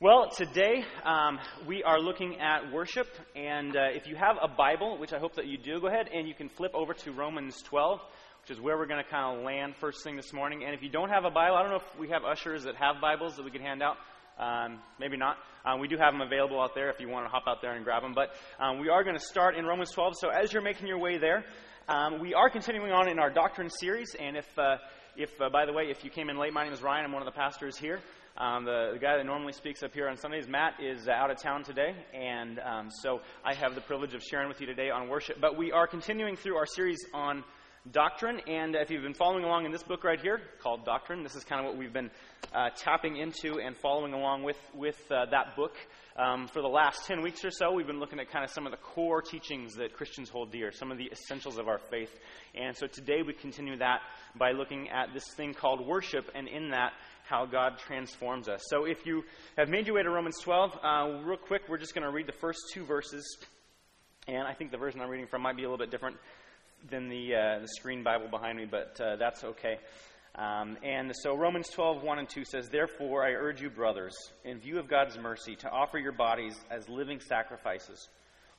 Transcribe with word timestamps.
Well, 0.00 0.30
today 0.30 0.84
um, 1.04 1.40
we 1.66 1.82
are 1.82 1.98
looking 1.98 2.38
at 2.38 2.72
worship, 2.72 3.08
and 3.34 3.76
uh, 3.76 3.80
if 3.94 4.06
you 4.06 4.14
have 4.14 4.36
a 4.40 4.46
Bible, 4.46 4.96
which 4.96 5.12
I 5.12 5.18
hope 5.18 5.34
that 5.34 5.48
you 5.48 5.58
do, 5.58 5.80
go 5.80 5.88
ahead 5.88 6.06
and 6.14 6.28
you 6.28 6.34
can 6.34 6.48
flip 6.48 6.70
over 6.72 6.94
to 6.94 7.10
Romans 7.10 7.60
12, 7.62 7.98
which 8.42 8.56
is 8.56 8.62
where 8.62 8.78
we're 8.78 8.86
going 8.86 9.02
to 9.02 9.10
kind 9.10 9.36
of 9.36 9.44
land 9.44 9.74
first 9.80 10.04
thing 10.04 10.14
this 10.14 10.32
morning. 10.32 10.62
And 10.62 10.72
if 10.72 10.84
you 10.84 10.88
don't 10.88 11.08
have 11.08 11.24
a 11.24 11.30
Bible, 11.30 11.56
I 11.56 11.62
don't 11.62 11.72
know 11.72 11.78
if 11.78 11.98
we 11.98 12.10
have 12.10 12.22
ushers 12.22 12.62
that 12.62 12.76
have 12.76 13.00
Bibles 13.00 13.34
that 13.38 13.44
we 13.44 13.50
can 13.50 13.60
hand 13.60 13.82
out. 13.82 13.96
Um, 14.38 14.78
maybe 15.00 15.16
not. 15.16 15.36
Um, 15.66 15.80
we 15.80 15.88
do 15.88 15.96
have 15.96 16.12
them 16.12 16.20
available 16.20 16.62
out 16.62 16.76
there 16.76 16.90
if 16.90 17.00
you 17.00 17.08
want 17.08 17.26
to 17.26 17.30
hop 17.30 17.48
out 17.48 17.60
there 17.60 17.74
and 17.74 17.84
grab 17.84 18.02
them. 18.02 18.12
But 18.14 18.30
um, 18.60 18.78
we 18.78 18.90
are 18.90 19.02
going 19.02 19.18
to 19.18 19.24
start 19.24 19.56
in 19.56 19.66
Romans 19.66 19.90
12. 19.90 20.14
So 20.20 20.28
as 20.28 20.52
you're 20.52 20.62
making 20.62 20.86
your 20.86 21.00
way 21.00 21.18
there, 21.18 21.44
um, 21.88 22.20
we 22.20 22.34
are 22.34 22.48
continuing 22.48 22.92
on 22.92 23.08
in 23.08 23.18
our 23.18 23.30
doctrine 23.30 23.68
series. 23.68 24.14
And 24.14 24.36
if, 24.36 24.46
uh, 24.56 24.76
if 25.16 25.30
uh, 25.40 25.50
by 25.50 25.66
the 25.66 25.72
way, 25.72 25.90
if 25.90 26.04
you 26.04 26.10
came 26.10 26.30
in 26.30 26.38
late, 26.38 26.52
my 26.52 26.62
name 26.62 26.72
is 26.72 26.82
Ryan. 26.82 27.04
I'm 27.04 27.10
one 27.10 27.22
of 27.22 27.26
the 27.26 27.36
pastors 27.36 27.76
here. 27.76 27.98
Um, 28.38 28.64
the, 28.64 28.90
the, 28.92 29.00
guy 29.00 29.16
that 29.16 29.26
normally 29.26 29.52
speaks 29.52 29.82
up 29.82 29.92
here 29.92 30.08
on 30.08 30.16
Sundays, 30.16 30.46
Matt, 30.46 30.74
is 30.80 31.08
out 31.08 31.28
of 31.28 31.42
town 31.42 31.64
today, 31.64 31.92
and 32.14 32.60
um, 32.60 32.88
so 33.02 33.20
I 33.44 33.52
have 33.52 33.74
the 33.74 33.80
privilege 33.80 34.14
of 34.14 34.22
sharing 34.22 34.46
with 34.46 34.60
you 34.60 34.66
today 34.68 34.90
on 34.90 35.08
worship. 35.08 35.40
But 35.40 35.58
we 35.58 35.72
are 35.72 35.88
continuing 35.88 36.36
through 36.36 36.56
our 36.56 36.66
series 36.66 37.04
on 37.12 37.42
doctrine, 37.90 38.40
and 38.46 38.76
if 38.76 38.90
you've 38.90 39.02
been 39.02 39.12
following 39.12 39.42
along 39.42 39.64
in 39.64 39.72
this 39.72 39.82
book 39.82 40.04
right 40.04 40.20
here 40.20 40.40
called 40.62 40.84
Doctrine, 40.84 41.24
this 41.24 41.34
is 41.34 41.42
kind 41.42 41.60
of 41.60 41.66
what 41.66 41.76
we've 41.76 41.92
been 41.92 42.12
uh, 42.54 42.68
tapping 42.76 43.16
into 43.16 43.58
and 43.58 43.76
following 43.76 44.12
along 44.12 44.44
with 44.44 44.58
with 44.72 45.00
uh, 45.10 45.26
that 45.32 45.56
book. 45.56 45.74
Um, 46.16 46.48
for 46.48 46.62
the 46.62 46.68
last 46.68 47.06
10 47.06 47.22
weeks 47.22 47.44
or 47.44 47.50
so, 47.52 47.70
we've 47.70 47.86
been 47.86 48.00
looking 48.00 48.18
at 48.18 48.28
kind 48.28 48.44
of 48.44 48.50
some 48.50 48.66
of 48.66 48.72
the 48.72 48.78
core 48.78 49.22
teachings 49.22 49.76
that 49.76 49.94
Christians 49.94 50.28
hold 50.28 50.50
dear, 50.50 50.72
some 50.72 50.90
of 50.90 50.98
the 50.98 51.08
essentials 51.12 51.58
of 51.58 51.68
our 51.68 51.78
faith. 51.78 52.10
And 52.56 52.76
so 52.76 52.88
today 52.88 53.22
we 53.24 53.34
continue 53.34 53.76
that 53.78 54.00
by 54.36 54.50
looking 54.50 54.88
at 54.90 55.14
this 55.14 55.22
thing 55.36 55.54
called 55.54 55.86
worship, 55.86 56.28
and 56.34 56.48
in 56.48 56.70
that, 56.70 56.92
how 57.28 57.44
God 57.44 57.78
transforms 57.78 58.48
us. 58.48 58.62
So 58.70 58.86
if 58.86 59.04
you 59.04 59.22
have 59.58 59.68
made 59.68 59.86
your 59.86 59.96
way 59.96 60.02
to 60.02 60.10
Romans 60.10 60.38
12, 60.40 60.78
uh, 60.82 61.20
real 61.24 61.36
quick, 61.36 61.62
we're 61.68 61.78
just 61.78 61.94
going 61.94 62.04
to 62.04 62.10
read 62.10 62.26
the 62.26 62.32
first 62.32 62.58
two 62.72 62.84
verses. 62.84 63.38
And 64.26 64.46
I 64.46 64.54
think 64.54 64.70
the 64.70 64.78
version 64.78 65.00
I'm 65.02 65.10
reading 65.10 65.26
from 65.26 65.42
might 65.42 65.56
be 65.56 65.64
a 65.64 65.66
little 65.70 65.84
bit 65.84 65.90
different 65.90 66.16
than 66.90 67.08
the, 67.08 67.34
uh, 67.34 67.58
the 67.60 67.68
screen 67.68 68.02
Bible 68.02 68.28
behind 68.28 68.56
me, 68.56 68.64
but 68.64 68.98
uh, 69.00 69.16
that's 69.16 69.44
okay. 69.44 69.78
Um, 70.36 70.78
and 70.82 71.12
so 71.22 71.36
Romans 71.36 71.68
12, 71.68 72.02
1 72.02 72.18
and 72.18 72.28
2 72.28 72.44
says, 72.44 72.68
Therefore 72.70 73.26
I 73.26 73.32
urge 73.32 73.60
you, 73.60 73.68
brothers, 73.68 74.14
in 74.44 74.58
view 74.58 74.78
of 74.78 74.88
God's 74.88 75.18
mercy, 75.18 75.54
to 75.56 75.68
offer 75.68 75.98
your 75.98 76.12
bodies 76.12 76.58
as 76.70 76.88
living 76.88 77.20
sacrifices, 77.20 78.08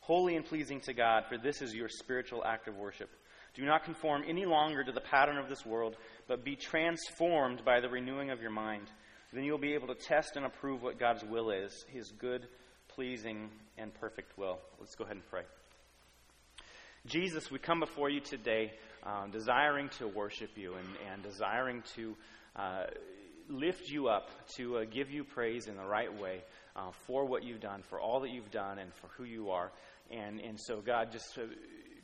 holy 0.01 0.35
and 0.35 0.45
pleasing 0.45 0.79
to 0.81 0.93
God, 0.93 1.23
for 1.27 1.37
this 1.37 1.61
is 1.63 1.73
your 1.73 1.89
spiritual 1.89 2.43
act 2.45 2.67
of 2.67 2.75
worship. 2.75 3.09
Do 3.55 3.65
not 3.65 3.83
conform 3.83 4.23
any 4.27 4.45
longer 4.45 4.83
to 4.83 4.91
the 4.91 5.01
pattern 5.01 5.37
of 5.37 5.49
this 5.49 5.65
world, 5.65 5.97
but 6.29 6.45
be 6.45 6.55
transformed 6.55 7.65
by 7.65 7.79
the 7.81 7.89
renewing 7.89 8.29
of 8.29 8.39
your 8.39 8.51
mind. 8.51 8.87
Then 9.33 9.43
you'll 9.43 9.57
be 9.57 9.73
able 9.73 9.87
to 9.87 9.95
test 9.95 10.37
and 10.37 10.45
approve 10.45 10.83
what 10.83 10.99
God's 10.99 11.23
will 11.23 11.49
is, 11.49 11.85
his 11.89 12.11
good, 12.11 12.47
pleasing, 12.87 13.49
and 13.79 13.91
perfect 13.95 14.37
will. 14.37 14.59
Let's 14.79 14.95
go 14.95 15.03
ahead 15.03 15.15
and 15.15 15.25
pray. 15.29 15.41
Jesus, 17.07 17.49
we 17.49 17.57
come 17.57 17.79
before 17.79 18.09
you 18.09 18.19
today 18.19 18.71
um, 19.03 19.31
desiring 19.31 19.89
to 19.97 20.07
worship 20.07 20.51
you 20.55 20.75
and, 20.75 20.87
and 21.11 21.23
desiring 21.23 21.83
to 21.95 22.15
uh, 22.55 22.83
lift 23.49 23.89
you 23.89 24.07
up, 24.07 24.29
to 24.55 24.77
uh, 24.77 24.85
give 24.85 25.09
you 25.09 25.23
praise 25.23 25.67
in 25.67 25.77
the 25.77 25.85
right 25.85 26.13
way 26.21 26.43
uh, 26.75 26.91
for 27.07 27.25
what 27.25 27.43
you've 27.43 27.61
done, 27.61 27.81
for 27.89 27.99
all 27.99 28.19
that 28.19 28.29
you've 28.29 28.51
done, 28.51 28.77
and 28.77 28.93
for 28.93 29.07
who 29.17 29.23
you 29.23 29.49
are. 29.49 29.71
And, 30.11 30.39
and 30.39 30.59
so, 30.59 30.81
God, 30.81 31.11
just 31.11 31.37
uh, 31.37 31.43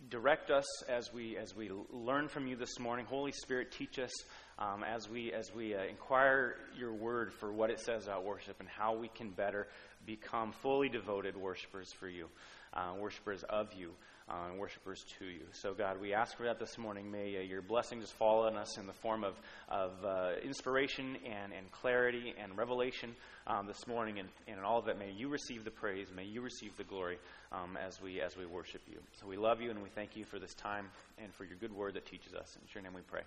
direct 0.10 0.52
us 0.52 0.66
as 0.88 1.12
we 1.14 1.38
as 1.38 1.56
we 1.56 1.72
learn 1.92 2.28
from 2.28 2.48
you 2.48 2.56
this 2.56 2.80
morning. 2.80 3.06
Holy 3.06 3.32
Spirit, 3.32 3.72
teach 3.72 3.98
us 4.00 4.12
um, 4.60 4.84
as 4.84 5.10
we 5.10 5.34
as 5.34 5.54
we 5.54 5.76
uh, 5.76 5.84
inquire 5.84 6.56
your 6.78 6.94
word 6.94 7.34
for 7.34 7.52
what 7.52 7.70
it 7.70 7.80
says 7.80 8.06
about 8.06 8.24
worship 8.24 8.60
and 8.60 8.70
how 8.70 8.96
we 8.96 9.08
can 9.08 9.30
better 9.30 9.68
become 10.06 10.52
fully 10.52 10.90
devoted 10.90 11.36
worshipers 11.36 11.92
for 11.94 12.08
you, 12.08 12.28
uh, 12.74 12.94
worshipers 13.00 13.44
of 13.50 13.74
you. 13.74 13.92
Uh, 14.28 14.50
and 14.50 14.58
worshipers 14.58 15.06
to 15.20 15.26
you. 15.26 15.44
So, 15.52 15.76
God, 15.76 16.02
we 16.02 16.16
ask 16.16 16.36
for 16.36 16.46
that 16.46 16.60
this 16.60 16.80
morning. 16.80 17.12
May 17.12 17.38
uh, 17.38 17.42
your 17.42 17.62
blessing 17.62 18.02
just 18.02 18.14
fall 18.14 18.48
on 18.48 18.56
us 18.56 18.80
in 18.80 18.88
the 18.88 18.94
form 18.94 19.24
of, 19.24 19.36
of 19.70 19.92
uh, 20.04 20.32
inspiration 20.44 21.16
and, 21.24 21.54
and 21.54 21.72
clarity 21.72 22.34
and 22.42 22.58
revelation 22.58 23.16
um, 23.46 23.68
this 23.68 23.86
morning. 23.86 24.18
And, 24.18 24.28
and 24.48 24.66
all 24.66 24.80
of 24.80 24.88
it, 24.88 24.98
may 24.98 25.12
you 25.12 25.30
receive 25.30 25.64
the 25.64 25.70
praise. 25.70 26.08
May 26.16 26.24
you 26.24 26.42
receive 26.42 26.76
the 26.76 26.84
glory 26.84 27.20
um, 27.52 27.78
as, 27.78 28.02
we, 28.02 28.20
as 28.20 28.36
we 28.36 28.48
worship 28.48 28.82
you. 28.90 28.98
So 29.22 29.28
we 29.28 29.38
love 29.38 29.62
you 29.62 29.70
and 29.70 29.84
we 29.84 29.90
thank 29.90 30.18
you 30.18 30.26
for 30.26 30.40
this 30.40 30.56
time 30.56 30.88
and 31.20 31.32
for 31.36 31.44
your 31.44 31.58
good 31.58 31.72
word 31.72 31.94
that 31.94 32.08
teaches 32.08 32.34
us. 32.34 32.56
In 32.56 32.68
your 32.74 32.84
name 32.84 32.96
we 32.96 33.02
pray. 33.02 33.22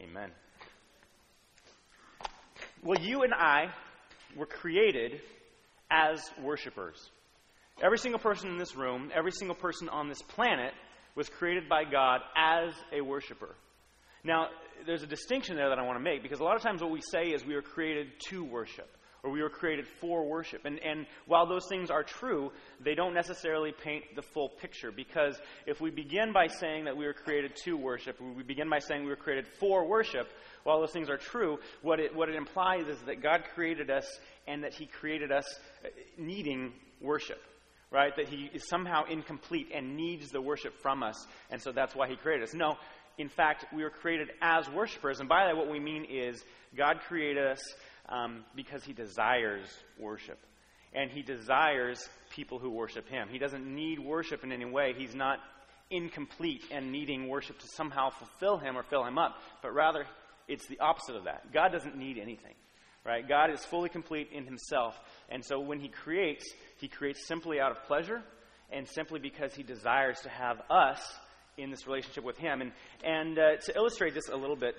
Amen. 0.00 0.30
Well, 2.82 2.98
you 2.98 3.22
and 3.22 3.34
I 3.34 3.68
were 4.34 4.46
created 4.46 5.20
as 5.90 6.22
worshipers. 6.42 7.10
Every 7.82 7.98
single 7.98 8.18
person 8.18 8.50
in 8.50 8.58
this 8.58 8.74
room, 8.74 9.10
every 9.14 9.32
single 9.32 9.54
person 9.54 9.88
on 9.88 10.08
this 10.08 10.22
planet 10.22 10.72
was 11.14 11.28
created 11.28 11.68
by 11.68 11.84
God 11.84 12.20
as 12.36 12.72
a 12.92 13.00
worshiper. 13.00 13.54
Now, 14.24 14.48
there's 14.86 15.02
a 15.02 15.06
distinction 15.06 15.56
there 15.56 15.68
that 15.68 15.78
I 15.78 15.82
want 15.82 15.98
to 15.98 16.02
make 16.02 16.22
because 16.22 16.40
a 16.40 16.44
lot 16.44 16.56
of 16.56 16.62
times 16.62 16.80
what 16.80 16.90
we 16.90 17.00
say 17.00 17.26
is 17.30 17.44
we 17.44 17.54
were 17.54 17.62
created 17.62 18.08
to 18.28 18.44
worship 18.44 18.88
or 19.22 19.30
we 19.30 19.42
were 19.42 19.50
created 19.50 19.86
for 20.00 20.28
worship. 20.28 20.64
And, 20.64 20.78
and 20.78 21.06
while 21.26 21.46
those 21.46 21.66
things 21.68 21.90
are 21.90 22.02
true, 22.02 22.52
they 22.80 22.94
don't 22.94 23.14
necessarily 23.14 23.72
paint 23.72 24.04
the 24.14 24.22
full 24.22 24.48
picture 24.48 24.92
because 24.92 25.40
if 25.66 25.80
we 25.80 25.90
begin 25.90 26.32
by 26.32 26.46
saying 26.46 26.84
that 26.84 26.96
we 26.96 27.04
were 27.04 27.14
created 27.14 27.56
to 27.64 27.76
worship, 27.76 28.20
we 28.20 28.42
begin 28.42 28.68
by 28.70 28.78
saying 28.78 29.02
we 29.02 29.10
were 29.10 29.16
created 29.16 29.46
for 29.58 29.86
worship, 29.86 30.28
while 30.64 30.80
those 30.80 30.92
things 30.92 31.10
are 31.10 31.16
true, 31.16 31.58
what 31.82 32.00
it, 32.00 32.14
what 32.14 32.28
it 32.28 32.36
implies 32.36 32.86
is 32.86 32.98
that 33.06 33.22
God 33.22 33.44
created 33.54 33.90
us 33.90 34.20
and 34.46 34.62
that 34.64 34.74
He 34.74 34.86
created 34.86 35.32
us 35.32 35.46
uh, 35.84 35.88
needing 36.16 36.72
worship. 37.00 37.40
Right? 37.90 38.14
That 38.16 38.28
he 38.28 38.50
is 38.52 38.68
somehow 38.68 39.04
incomplete 39.04 39.68
and 39.74 39.96
needs 39.96 40.30
the 40.30 40.42
worship 40.42 40.74
from 40.82 41.02
us, 41.02 41.26
and 41.50 41.60
so 41.60 41.72
that's 41.72 41.94
why 41.94 42.08
he 42.08 42.16
created 42.16 42.46
us. 42.46 42.54
No, 42.54 42.76
in 43.16 43.28
fact, 43.28 43.64
we 43.72 43.82
were 43.82 43.90
created 43.90 44.28
as 44.42 44.68
worshipers, 44.70 45.20
and 45.20 45.28
by 45.28 45.46
that, 45.46 45.56
what 45.56 45.70
we 45.70 45.80
mean 45.80 46.04
is 46.04 46.44
God 46.76 47.00
created 47.08 47.46
us 47.46 47.60
um, 48.08 48.44
because 48.54 48.84
he 48.84 48.92
desires 48.92 49.68
worship. 49.98 50.38
And 50.94 51.10
he 51.10 51.22
desires 51.22 52.08
people 52.30 52.58
who 52.58 52.70
worship 52.70 53.08
him. 53.08 53.28
He 53.30 53.38
doesn't 53.38 53.66
need 53.66 53.98
worship 53.98 54.42
in 54.42 54.52
any 54.52 54.64
way. 54.64 54.94
He's 54.96 55.14
not 55.14 55.38
incomplete 55.90 56.62
and 56.70 56.92
needing 56.92 57.28
worship 57.28 57.58
to 57.58 57.66
somehow 57.68 58.10
fulfill 58.10 58.58
him 58.58 58.76
or 58.76 58.82
fill 58.82 59.04
him 59.04 59.18
up, 59.18 59.36
but 59.62 59.74
rather 59.74 60.06
it's 60.46 60.66
the 60.66 60.80
opposite 60.80 61.16
of 61.16 61.24
that. 61.24 61.52
God 61.52 61.72
doesn't 61.72 61.96
need 61.96 62.18
anything. 62.18 62.54
Right? 63.08 63.26
God 63.26 63.50
is 63.50 63.64
fully 63.64 63.88
complete 63.88 64.32
in 64.32 64.44
himself. 64.44 64.94
And 65.30 65.42
so 65.42 65.58
when 65.58 65.80
he 65.80 65.88
creates, 65.88 66.44
he 66.76 66.88
creates 66.88 67.26
simply 67.26 67.58
out 67.58 67.70
of 67.70 67.82
pleasure 67.84 68.22
and 68.70 68.86
simply 68.86 69.18
because 69.18 69.54
he 69.54 69.62
desires 69.62 70.20
to 70.24 70.28
have 70.28 70.60
us 70.68 71.00
in 71.56 71.70
this 71.70 71.86
relationship 71.86 72.22
with 72.22 72.36
him. 72.36 72.60
And, 72.60 72.72
and 73.02 73.38
uh, 73.38 73.56
to 73.64 73.74
illustrate 73.74 74.12
this 74.12 74.28
a 74.28 74.36
little 74.36 74.56
bit, 74.56 74.74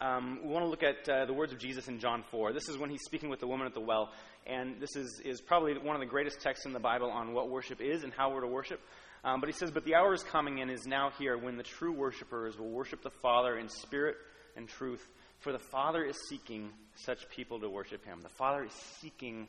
um, 0.00 0.40
we 0.42 0.48
want 0.48 0.64
to 0.64 0.68
look 0.68 0.82
at 0.82 1.08
uh, 1.08 1.24
the 1.26 1.32
words 1.32 1.52
of 1.52 1.60
Jesus 1.60 1.86
in 1.86 2.00
John 2.00 2.24
4. 2.32 2.52
This 2.52 2.68
is 2.68 2.78
when 2.78 2.90
he's 2.90 3.04
speaking 3.04 3.30
with 3.30 3.38
the 3.38 3.46
woman 3.46 3.68
at 3.68 3.74
the 3.74 3.80
well, 3.80 4.10
and 4.44 4.80
this 4.80 4.96
is, 4.96 5.20
is 5.24 5.40
probably 5.40 5.78
one 5.78 5.94
of 5.94 6.00
the 6.00 6.06
greatest 6.06 6.40
texts 6.40 6.66
in 6.66 6.72
the 6.72 6.80
Bible 6.80 7.12
on 7.12 7.32
what 7.32 7.48
worship 7.48 7.80
is 7.80 8.02
and 8.02 8.12
how 8.12 8.34
we're 8.34 8.40
to 8.40 8.48
worship. 8.48 8.80
Um, 9.22 9.38
but 9.38 9.48
he 9.48 9.52
says, 9.52 9.70
But 9.70 9.84
the 9.84 9.94
hour 9.94 10.12
is 10.14 10.24
coming 10.24 10.60
and 10.62 10.68
is 10.68 10.84
now 10.84 11.12
here 11.16 11.38
when 11.38 11.56
the 11.56 11.62
true 11.62 11.92
worshipers 11.92 12.58
will 12.58 12.70
worship 12.70 13.04
the 13.04 13.10
Father 13.22 13.56
in 13.56 13.68
spirit 13.68 14.16
and 14.56 14.68
truth, 14.68 15.06
for 15.40 15.52
the 15.52 15.58
Father 15.58 16.04
is 16.04 16.16
seeking 16.28 16.70
such 16.94 17.28
people 17.28 17.60
to 17.60 17.68
worship 17.68 18.04
him. 18.04 18.20
The 18.22 18.28
Father 18.28 18.64
is 18.64 18.72
seeking 19.00 19.48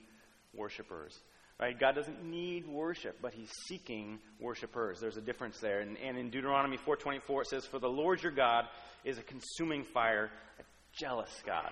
worshipers. 0.53 1.17
Right? 1.59 1.77
God 1.79 1.95
doesn't 1.95 2.23
need 2.23 2.67
worship, 2.67 3.17
but 3.19 3.33
He's 3.33 3.49
seeking 3.67 4.19
worshipers. 4.39 4.99
There's 5.01 5.17
a 5.17 5.21
difference 5.21 5.57
there. 5.59 5.79
And, 5.79 5.97
and 5.97 6.15
in 6.15 6.29
Deuteronomy 6.29 6.77
4.24 6.77 7.41
it 7.41 7.47
says, 7.47 7.65
For 7.65 7.79
the 7.79 7.89
Lord 7.89 8.21
your 8.21 8.31
God 8.31 8.65
is 9.03 9.17
a 9.17 9.23
consuming 9.23 9.83
fire, 9.83 10.29
a 10.59 10.63
jealous 10.93 11.31
God. 11.45 11.71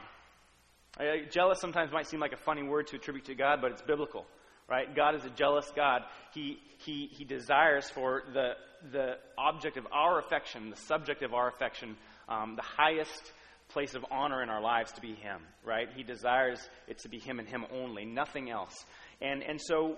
Uh, 0.99 1.27
jealous 1.29 1.59
sometimes 1.59 1.91
might 1.91 2.07
seem 2.07 2.19
like 2.19 2.33
a 2.33 2.37
funny 2.37 2.63
word 2.63 2.87
to 2.87 2.95
attribute 2.95 3.25
to 3.25 3.35
God, 3.35 3.59
but 3.61 3.71
it's 3.71 3.81
biblical. 3.83 4.25
Right? 4.67 4.95
God 4.95 5.13
is 5.13 5.23
a 5.23 5.29
jealous 5.29 5.71
God. 5.75 6.01
He, 6.33 6.57
he, 6.79 7.07
he 7.11 7.23
desires 7.23 7.87
for 7.87 8.23
the, 8.33 8.53
the 8.91 9.17
object 9.37 9.77
of 9.77 9.85
our 9.91 10.17
affection, 10.17 10.71
the 10.71 10.77
subject 10.77 11.21
of 11.21 11.35
our 11.35 11.47
affection, 11.47 11.95
um, 12.27 12.55
the 12.55 12.63
highest 12.63 13.33
place 13.75 13.93
of 13.93 14.05
honor 14.09 14.41
in 14.41 14.47
our 14.47 14.61
lives 14.61 14.93
to 14.93 15.01
be 15.01 15.15
Him, 15.15 15.41
right? 15.65 15.89
He 15.93 16.01
desires 16.01 16.69
it 16.87 16.99
to 16.99 17.09
be 17.09 17.19
Him 17.19 17.39
and 17.39 17.47
Him 17.47 17.65
only, 17.73 18.05
nothing 18.05 18.49
else. 18.49 18.73
And, 19.19 19.43
and 19.43 19.59
so, 19.61 19.97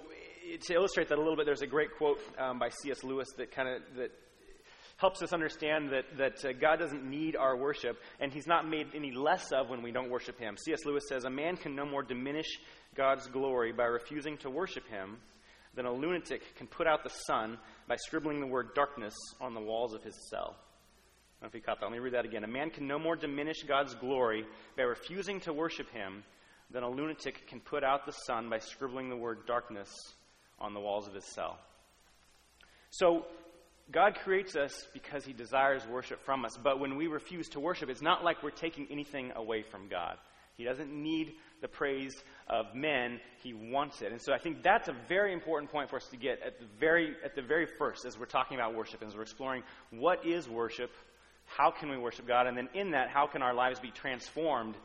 to 0.66 0.74
illustrate 0.74 1.10
that 1.10 1.20
a 1.20 1.22
little 1.22 1.36
bit, 1.36 1.46
there's 1.46 1.62
a 1.62 1.68
great 1.68 1.96
quote 1.96 2.20
um, 2.40 2.58
by 2.58 2.70
C.S. 2.70 3.04
Lewis 3.04 3.28
that 3.38 3.52
kind 3.52 3.70
of 3.70 3.82
that 3.98 4.10
helps 4.98 5.22
us 5.22 5.32
understand 5.32 5.92
that, 5.92 6.06
that 6.18 6.44
uh, 6.44 6.54
God 6.60 6.80
doesn't 6.80 7.08
need 7.08 7.36
our 7.36 7.56
worship, 7.56 8.00
and 8.20 8.34
He's 8.34 8.48
not 8.48 8.68
made 8.68 8.88
any 8.96 9.12
less 9.12 9.52
of 9.52 9.70
when 9.70 9.84
we 9.84 9.92
don't 9.92 10.10
worship 10.10 10.40
Him. 10.40 10.58
C.S. 10.58 10.84
Lewis 10.84 11.04
says, 11.08 11.26
A 11.26 11.30
man 11.30 11.56
can 11.56 11.76
no 11.76 11.86
more 11.86 12.02
diminish 12.02 12.48
God's 12.96 13.28
glory 13.28 13.74
by 13.74 13.84
refusing 13.84 14.38
to 14.38 14.50
worship 14.50 14.88
Him 14.90 15.18
than 15.76 15.86
a 15.86 15.94
lunatic 15.94 16.42
can 16.56 16.66
put 16.66 16.88
out 16.88 17.04
the 17.04 17.14
sun 17.28 17.60
by 17.88 17.96
scribbling 18.08 18.40
the 18.40 18.48
word 18.48 18.74
darkness 18.74 19.14
on 19.40 19.54
the 19.54 19.62
walls 19.62 19.94
of 19.94 20.04
his 20.04 20.16
cell. 20.32 20.56
Don't 21.40 21.48
know 21.48 21.48
if 21.50 21.56
you 21.56 21.62
caught 21.62 21.80
that. 21.80 21.86
Let 21.86 21.94
me 21.94 22.00
read 22.00 22.14
that 22.14 22.26
again. 22.26 22.44
A 22.44 22.48
man 22.48 22.70
can 22.70 22.88
no 22.88 22.98
more 22.98 23.16
diminish 23.16 23.64
God's 23.64 23.94
glory 23.96 24.46
by 24.76 24.84
refusing 24.84 25.40
to 25.42 25.54
worship 25.54 25.90
Him 25.92 26.24
than 26.72 26.84
a 26.84 26.90
lunatic 26.90 27.48
can 27.48 27.60
put 27.60 27.84
out 27.84 28.06
the 28.06 28.12
sun 28.12 28.50
by 28.50 28.60
scribbling 28.60 29.10
the 29.10 29.16
word 29.16 29.46
darkness 29.46 29.90
on 30.60 30.74
the 30.74 30.80
walls 30.80 31.08
of 31.08 31.14
his 31.14 31.26
cell. 31.26 31.60
So, 32.90 33.26
God 33.90 34.16
creates 34.16 34.58
us 34.58 34.86
because 34.94 35.24
he 35.24 35.32
desires 35.32 35.88
worship 35.88 36.22
from 36.26 36.44
us, 36.44 36.58
but 36.62 36.80
when 36.80 36.98
we 36.98 37.08
refuse 37.08 37.48
to 37.50 37.62
worship, 37.62 37.90
it's 37.90 38.02
not 38.02 38.22
like 38.22 38.44
we're 38.44 38.50
taking 38.50 38.86
anything 38.92 39.32
away 39.34 39.64
from 39.64 39.88
God. 39.88 40.18
He 40.56 40.66
doesn't 40.66 40.92
need 40.92 41.36
the 41.62 41.70
praise 41.70 42.14
of 42.50 42.76
men, 42.76 43.22
he 43.44 43.54
wants 43.54 44.02
it. 44.02 44.12
And 44.12 44.22
so 44.22 44.34
I 44.34 44.40
think 44.40 44.62
that's 44.62 44.90
a 44.90 44.96
very 45.08 45.32
important 45.32 45.72
point 45.72 45.90
for 45.90 45.96
us 45.96 46.08
to 46.08 46.18
get 46.18 46.42
at 46.46 46.60
the 46.60 46.66
very 46.80 47.16
at 47.24 47.36
the 47.36 47.42
very 47.42 47.66
first 47.66 48.06
as 48.06 48.20
we're 48.20 48.26
talking 48.26 48.58
about 48.58 48.76
worship 48.76 49.02
as 49.04 49.16
we're 49.16 49.22
exploring 49.22 49.64
what 49.92 50.26
is 50.26 50.50
worship, 50.50 50.92
how 51.58 51.72
can 51.72 51.90
we 51.90 51.98
worship 51.98 52.28
God, 52.28 52.46
and 52.48 52.56
then 52.56 52.70
in 52.74 52.92
that 52.92 53.10
how 53.10 53.26
can 53.26 53.42
our 53.42 53.54
lives 53.54 53.80
be 53.80 53.92
transformed 53.92 54.76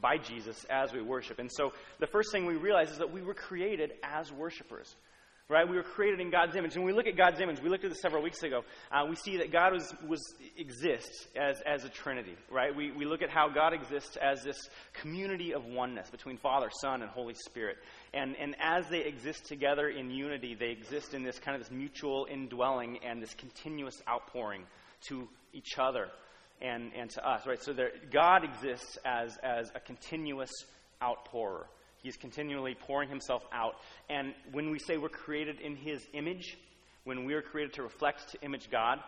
by 0.00 0.18
Jesus 0.18 0.64
as 0.68 0.92
we 0.92 1.00
worship. 1.00 1.38
And 1.38 1.50
so 1.50 1.72
the 2.00 2.06
first 2.06 2.32
thing 2.32 2.46
we 2.46 2.56
realize 2.56 2.90
is 2.90 2.98
that 2.98 3.12
we 3.12 3.22
were 3.22 3.34
created 3.34 3.92
as 4.02 4.32
worshipers. 4.32 4.94
Right? 5.48 5.68
We 5.68 5.76
were 5.76 5.84
created 5.84 6.18
in 6.18 6.32
God's 6.32 6.56
image. 6.56 6.74
And 6.74 6.84
when 6.84 6.92
we 6.92 6.96
look 6.98 7.06
at 7.06 7.16
God's 7.16 7.40
image, 7.40 7.62
we 7.62 7.68
looked 7.68 7.84
at 7.84 7.90
this 7.90 8.00
several 8.02 8.20
weeks 8.20 8.42
ago, 8.42 8.64
uh, 8.90 9.06
we 9.08 9.14
see 9.14 9.36
that 9.36 9.52
God 9.52 9.74
was, 9.74 9.94
was, 10.04 10.20
exists 10.56 11.28
as, 11.40 11.62
as 11.64 11.84
a 11.84 11.88
Trinity. 11.88 12.34
Right? 12.50 12.74
We, 12.74 12.90
we 12.90 13.04
look 13.04 13.22
at 13.22 13.30
how 13.30 13.48
God 13.48 13.72
exists 13.72 14.16
as 14.16 14.42
this 14.42 14.56
community 14.94 15.54
of 15.54 15.64
oneness 15.64 16.10
between 16.10 16.36
Father, 16.36 16.68
Son, 16.80 17.00
and 17.00 17.08
Holy 17.08 17.34
Spirit. 17.34 17.76
And, 18.12 18.34
and 18.40 18.56
as 18.60 18.88
they 18.88 19.04
exist 19.04 19.46
together 19.46 19.88
in 19.88 20.10
unity, 20.10 20.56
they 20.56 20.70
exist 20.70 21.14
in 21.14 21.22
this 21.22 21.38
kind 21.38 21.54
of 21.54 21.62
this 21.62 21.70
mutual 21.70 22.26
indwelling 22.28 22.98
and 23.04 23.22
this 23.22 23.34
continuous 23.34 24.02
outpouring 24.08 24.64
to 25.08 25.28
each 25.52 25.78
other 25.78 26.08
and, 26.60 26.90
and 26.98 27.10
to 27.10 27.28
us, 27.28 27.46
right? 27.46 27.62
So 27.62 27.72
there, 27.72 27.90
God 28.12 28.44
exists 28.44 28.98
as, 29.04 29.36
as 29.42 29.70
a 29.74 29.80
continuous 29.80 30.50
outpourer. 31.02 31.66
He's 32.02 32.16
continually 32.16 32.74
pouring 32.74 33.08
himself 33.08 33.42
out. 33.52 33.74
And 34.08 34.32
when 34.52 34.70
we 34.70 34.78
say 34.78 34.96
we're 34.96 35.08
created 35.08 35.60
in 35.60 35.76
his 35.76 36.06
image, 36.12 36.56
when 37.04 37.24
we 37.24 37.34
are 37.34 37.42
created 37.42 37.74
to 37.74 37.82
reflect, 37.82 38.30
to 38.32 38.42
image 38.42 38.70
God, 38.70 38.98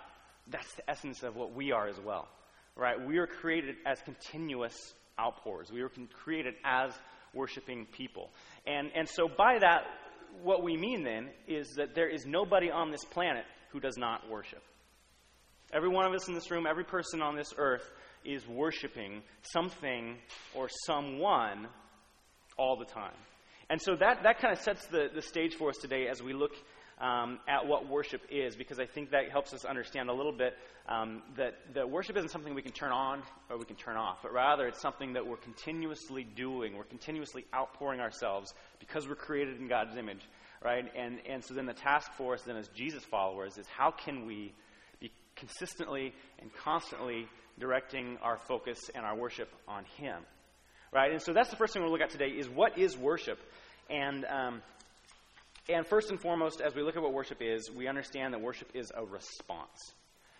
that's 0.50 0.72
the 0.74 0.90
essence 0.90 1.22
of 1.22 1.36
what 1.36 1.54
we 1.54 1.72
are 1.72 1.88
as 1.88 1.98
well, 2.00 2.28
right? 2.76 2.96
We 3.00 3.18
are 3.18 3.26
created 3.26 3.76
as 3.86 4.00
continuous 4.02 4.94
outpours. 5.18 5.70
We 5.70 5.82
were 5.82 5.90
created 6.12 6.54
as 6.64 6.92
worshiping 7.34 7.86
people. 7.92 8.30
And, 8.66 8.90
and 8.94 9.08
so 9.08 9.28
by 9.28 9.58
that, 9.60 9.82
what 10.42 10.62
we 10.62 10.76
mean 10.76 11.02
then 11.02 11.28
is 11.46 11.74
that 11.76 11.94
there 11.94 12.08
is 12.08 12.26
nobody 12.26 12.70
on 12.70 12.90
this 12.90 13.04
planet 13.04 13.44
who 13.72 13.80
does 13.80 13.96
not 13.96 14.28
worship. 14.28 14.62
Every 15.72 15.88
one 15.88 16.06
of 16.06 16.12
us 16.12 16.28
in 16.28 16.34
this 16.34 16.50
room, 16.50 16.66
every 16.66 16.84
person 16.84 17.20
on 17.20 17.36
this 17.36 17.52
earth 17.58 17.90
is 18.24 18.46
worshiping 18.48 19.22
something 19.42 20.16
or 20.54 20.68
someone 20.86 21.68
all 22.56 22.76
the 22.76 22.86
time. 22.86 23.14
And 23.70 23.80
so 23.80 23.94
that, 23.96 24.22
that 24.22 24.40
kind 24.40 24.56
of 24.56 24.60
sets 24.60 24.86
the, 24.86 25.08
the 25.14 25.20
stage 25.20 25.54
for 25.54 25.68
us 25.68 25.76
today 25.76 26.08
as 26.08 26.22
we 26.22 26.32
look 26.32 26.52
um, 27.00 27.38
at 27.46 27.66
what 27.66 27.88
worship 27.88 28.22
is, 28.30 28.56
because 28.56 28.80
I 28.80 28.86
think 28.86 29.10
that 29.10 29.30
helps 29.30 29.52
us 29.52 29.64
understand 29.64 30.08
a 30.08 30.12
little 30.12 30.32
bit 30.32 30.54
um, 30.88 31.22
that, 31.36 31.54
that 31.74 31.88
worship 31.88 32.16
isn't 32.16 32.30
something 32.30 32.54
we 32.54 32.62
can 32.62 32.72
turn 32.72 32.90
on 32.90 33.22
or 33.50 33.58
we 33.58 33.66
can 33.66 33.76
turn 33.76 33.96
off, 33.96 34.18
but 34.22 34.32
rather 34.32 34.66
it's 34.66 34.80
something 34.80 35.12
that 35.12 35.26
we're 35.26 35.36
continuously 35.36 36.24
doing. 36.24 36.76
We're 36.76 36.84
continuously 36.84 37.44
outpouring 37.54 38.00
ourselves 38.00 38.54
because 38.80 39.06
we're 39.06 39.14
created 39.14 39.60
in 39.60 39.68
God's 39.68 39.96
image, 39.96 40.22
right? 40.64 40.84
And, 40.96 41.18
and 41.28 41.44
so 41.44 41.54
then 41.54 41.66
the 41.66 41.74
task 41.74 42.10
for 42.16 42.34
us 42.34 42.42
then 42.42 42.56
as 42.56 42.68
Jesus 42.68 43.04
followers 43.04 43.58
is 43.58 43.66
how 43.68 43.90
can 43.90 44.26
we 44.26 44.54
consistently 45.38 46.12
and 46.40 46.52
constantly 46.54 47.26
directing 47.58 48.18
our 48.22 48.36
focus 48.36 48.78
and 48.94 49.04
our 49.04 49.16
worship 49.16 49.48
on 49.66 49.84
Him. 49.96 50.22
Right? 50.92 51.12
And 51.12 51.20
so 51.20 51.32
that's 51.32 51.50
the 51.50 51.56
first 51.56 51.72
thing 51.72 51.82
we'll 51.82 51.92
look 51.92 52.00
at 52.00 52.10
today 52.10 52.28
is 52.28 52.48
what 52.48 52.78
is 52.78 52.96
worship? 52.96 53.38
And, 53.90 54.24
um, 54.24 54.62
and 55.68 55.86
first 55.86 56.10
and 56.10 56.20
foremost, 56.20 56.60
as 56.60 56.74
we 56.74 56.82
look 56.82 56.96
at 56.96 57.02
what 57.02 57.12
worship 57.12 57.38
is, 57.40 57.70
we 57.70 57.88
understand 57.88 58.32
that 58.32 58.40
worship 58.40 58.70
is 58.74 58.90
a 58.94 59.04
response. 59.04 59.92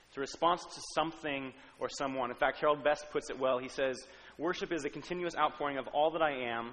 It's 0.08 0.16
a 0.16 0.20
response 0.20 0.64
to 0.64 0.80
something 0.94 1.52
or 1.78 1.88
someone. 1.90 2.30
In 2.30 2.36
fact, 2.36 2.58
Harold 2.60 2.82
Best 2.82 3.04
puts 3.10 3.28
it 3.28 3.38
well. 3.38 3.58
He 3.58 3.68
says, 3.68 3.98
Worship 4.38 4.72
is 4.72 4.84
a 4.84 4.90
continuous 4.90 5.34
outpouring 5.36 5.78
of 5.78 5.86
all 5.88 6.12
that 6.12 6.22
I 6.22 6.30
am, 6.30 6.70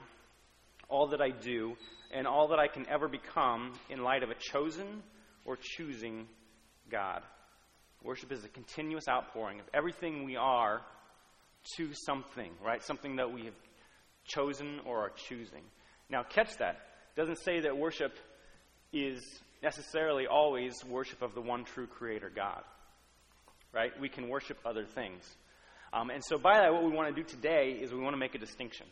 all 0.88 1.08
that 1.08 1.22
I 1.22 1.32
do, 1.32 1.76
and 2.14 2.28
all 2.28 2.50
that 2.50 2.60
I 2.60 2.68
can 2.68 2.88
ever 2.88 3.08
become 3.08 3.74
in 3.90 4.04
light 4.04 4.24
of 4.24 4.30
a 4.30 4.36
chosen 4.36 5.04
or 5.44 5.58
choosing 5.60 6.28
God. 6.90 7.24
Worship 8.04 8.32
is 8.32 8.44
a 8.44 8.50
continuous 8.50 9.08
outpouring 9.08 9.60
of 9.60 9.66
everything 9.74 10.26
we 10.26 10.36
are 10.36 10.82
to 11.78 11.90
something, 11.94 12.52
right? 12.64 12.84
Something 12.84 13.16
that 13.16 13.32
we 13.32 13.46
have 13.46 13.56
chosen 14.26 14.80
or 14.86 15.00
are 15.00 15.12
choosing. 15.28 15.64
Now, 16.10 16.24
catch 16.24 16.58
that. 16.58 16.76
It 17.16 17.20
doesn't 17.20 17.40
say 17.44 17.62
that 17.62 17.78
worship 17.78 18.14
is 18.94 19.24
necessarily 19.64 20.28
always 20.28 20.74
worship 20.88 21.22
of 21.22 21.34
the 21.34 21.42
one 21.42 21.64
true 21.64 21.88
Creator 21.88 22.32
God, 22.36 22.62
right? 23.74 23.92
We 24.00 24.10
can 24.10 24.30
worship 24.30 24.58
other 24.66 24.86
things. 24.86 25.24
Um, 25.94 26.10
and 26.10 26.24
so, 26.24 26.38
by 26.38 26.60
that, 26.60 26.74
what 26.74 26.84
we 26.84 26.92
want 26.92 27.16
to 27.16 27.22
do 27.22 27.28
today 27.28 27.78
is 27.82 27.92
we 27.92 28.00
want 28.00 28.14
to 28.14 28.20
make 28.20 28.36
a 28.36 28.40
distinction. 28.40 28.86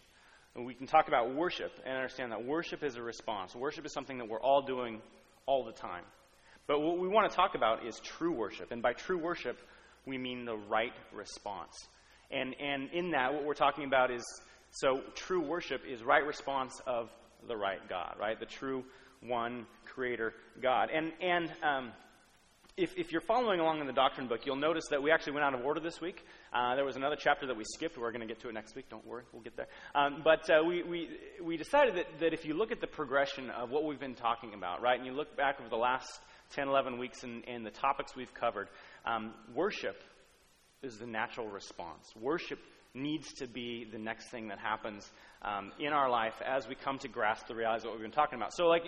And 0.55 0.65
we 0.65 0.73
can 0.73 0.87
talk 0.87 1.07
about 1.07 1.33
worship 1.33 1.71
and 1.85 1.95
understand 1.95 2.31
that 2.31 2.45
worship 2.45 2.83
is 2.83 2.95
a 2.95 3.01
response. 3.01 3.55
Worship 3.55 3.85
is 3.85 3.93
something 3.93 4.19
that 4.19 4.29
we're 4.29 4.41
all 4.41 4.61
doing 4.61 5.01
all 5.45 5.65
the 5.65 5.71
time. 5.71 6.03
But 6.67 6.79
what 6.81 6.97
we 6.97 7.07
want 7.07 7.29
to 7.29 7.35
talk 7.35 7.55
about 7.55 7.85
is 7.85 7.99
true 7.99 8.31
worship. 8.31 8.71
And 8.71 8.81
by 8.81 8.93
true 8.93 9.17
worship, 9.17 9.59
we 10.05 10.17
mean 10.17 10.45
the 10.45 10.55
right 10.55 10.93
response. 11.13 11.87
And, 12.31 12.55
and 12.59 12.89
in 12.91 13.11
that, 13.11 13.33
what 13.33 13.43
we're 13.43 13.53
talking 13.53 13.85
about 13.85 14.11
is 14.11 14.23
so 14.71 15.01
true 15.15 15.41
worship 15.41 15.81
is 15.87 16.03
right 16.03 16.25
response 16.25 16.81
of 16.87 17.09
the 17.47 17.55
right 17.55 17.87
God, 17.89 18.15
right? 18.19 18.39
The 18.39 18.45
true 18.45 18.83
one 19.21 19.65
creator 19.85 20.33
God. 20.61 20.89
And, 20.93 21.11
and 21.21 21.51
um, 21.61 21.91
if, 22.75 22.97
if, 22.97 23.11
you're 23.11 23.21
following 23.21 23.59
along 23.59 23.81
in 23.81 23.87
the 23.87 23.93
doctrine 23.93 24.27
book, 24.27 24.45
you'll 24.45 24.55
notice 24.55 24.85
that 24.89 25.03
we 25.03 25.11
actually 25.11 25.33
went 25.33 25.45
out 25.45 25.53
of 25.53 25.63
order 25.63 25.79
this 25.79 26.01
week. 26.01 26.25
Uh, 26.51 26.75
there 26.75 26.85
was 26.85 26.95
another 26.95 27.15
chapter 27.17 27.45
that 27.45 27.55
we 27.55 27.63
skipped. 27.65 27.97
We're 27.97 28.11
going 28.11 28.21
to 28.21 28.27
get 28.27 28.39
to 28.41 28.49
it 28.49 28.53
next 28.53 28.75
week. 28.75 28.89
Don't 28.89 29.05
worry, 29.05 29.23
we'll 29.31 29.43
get 29.43 29.55
there. 29.55 29.67
Um, 29.93 30.21
but 30.23 30.49
uh, 30.49 30.63
we, 30.65 30.81
we, 30.83 31.09
we 31.43 31.57
decided 31.57 31.95
that, 31.95 32.07
that 32.19 32.33
if 32.33 32.45
you 32.45 32.55
look 32.55 32.71
at 32.71 32.81
the 32.81 32.87
progression 32.87 33.49
of 33.51 33.69
what 33.69 33.83
we've 33.83 33.99
been 33.99 34.15
talking 34.15 34.53
about, 34.53 34.81
right, 34.81 34.97
and 34.97 35.05
you 35.05 35.13
look 35.13 35.37
back 35.37 35.59
over 35.59 35.69
the 35.69 35.77
last 35.77 36.19
10, 36.53 36.67
11 36.67 36.97
weeks 36.97 37.23
and, 37.23 37.43
and 37.47 37.65
the 37.65 37.71
topics 37.71 38.15
we've 38.15 38.33
covered, 38.33 38.69
um, 39.05 39.33
worship 39.55 40.01
is 40.81 40.97
the 40.97 41.07
natural 41.07 41.47
response. 41.47 42.05
Worship 42.19 42.59
needs 42.93 43.33
to 43.33 43.47
be 43.47 43.87
the 43.91 43.97
next 43.97 44.29
thing 44.29 44.49
that 44.49 44.59
happens 44.59 45.09
um, 45.41 45.71
in 45.79 45.93
our 45.93 46.09
life 46.09 46.35
as 46.45 46.67
we 46.67 46.75
come 46.75 46.99
to 46.99 47.07
grasp 47.07 47.47
the 47.47 47.55
realities 47.55 47.83
of 47.83 47.89
what 47.89 47.95
we've 47.97 48.03
been 48.03 48.11
talking 48.11 48.37
about. 48.37 48.53
So, 48.53 48.65
like 48.65 48.83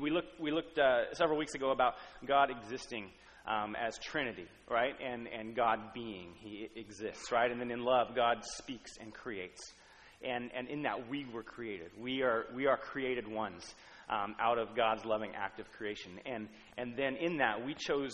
we 0.00 0.10
looked, 0.10 0.40
we 0.40 0.50
looked 0.50 0.78
uh, 0.78 1.12
several 1.12 1.38
weeks 1.38 1.54
ago 1.54 1.70
about 1.70 1.94
God 2.26 2.50
existing 2.50 3.10
um, 3.46 3.76
as 3.76 3.98
Trinity, 3.98 4.46
right, 4.70 4.94
and 5.04 5.28
and 5.28 5.54
God 5.54 5.92
being, 5.92 6.32
He 6.36 6.68
exists, 6.74 7.30
right, 7.30 7.50
and 7.50 7.60
then 7.60 7.70
in 7.70 7.84
love, 7.84 8.14
God 8.14 8.38
speaks 8.56 8.92
and 8.98 9.12
creates, 9.12 9.74
and 10.22 10.50
and 10.56 10.68
in 10.68 10.82
that 10.82 11.08
we 11.10 11.26
were 11.32 11.42
created. 11.42 11.90
We 12.00 12.22
are 12.22 12.46
we 12.54 12.66
are 12.66 12.78
created 12.78 13.28
ones 13.28 13.74
um, 14.10 14.34
out 14.40 14.58
of 14.58 14.74
God's 14.74 15.04
loving 15.04 15.32
act 15.34 15.60
of 15.60 15.70
creation. 15.72 16.12
And, 16.26 16.48
and 16.76 16.96
then 16.96 17.16
in 17.16 17.38
that, 17.38 17.64
we 17.64 17.74
chose 17.74 18.12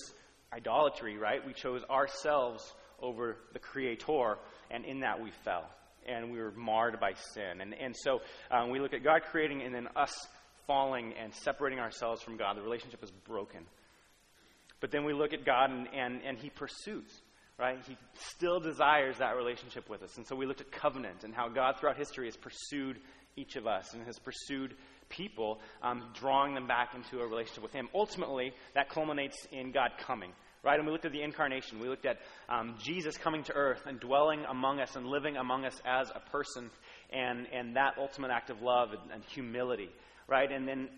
idolatry, 0.52 1.16
right? 1.16 1.44
We 1.44 1.54
chose 1.54 1.82
ourselves 1.90 2.74
over 3.00 3.36
the 3.52 3.58
Creator, 3.58 4.36
and 4.70 4.84
in 4.84 5.00
that 5.00 5.20
we 5.20 5.30
fell. 5.44 5.68
And 6.06 6.30
we 6.30 6.38
were 6.38 6.52
marred 6.52 7.00
by 7.00 7.14
sin. 7.34 7.60
And, 7.60 7.74
and 7.74 7.94
so 7.96 8.20
um, 8.50 8.70
we 8.70 8.78
look 8.78 8.92
at 8.92 9.02
God 9.02 9.22
creating 9.30 9.62
and 9.62 9.74
then 9.74 9.88
us 9.96 10.14
falling 10.66 11.14
and 11.20 11.34
separating 11.34 11.80
ourselves 11.80 12.22
from 12.22 12.36
God. 12.36 12.56
The 12.56 12.62
relationship 12.62 13.02
is 13.02 13.10
broken. 13.10 13.60
But 14.80 14.90
then 14.90 15.04
we 15.04 15.14
look 15.14 15.32
at 15.32 15.44
God 15.44 15.70
and, 15.70 15.88
and, 15.92 16.20
and 16.22 16.38
He 16.38 16.50
pursues, 16.50 17.10
right? 17.58 17.78
He 17.88 17.96
still 18.14 18.60
desires 18.60 19.18
that 19.18 19.36
relationship 19.36 19.88
with 19.88 20.02
us. 20.02 20.16
And 20.16 20.26
so 20.26 20.36
we 20.36 20.46
looked 20.46 20.60
at 20.60 20.70
covenant 20.70 21.24
and 21.24 21.34
how 21.34 21.48
God 21.48 21.76
throughout 21.80 21.96
history 21.96 22.26
has 22.26 22.36
pursued 22.36 23.00
each 23.36 23.56
of 23.56 23.66
us 23.66 23.92
and 23.94 24.04
has 24.04 24.18
pursued 24.18 24.74
people, 25.08 25.60
um, 25.82 26.04
drawing 26.14 26.54
them 26.54 26.66
back 26.66 26.94
into 26.94 27.20
a 27.20 27.26
relationship 27.26 27.62
with 27.62 27.72
Him. 27.72 27.88
Ultimately, 27.94 28.52
that 28.74 28.88
culminates 28.88 29.36
in 29.52 29.72
God 29.72 29.90
coming. 29.98 30.32
Right? 30.62 30.78
And 30.78 30.86
we 30.86 30.92
looked 30.92 31.04
at 31.04 31.12
the 31.12 31.22
incarnation. 31.22 31.78
We 31.78 31.88
looked 31.88 32.06
at 32.06 32.18
um, 32.48 32.74
Jesus 32.82 33.16
coming 33.16 33.44
to 33.44 33.52
earth 33.52 33.82
and 33.86 34.00
dwelling 34.00 34.44
among 34.50 34.80
us 34.80 34.96
and 34.96 35.06
living 35.06 35.36
among 35.36 35.64
us 35.64 35.80
as 35.84 36.10
a 36.10 36.30
person, 36.30 36.70
and, 37.12 37.46
and 37.52 37.76
that 37.76 37.94
ultimate 37.98 38.32
act 38.32 38.50
of 38.50 38.62
love 38.62 38.90
and, 38.90 39.12
and 39.12 39.24
humility. 39.24 39.90
Right? 40.26 40.50
And 40.50 40.66
then 40.66 40.88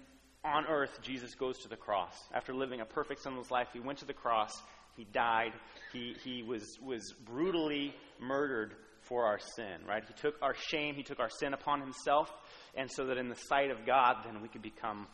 on 0.43 0.65
earth, 0.67 0.99
Jesus 1.03 1.35
goes 1.35 1.59
to 1.59 1.69
the 1.69 1.77
cross. 1.77 2.15
After 2.33 2.55
living 2.55 2.81
a 2.81 2.87
perfect, 2.87 3.23
sinless 3.23 3.51
life, 3.51 3.69
he 3.73 3.81
went 3.81 3.99
to 3.99 4.07
the 4.07 4.15
cross. 4.15 4.53
He 4.97 5.05
died. 5.05 5.53
He, 5.93 6.17
he 6.25 6.43
was, 6.43 6.79
was 6.83 7.13
brutally 7.27 7.95
murdered 8.19 8.75
for 9.03 9.25
our 9.25 9.39
sin, 9.57 9.87
right? 9.87 10.03
He 10.07 10.15
took 10.21 10.35
our 10.43 10.55
shame, 10.55 10.95
he 10.95 11.03
took 11.03 11.19
our 11.19 11.31
sin 11.31 11.55
upon 11.55 11.81
himself, 11.81 12.31
and 12.79 12.91
so 12.91 13.07
that 13.07 13.19
in 13.19 13.29
the 13.29 13.35
sight 13.35 13.71
of 13.71 13.85
God, 13.85 14.19
then 14.25 14.41
we 14.41 14.49
could 14.49 14.63
become 14.63 15.09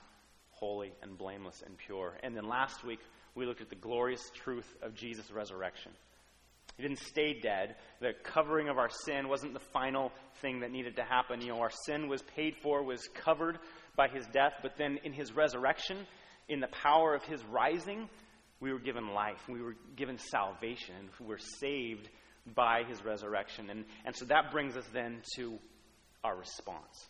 holy 0.51 0.93
and 1.03 1.17
blameless 1.17 1.63
and 1.65 1.77
pure. 1.79 2.17
And 2.23 2.37
then 2.37 2.47
last 2.47 2.85
week, 2.85 3.01
we 3.35 3.47
looked 3.47 3.63
at 3.63 3.71
the 3.71 3.75
glorious 3.75 4.23
truth 4.35 4.69
of 4.83 4.95
Jesus' 4.95 5.31
resurrection. 5.33 5.93
He 6.77 6.83
didn't 6.83 6.99
stay 6.99 7.41
dead. 7.41 7.77
The 8.01 8.13
covering 8.23 8.69
of 8.69 8.79
our 8.79 8.91
sin 9.07 9.29
wasn't 9.29 9.55
the 9.55 9.61
final 9.73 10.13
thing 10.43 10.61
that 10.61 10.73
needed 10.73 10.97
to 10.97 11.05
happen. 11.05 11.41
You 11.41 11.49
know, 11.49 11.61
our 11.61 11.71
sin 11.87 12.09
was 12.09 12.23
paid 12.37 12.55
for, 12.63 12.83
was 12.83 13.09
covered 13.25 13.59
by 13.97 14.09
his 14.09 14.27
death, 14.27 14.53
but 14.63 14.73
then 14.77 14.99
in 15.03 15.13
his 15.13 15.33
resurrection, 15.33 15.99
in 16.49 16.61
the 16.61 16.69
power 16.69 17.15
of 17.15 17.23
his 17.25 17.43
rising, 17.45 18.09
we 18.61 18.73
were 18.73 18.79
given 18.79 19.15
life. 19.15 19.41
We 19.49 19.63
were 19.63 19.77
given 19.97 20.19
salvation. 20.19 20.95
We 21.19 21.27
were 21.27 21.39
saved 21.61 22.11
by 22.55 22.83
his 22.87 23.03
resurrection. 23.05 23.71
And, 23.71 23.85
and 24.05 24.15
so 24.15 24.27
that 24.27 24.51
brings 24.53 24.77
us 24.77 24.85
then 24.93 25.23
to 25.37 25.59
our 26.23 26.37
response. 26.37 27.09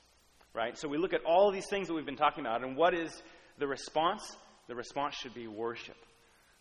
Right? 0.55 0.79
So 0.79 0.89
we 0.89 0.99
look 0.99 1.13
at 1.13 1.25
all 1.25 1.51
these 1.51 1.67
things 1.69 1.89
that 1.89 1.95
we've 1.95 2.07
been 2.07 2.17
talking 2.17 2.45
about, 2.45 2.63
and 2.63 2.77
what 2.77 2.95
is 2.95 3.11
the 3.59 3.67
response? 3.67 4.23
The 4.69 4.75
response 4.75 5.17
should 5.17 5.35
be 5.35 5.49
worship. 5.49 5.97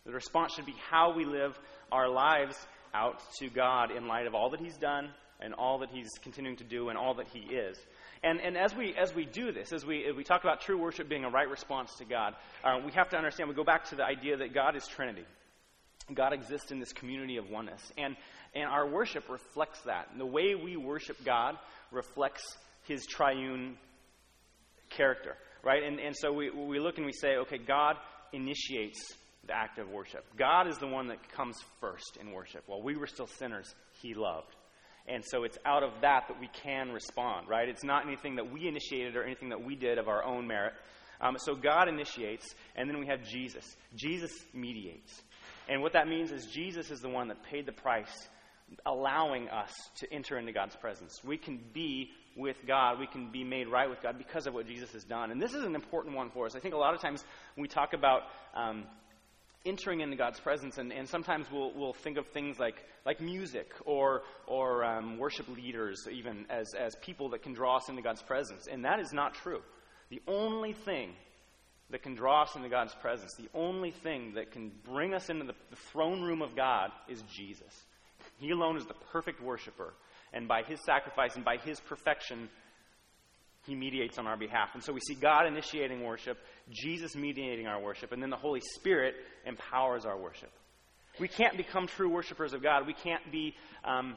The 0.04 0.12
response 0.12 0.54
should 0.54 0.66
be 0.66 0.74
how 0.90 1.14
we 1.14 1.24
live 1.24 1.58
our 1.92 2.08
lives 2.08 2.56
out 2.92 3.22
to 3.38 3.48
God 3.48 3.90
in 3.90 4.06
light 4.06 4.26
of 4.26 4.34
all 4.34 4.50
that 4.50 4.60
He's 4.60 4.76
done 4.76 5.10
and 5.40 5.54
all 5.54 5.78
that 5.78 5.90
He's 5.90 6.08
continuing 6.22 6.56
to 6.56 6.64
do 6.64 6.88
and 6.88 6.98
all 6.98 7.14
that 7.14 7.28
He 7.28 7.40
is. 7.40 7.78
And, 8.22 8.40
and 8.40 8.56
as, 8.56 8.74
we, 8.74 8.94
as 8.94 9.14
we 9.14 9.26
do 9.26 9.52
this, 9.52 9.72
as 9.72 9.84
we, 9.84 10.04
as 10.06 10.16
we 10.16 10.24
talk 10.24 10.42
about 10.42 10.60
true 10.60 10.78
worship 10.78 11.08
being 11.08 11.24
a 11.24 11.30
right 11.30 11.48
response 11.48 11.94
to 11.96 12.04
God, 12.04 12.34
uh, 12.64 12.80
we 12.84 12.92
have 12.92 13.10
to 13.10 13.16
understand, 13.16 13.48
we 13.48 13.54
go 13.54 13.64
back 13.64 13.84
to 13.90 13.96
the 13.96 14.04
idea 14.04 14.36
that 14.38 14.54
God 14.54 14.76
is 14.76 14.86
Trinity. 14.86 15.24
God 16.12 16.32
exists 16.32 16.70
in 16.70 16.80
this 16.80 16.92
community 16.92 17.36
of 17.36 17.50
oneness. 17.50 17.92
And, 17.96 18.16
and 18.54 18.64
our 18.64 18.86
worship 18.86 19.28
reflects 19.28 19.80
that. 19.82 20.08
And 20.10 20.20
the 20.20 20.26
way 20.26 20.54
we 20.54 20.76
worship 20.76 21.22
God 21.24 21.56
reflects 21.90 22.56
His 22.84 23.06
triune 23.06 23.76
character, 24.90 25.36
right? 25.62 25.82
And, 25.82 25.98
and 25.98 26.14
so 26.16 26.32
we, 26.32 26.50
we 26.50 26.78
look 26.78 26.96
and 26.96 27.06
we 27.06 27.12
say, 27.12 27.36
okay, 27.36 27.58
God 27.58 27.96
initiates 28.32 29.14
the 29.46 29.54
act 29.54 29.78
of 29.78 29.88
worship. 29.88 30.24
God 30.38 30.68
is 30.68 30.78
the 30.78 30.86
one 30.86 31.08
that 31.08 31.32
comes 31.32 31.56
first 31.80 32.18
in 32.20 32.32
worship. 32.32 32.64
While 32.66 32.82
we 32.82 32.96
were 32.96 33.06
still 33.06 33.26
sinners, 33.26 33.74
He 34.00 34.14
loved. 34.14 34.54
And 35.06 35.22
so 35.24 35.44
it's 35.44 35.58
out 35.66 35.82
of 35.82 35.90
that 36.00 36.28
that 36.28 36.40
we 36.40 36.48
can 36.48 36.90
respond, 36.90 37.48
right? 37.48 37.68
It's 37.68 37.84
not 37.84 38.06
anything 38.06 38.36
that 38.36 38.50
we 38.50 38.66
initiated 38.66 39.16
or 39.16 39.24
anything 39.24 39.50
that 39.50 39.62
we 39.62 39.76
did 39.76 39.98
of 39.98 40.08
our 40.08 40.24
own 40.24 40.46
merit. 40.46 40.72
Um, 41.20 41.36
so 41.38 41.54
God 41.54 41.88
initiates, 41.88 42.54
and 42.74 42.88
then 42.88 42.98
we 42.98 43.06
have 43.06 43.22
Jesus. 43.22 43.76
Jesus 43.94 44.32
mediates. 44.54 45.22
And 45.68 45.82
what 45.82 45.92
that 45.92 46.08
means 46.08 46.32
is 46.32 46.46
Jesus 46.46 46.90
is 46.90 47.00
the 47.00 47.08
one 47.08 47.28
that 47.28 47.42
paid 47.42 47.66
the 47.66 47.72
price, 47.72 48.28
allowing 48.86 49.48
us 49.50 49.72
to 49.96 50.12
enter 50.12 50.38
into 50.38 50.52
God's 50.52 50.76
presence. 50.76 51.20
We 51.22 51.36
can 51.36 51.60
be 51.72 52.10
with 52.36 52.56
God, 52.66 52.98
we 52.98 53.06
can 53.06 53.30
be 53.30 53.44
made 53.44 53.68
right 53.68 53.88
with 53.88 54.02
God 54.02 54.18
because 54.18 54.46
of 54.46 54.54
what 54.54 54.66
Jesus 54.66 54.92
has 54.92 55.04
done. 55.04 55.30
And 55.30 55.40
this 55.40 55.54
is 55.54 55.64
an 55.64 55.74
important 55.74 56.16
one 56.16 56.30
for 56.30 56.46
us. 56.46 56.56
I 56.56 56.60
think 56.60 56.74
a 56.74 56.78
lot 56.78 56.94
of 56.94 57.00
times 57.00 57.24
we 57.56 57.68
talk 57.68 57.92
about 57.92 58.22
um, 58.54 58.84
entering 59.64 60.00
into 60.00 60.16
God's 60.16 60.40
presence, 60.40 60.78
and, 60.78 60.92
and 60.92 61.08
sometimes 61.08 61.46
we'll, 61.50 61.72
we'll 61.74 61.94
think 61.94 62.18
of 62.18 62.26
things 62.28 62.58
like, 62.58 62.76
like 63.06 63.20
music 63.20 63.70
or, 63.84 64.22
or 64.46 64.84
um, 64.84 65.18
worship 65.18 65.48
leaders, 65.48 66.06
even 66.12 66.46
as, 66.50 66.74
as 66.74 66.96
people 66.96 67.30
that 67.30 67.42
can 67.42 67.54
draw 67.54 67.76
us 67.76 67.88
into 67.88 68.02
God's 68.02 68.22
presence. 68.22 68.66
And 68.70 68.84
that 68.84 69.00
is 69.00 69.12
not 69.12 69.34
true. 69.34 69.60
The 70.10 70.20
only 70.26 70.72
thing 70.72 71.12
that 71.90 72.02
can 72.02 72.14
draw 72.14 72.42
us 72.42 72.56
into 72.56 72.68
God's 72.68 72.94
presence, 72.94 73.34
the 73.34 73.48
only 73.54 73.90
thing 73.90 74.34
that 74.34 74.50
can 74.50 74.72
bring 74.84 75.14
us 75.14 75.28
into 75.28 75.44
the, 75.44 75.54
the 75.70 75.76
throne 75.92 76.22
room 76.22 76.42
of 76.42 76.56
God 76.56 76.90
is 77.08 77.22
Jesus. 77.34 77.84
He 78.38 78.50
alone 78.50 78.76
is 78.76 78.86
the 78.86 78.94
perfect 79.12 79.42
worshiper. 79.42 79.94
And 80.34 80.46
by 80.46 80.62
his 80.62 80.78
sacrifice 80.84 81.36
and 81.36 81.44
by 81.44 81.56
his 81.56 81.80
perfection, 81.80 82.50
he 83.66 83.74
mediates 83.74 84.18
on 84.18 84.26
our 84.26 84.36
behalf. 84.36 84.70
And 84.74 84.82
so 84.82 84.92
we 84.92 85.00
see 85.00 85.14
God 85.14 85.46
initiating 85.46 86.04
worship, 86.04 86.36
Jesus 86.70 87.16
mediating 87.16 87.66
our 87.66 87.80
worship, 87.80 88.12
and 88.12 88.22
then 88.22 88.30
the 88.30 88.36
Holy 88.36 88.60
Spirit 88.60 89.14
empowers 89.46 90.04
our 90.04 90.18
worship. 90.18 90.50
We 91.18 91.28
can't 91.28 91.56
become 91.56 91.86
true 91.86 92.10
worshipers 92.10 92.52
of 92.52 92.62
God. 92.62 92.86
We 92.86 92.94
can't 92.94 93.22
be 93.30 93.54
um, 93.84 94.16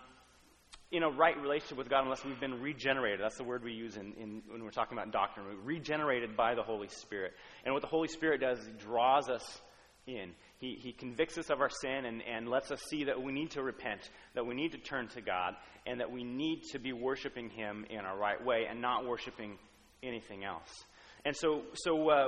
in 0.92 1.04
a 1.04 1.10
right 1.10 1.40
relationship 1.40 1.78
with 1.78 1.90
God 1.90 2.04
unless 2.04 2.26
we've 2.26 2.40
been 2.40 2.60
regenerated. 2.62 3.20
That's 3.22 3.38
the 3.38 3.44
word 3.44 3.64
we 3.64 3.74
use 3.74 3.98
in, 3.98 4.14
in, 4.14 4.42
when 4.50 4.64
we're 4.64 4.72
talking 4.72 4.98
about 4.98 5.12
doctrine. 5.12 5.46
We're 5.46 5.76
regenerated 5.76 6.36
by 6.36 6.56
the 6.56 6.64
Holy 6.64 6.88
Spirit. 6.88 7.34
And 7.64 7.74
what 7.74 7.82
the 7.82 7.88
Holy 7.88 8.08
Spirit 8.08 8.42
does 8.42 8.60
is 8.60 8.66
he 8.66 8.74
draws 8.74 9.30
us 9.30 9.62
in. 10.08 10.32
He, 10.60 10.76
he 10.82 10.92
convicts 10.92 11.38
us 11.38 11.50
of 11.50 11.62
our 11.62 11.70
sin 11.70 12.06
and, 12.06 12.22
and 12.24 12.50
lets 12.50 12.72
us 12.72 12.82
see 12.90 13.04
that 13.04 13.22
we 13.22 13.32
need 13.32 13.52
to 13.52 13.62
repent, 13.62 14.10
that 14.34 14.46
we 14.46 14.56
need 14.56 14.72
to 14.72 14.80
turn 14.80 15.08
to 15.10 15.22
God, 15.22 15.56
and 15.86 16.00
that 16.00 16.12
we 16.12 16.24
need 16.24 16.64
to 16.72 16.80
be 16.80 16.94
worshiping 16.94 17.50
Him 17.50 17.86
in 17.90 18.00
a 18.00 18.16
right 18.16 18.44
way 18.44 18.66
and 18.70 18.82
not 18.82 19.06
worshiping 19.06 19.58
anything 20.02 20.44
else. 20.44 20.86
And 21.26 21.36
so, 21.36 21.62
so 21.74 22.10
uh, 22.10 22.28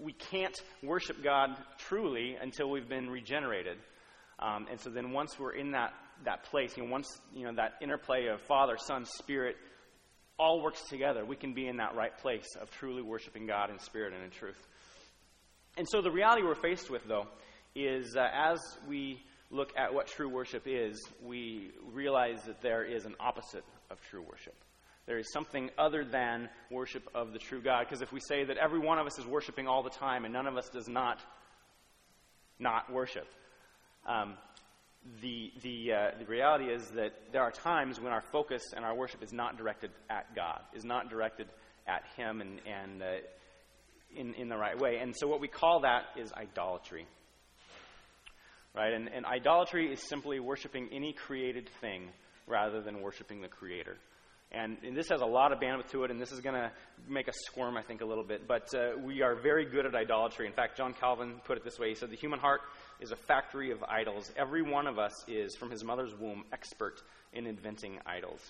we 0.00 0.12
can't 0.12 0.56
worship 0.82 1.22
God 1.22 1.50
truly 1.78 2.36
until 2.40 2.70
we've 2.70 2.88
been 2.88 3.08
regenerated. 3.08 3.78
Um, 4.38 4.66
and 4.70 4.78
so 4.78 4.90
then 4.90 5.12
once 5.12 5.38
we're 5.38 5.54
in 5.54 5.72
that, 5.72 5.92
that 6.24 6.44
place, 6.44 6.76
you 6.76 6.84
know, 6.84 6.90
once 6.90 7.20
you 7.34 7.44
know, 7.44 7.54
that 7.56 7.74
interplay 7.80 8.26
of 8.26 8.40
Father, 8.42 8.76
Son, 8.76 9.04
Spirit 9.04 9.56
all 10.38 10.62
works 10.62 10.82
together, 10.88 11.24
we 11.24 11.34
can 11.34 11.52
be 11.52 11.66
in 11.66 11.78
that 11.78 11.96
right 11.96 12.16
place 12.18 12.56
of 12.60 12.70
truly 12.70 13.02
worshiping 13.02 13.46
God 13.46 13.70
in 13.70 13.78
spirit 13.80 14.12
and 14.12 14.22
in 14.22 14.30
truth. 14.30 14.68
And 15.78 15.88
so 15.88 16.02
the 16.02 16.10
reality 16.10 16.42
we're 16.42 16.56
faced 16.56 16.90
with, 16.90 17.06
though, 17.06 17.28
is 17.76 18.16
uh, 18.16 18.26
as 18.34 18.58
we 18.88 19.22
look 19.52 19.72
at 19.76 19.94
what 19.94 20.08
true 20.08 20.28
worship 20.28 20.64
is, 20.66 21.00
we 21.24 21.70
realize 21.92 22.42
that 22.46 22.60
there 22.60 22.82
is 22.82 23.04
an 23.04 23.14
opposite 23.20 23.64
of 23.88 24.00
true 24.10 24.22
worship. 24.28 24.56
There 25.06 25.18
is 25.18 25.32
something 25.32 25.70
other 25.78 26.04
than 26.04 26.48
worship 26.68 27.08
of 27.14 27.32
the 27.32 27.38
true 27.38 27.62
God. 27.62 27.86
Because 27.86 28.02
if 28.02 28.12
we 28.12 28.18
say 28.18 28.44
that 28.44 28.56
every 28.58 28.80
one 28.80 28.98
of 28.98 29.06
us 29.06 29.20
is 29.20 29.26
worshiping 29.26 29.68
all 29.68 29.84
the 29.84 29.90
time 29.90 30.24
and 30.24 30.34
none 30.34 30.48
of 30.48 30.56
us 30.56 30.68
does 30.68 30.88
not 30.88 31.20
not 32.58 32.92
worship, 32.92 33.28
um, 34.04 34.34
the, 35.22 35.52
the, 35.62 35.92
uh, 35.92 36.18
the 36.18 36.26
reality 36.26 36.64
is 36.64 36.88
that 36.90 37.12
there 37.30 37.42
are 37.42 37.52
times 37.52 38.00
when 38.00 38.12
our 38.12 38.20
focus 38.32 38.72
and 38.74 38.84
our 38.84 38.96
worship 38.96 39.22
is 39.22 39.32
not 39.32 39.56
directed 39.56 39.92
at 40.10 40.34
God, 40.34 40.60
is 40.74 40.84
not 40.84 41.08
directed 41.08 41.46
at 41.86 42.02
Him 42.16 42.40
and, 42.40 42.60
and 42.66 43.00
uh, 43.00 43.06
in, 44.16 44.34
in 44.34 44.48
the 44.48 44.56
right 44.56 44.78
way. 44.78 44.98
And 44.98 45.14
so 45.16 45.26
what 45.28 45.40
we 45.40 45.48
call 45.48 45.80
that 45.80 46.02
is 46.16 46.32
idolatry. 46.32 47.06
Right? 48.74 48.92
And, 48.92 49.08
and 49.08 49.26
idolatry 49.26 49.92
is 49.92 50.00
simply 50.08 50.40
worshiping 50.40 50.88
any 50.92 51.12
created 51.12 51.68
thing 51.80 52.08
rather 52.46 52.80
than 52.80 53.00
worshiping 53.00 53.40
the 53.40 53.48
Creator. 53.48 53.96
And, 54.50 54.78
and, 54.82 54.96
this 54.96 55.10
has 55.10 55.20
a 55.20 55.26
lot 55.26 55.52
of 55.52 55.60
bandwidth 55.60 55.90
to 55.90 56.04
it, 56.04 56.10
and 56.10 56.18
this 56.18 56.32
is 56.32 56.40
going 56.40 56.54
to 56.54 56.72
make 57.06 57.28
us 57.28 57.34
squirm, 57.44 57.76
I 57.76 57.82
think, 57.82 58.00
a 58.00 58.06
little 58.06 58.24
bit. 58.24 58.48
But 58.48 58.74
uh, 58.74 58.92
we 58.98 59.20
are 59.20 59.34
very 59.34 59.66
good 59.66 59.84
at 59.84 59.94
idolatry. 59.94 60.46
In 60.46 60.54
fact, 60.54 60.78
John 60.78 60.94
Calvin 60.94 61.34
put 61.44 61.58
it 61.58 61.64
this 61.64 61.78
way 61.78 61.90
He 61.90 61.94
said, 61.94 62.10
The 62.10 62.16
human 62.16 62.38
heart 62.38 62.62
is 62.98 63.10
a 63.10 63.16
factory 63.16 63.72
of 63.72 63.82
idols. 63.84 64.32
Every 64.38 64.62
one 64.62 64.86
of 64.86 64.98
us 64.98 65.12
is, 65.28 65.54
from 65.56 65.70
his 65.70 65.84
mother's 65.84 66.14
womb, 66.14 66.44
expert 66.50 67.02
in 67.34 67.46
inventing 67.46 67.98
idols. 68.06 68.40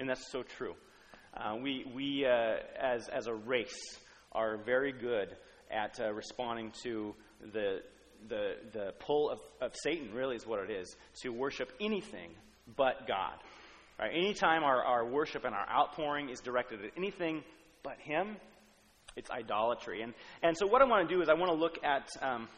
And 0.00 0.08
that's 0.08 0.32
so 0.32 0.42
true. 0.42 0.74
Uh, 1.36 1.56
we, 1.62 1.86
we 1.94 2.26
uh, 2.26 2.56
as, 2.80 3.08
as 3.08 3.28
a 3.28 3.34
race, 3.34 3.98
are 4.36 4.58
very 4.58 4.92
good 4.92 5.34
at 5.70 5.98
uh, 5.98 6.12
responding 6.12 6.72
to 6.82 7.14
the, 7.52 7.80
the, 8.28 8.54
the 8.72 8.94
pull 9.00 9.30
of, 9.30 9.40
of 9.60 9.74
Satan, 9.82 10.12
really, 10.14 10.36
is 10.36 10.46
what 10.46 10.60
it 10.60 10.70
is, 10.70 10.94
to 11.22 11.30
worship 11.30 11.72
anything 11.80 12.30
but 12.76 13.06
God. 13.08 13.34
Right? 13.98 14.12
Anytime 14.14 14.62
our, 14.62 14.84
our 14.84 15.06
worship 15.06 15.44
and 15.44 15.54
our 15.54 15.66
outpouring 15.68 16.28
is 16.28 16.40
directed 16.40 16.84
at 16.84 16.92
anything 16.96 17.42
but 17.82 17.96
Him, 17.98 18.36
it's 19.16 19.30
idolatry. 19.30 20.02
And, 20.02 20.12
and 20.42 20.56
so, 20.56 20.66
what 20.66 20.82
I 20.82 20.84
want 20.84 21.08
to 21.08 21.14
do 21.14 21.22
is, 21.22 21.28
I 21.28 21.34
want 21.34 21.50
to 21.50 21.56
look 21.56 21.78
at 21.82 22.08
um, 22.20 22.48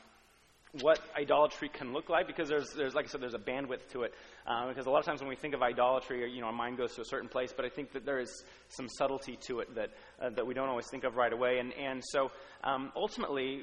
what 0.72 1.00
idolatry 1.16 1.68
can 1.68 1.92
look 1.92 2.08
like 2.08 2.26
because 2.26 2.48
there's, 2.48 2.72
there's 2.74 2.94
like 2.94 3.06
I 3.06 3.08
said, 3.08 3.20
there's 3.20 3.34
a 3.34 3.38
bandwidth 3.38 3.88
to 3.92 4.02
it. 4.02 4.14
Uh, 4.46 4.68
because 4.68 4.86
a 4.86 4.90
lot 4.90 5.00
of 5.00 5.06
times 5.06 5.20
when 5.20 5.28
we 5.28 5.36
think 5.36 5.54
of 5.54 5.62
idolatry, 5.62 6.30
you 6.30 6.40
know, 6.40 6.48
our 6.48 6.52
mind 6.52 6.76
goes 6.76 6.94
to 6.94 7.00
a 7.00 7.04
certain 7.04 7.28
place, 7.28 7.52
but 7.54 7.64
I 7.64 7.68
think 7.68 7.92
that 7.92 8.04
there 8.04 8.18
is 8.18 8.44
some 8.68 8.88
subtlety 8.88 9.38
to 9.46 9.60
it 9.60 9.74
that, 9.74 9.90
uh, 10.20 10.30
that 10.30 10.46
we 10.46 10.54
don't 10.54 10.68
always 10.68 10.86
think 10.90 11.04
of 11.04 11.16
right 11.16 11.32
away. 11.32 11.58
And, 11.58 11.72
and 11.74 12.02
so 12.04 12.30
um, 12.64 12.92
ultimately, 12.94 13.62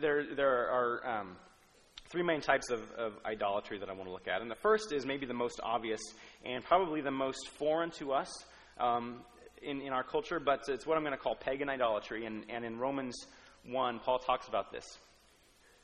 there, 0.00 0.34
there 0.34 0.70
are 0.70 1.20
um, 1.20 1.36
three 2.08 2.22
main 2.22 2.40
types 2.40 2.70
of, 2.70 2.80
of 2.92 3.14
idolatry 3.24 3.78
that 3.78 3.88
I 3.88 3.92
want 3.92 4.06
to 4.06 4.12
look 4.12 4.28
at. 4.28 4.40
And 4.40 4.50
the 4.50 4.56
first 4.56 4.92
is 4.92 5.04
maybe 5.04 5.26
the 5.26 5.34
most 5.34 5.60
obvious 5.62 6.00
and 6.44 6.62
probably 6.64 7.00
the 7.00 7.10
most 7.10 7.48
foreign 7.58 7.90
to 7.92 8.12
us. 8.12 8.28
Um, 8.78 9.22
in, 9.62 9.80
in 9.80 9.92
our 9.92 10.02
culture, 10.02 10.38
but 10.38 10.60
it's 10.68 10.86
what 10.86 10.96
I'm 10.96 11.02
going 11.02 11.16
to 11.16 11.18
call 11.18 11.34
pagan 11.34 11.68
idolatry. 11.68 12.26
And, 12.26 12.44
and 12.50 12.64
in 12.64 12.78
Romans 12.78 13.14
1, 13.66 14.00
Paul 14.00 14.18
talks 14.18 14.46
about 14.46 14.70
this. 14.70 14.84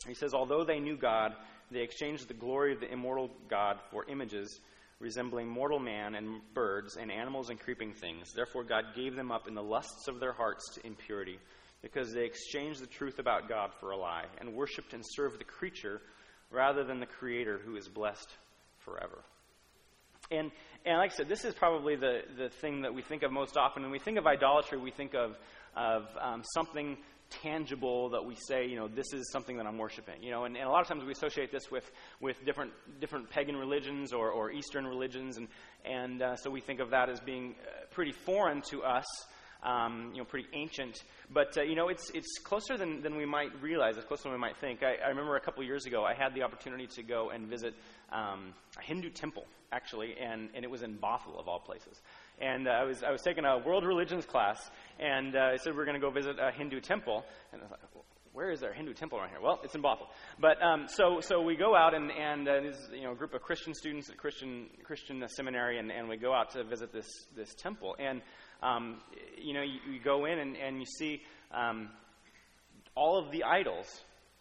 He 0.07 0.15
says, 0.15 0.35
Although 0.35 0.65
they 0.65 0.81
knew 0.81 0.97
God, 0.97 1.35
they 1.71 1.81
exchanged 1.81 2.29
the 2.29 2.35
glory 2.35 2.73
of 2.75 2.81
the 2.81 2.91
immortal 2.91 3.31
God 3.49 3.79
for 3.91 4.09
images 4.09 4.61
resembling 4.99 5.49
mortal 5.49 5.79
man 5.79 6.15
and 6.15 6.41
birds 6.53 6.97
and 6.97 7.11
animals 7.11 7.49
and 7.49 7.59
creeping 7.59 7.93
things. 7.93 8.33
Therefore, 8.35 8.65
God 8.65 8.85
gave 8.95 9.17
them 9.17 9.33
up 9.33 9.49
in 9.49 9.55
the 9.55 9.63
lusts 9.63 10.09
of 10.09 10.21
their 10.21 10.33
hearts 10.33 10.75
to 10.75 10.87
impurity, 10.87 11.39
because 11.81 12.13
they 12.13 12.25
exchanged 12.25 12.83
the 12.83 12.87
truth 12.87 13.19
about 13.19 13.49
God 13.49 13.71
for 13.81 13.93
a 13.93 13.97
lie, 13.97 14.27
and 14.39 14.55
worshipped 14.55 14.93
and 14.93 15.03
served 15.05 15.41
the 15.41 15.45
creature 15.45 16.03
rather 16.51 16.85
than 16.85 17.01
the 17.01 17.07
Creator 17.07 17.61
who 17.65 17.77
is 17.77 17.89
blessed 17.89 18.29
forever. 18.79 19.25
And, 20.31 20.51
and 20.85 20.99
like 20.99 21.13
I 21.13 21.17
said, 21.17 21.29
this 21.29 21.47
is 21.47 21.55
probably 21.55 21.97
the, 21.97 22.21
the 22.37 22.51
thing 22.61 22.83
that 22.83 22.93
we 22.93 23.01
think 23.01 23.23
of 23.23 23.33
most 23.33 23.57
often. 23.57 23.83
When 23.83 23.93
we 23.93 23.99
think 23.99 24.19
of 24.19 24.27
idolatry, 24.27 24.79
we 24.79 24.91
think 24.91 25.15
of 25.15 25.37
of 25.77 26.05
um, 26.21 26.43
something 26.55 26.97
tangible 27.43 28.11
that 28.11 28.25
we 28.25 28.35
say, 28.35 28.67
you 28.67 28.77
know, 28.77 28.89
this 28.89 29.13
is 29.13 29.31
something 29.31 29.57
that 29.57 29.67
I'm 29.67 29.79
worshiping. 29.79 30.23
You 30.23 30.31
know, 30.31 30.45
and, 30.45 30.57
and 30.57 30.67
a 30.67 30.71
lot 30.71 30.83
of 30.83 30.89
times 30.89 31.05
we 31.05 31.13
associate 31.13 31.51
this 31.51 31.71
with, 31.71 31.91
with 32.21 32.45
different, 32.45 32.73
different 33.01 33.31
pagan 33.31 33.57
religions 33.57 34.13
or, 34.13 34.31
or 34.31 34.51
Eastern 34.51 34.87
religions, 34.87 35.37
and, 35.37 35.49
and 35.85 36.23
uh, 36.23 36.37
so 36.37 36.51
we 36.51 36.61
think 36.61 36.81
of 36.81 36.91
that 36.91 37.09
as 37.09 37.21
being 37.21 37.55
uh, 37.63 37.87
pretty 37.91 38.13
foreign 38.13 38.63
to 38.63 38.83
us. 38.83 39.07
Um, 39.63 40.13
you 40.15 40.21
know, 40.21 40.25
pretty 40.25 40.49
ancient, 40.55 41.03
but 41.31 41.59
uh, 41.59 41.61
you 41.61 41.75
know, 41.75 41.89
it's 41.89 42.09
it's 42.15 42.39
closer 42.39 42.79
than, 42.79 43.03
than 43.03 43.15
we 43.15 43.27
might 43.27 43.51
realize. 43.61 43.99
It's 43.99 44.07
closer 44.07 44.23
than 44.23 44.33
we 44.33 44.39
might 44.39 44.57
think. 44.57 44.83
I, 44.83 44.95
I 45.05 45.09
remember 45.09 45.37
a 45.37 45.41
couple 45.41 45.63
years 45.63 45.85
ago, 45.85 46.03
I 46.03 46.15
had 46.15 46.35
the 46.35 46.45
opportunity 46.45 46.87
to 46.87 47.03
go 47.03 47.29
and 47.29 47.47
visit 47.47 47.75
um, 48.11 48.55
a 48.79 48.83
Hindu 48.83 49.11
temple, 49.11 49.45
actually, 49.71 50.17
and, 50.19 50.49
and 50.55 50.65
it 50.65 50.71
was 50.71 50.83
in 50.83 50.97
Bothell 50.97 51.39
of 51.39 51.47
all 51.47 51.59
places. 51.59 52.01
And 52.41 52.67
uh, 52.67 52.71
I 52.71 52.85
was 52.85 53.03
I 53.03 53.11
was 53.11 53.23
taking 53.23 53.45
a 53.45 53.59
world 53.59 53.85
religions 53.85 54.25
class, 54.25 54.71
and 54.99 55.37
uh, 55.37 55.51
I 55.53 55.57
said 55.57 55.73
we 55.73 55.79
we're 55.79 55.85
going 55.85 56.01
to 56.01 56.01
go 56.01 56.11
visit 56.11 56.37
a 56.41 56.51
Hindu 56.51 56.81
temple, 56.81 57.25
and 57.53 57.61
I 57.61 57.65
was 57.65 57.71
like, 57.71 57.81
where 58.33 58.51
is 58.51 58.61
there 58.61 58.71
a 58.71 58.75
Hindu 58.75 58.95
temple 58.95 59.19
around 59.19 59.31
here? 59.31 59.41
Well, 59.43 59.61
it's 59.65 59.75
in 59.75 59.83
Bothell. 59.83 60.07
But 60.39 60.63
um, 60.63 60.87
so 60.89 61.21
so 61.21 61.43
we 61.43 61.57
go 61.57 61.75
out 61.75 61.95
and 61.95 62.11
and 62.11 62.49
uh, 62.49 62.61
this 62.61 62.77
you 62.93 63.03
know 63.03 63.13
a 63.13 63.15
group 63.15 63.35
of 63.35 63.43
Christian 63.43 63.75
students 63.75 64.09
at 64.09 64.17
Christian 64.17 64.69
Christian 64.85 65.25
seminary, 65.29 65.79
and, 65.79 65.91
and 65.91 66.09
we 66.09 66.17
go 66.17 66.33
out 66.33 66.51
to 66.53 66.65
visit 66.65 66.93
this 66.93 67.09
this 67.37 67.55
temple. 67.55 67.97
And 67.99 68.23
um, 68.63 69.01
you 69.37 69.53
know 69.53 69.63
you, 69.63 69.93
you, 69.93 70.01
go 70.01 70.27
in 70.27 70.39
and, 70.39 70.57
and 70.57 70.79
you 70.79 70.87
see 70.87 71.23
um, 71.53 71.91
all 72.95 73.19
of 73.19 73.33
the 73.33 73.45
idols 73.45 73.87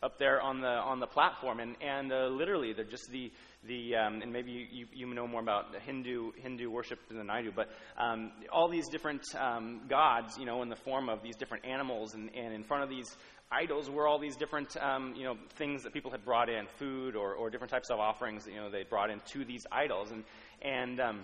up 0.04 0.20
there 0.20 0.40
on 0.42 0.62
the 0.62 0.68
on 0.68 1.00
the 1.00 1.08
platform, 1.08 1.60
and 1.60 1.76
and 1.82 2.12
uh, 2.12 2.28
literally 2.28 2.74
they're 2.74 2.86
just 2.86 3.10
the 3.12 3.32
the 3.68 3.96
um, 3.96 4.22
and 4.22 4.32
maybe 4.32 4.68
you, 4.72 4.88
you, 4.94 5.14
know 5.14 5.28
more 5.28 5.42
about 5.42 5.76
Hindu 5.86 6.32
Hindu 6.38 6.70
worship 6.70 7.00
than 7.10 7.30
I 7.30 7.42
do, 7.42 7.52
but 7.54 7.70
um, 7.98 8.32
all 8.52 8.70
these 8.70 8.88
different 8.88 9.24
um, 9.36 9.82
gods, 9.90 10.38
you 10.38 10.46
know, 10.46 10.62
in 10.62 10.70
the 10.70 10.78
form 10.78 11.10
of 11.10 11.22
these 11.22 11.36
different 11.36 11.66
animals, 11.66 12.14
and, 12.14 12.30
and 12.34 12.54
in 12.54 12.64
front 12.64 12.84
of 12.84 12.90
these 12.90 13.18
idols 13.52 13.90
were 13.90 14.08
all 14.08 14.20
these 14.20 14.38
different 14.38 14.78
um, 14.78 15.14
you 15.16 15.24
know 15.24 15.36
things 15.58 15.84
that 15.84 15.94
people 15.94 16.10
had 16.10 16.24
brought 16.24 16.50
in, 16.50 16.68
food 16.78 17.16
or, 17.16 17.34
or 17.34 17.50
different 17.50 17.72
types 17.72 17.90
of 17.90 18.00
offerings 18.00 18.48
you 18.48 18.56
know 18.56 18.70
they 18.70 18.84
brought 18.84 19.10
in 19.10 19.20
to 19.32 19.44
these 19.44 19.66
idols, 19.72 20.12
and 20.12 20.24
and 20.62 21.02
um, 21.02 21.20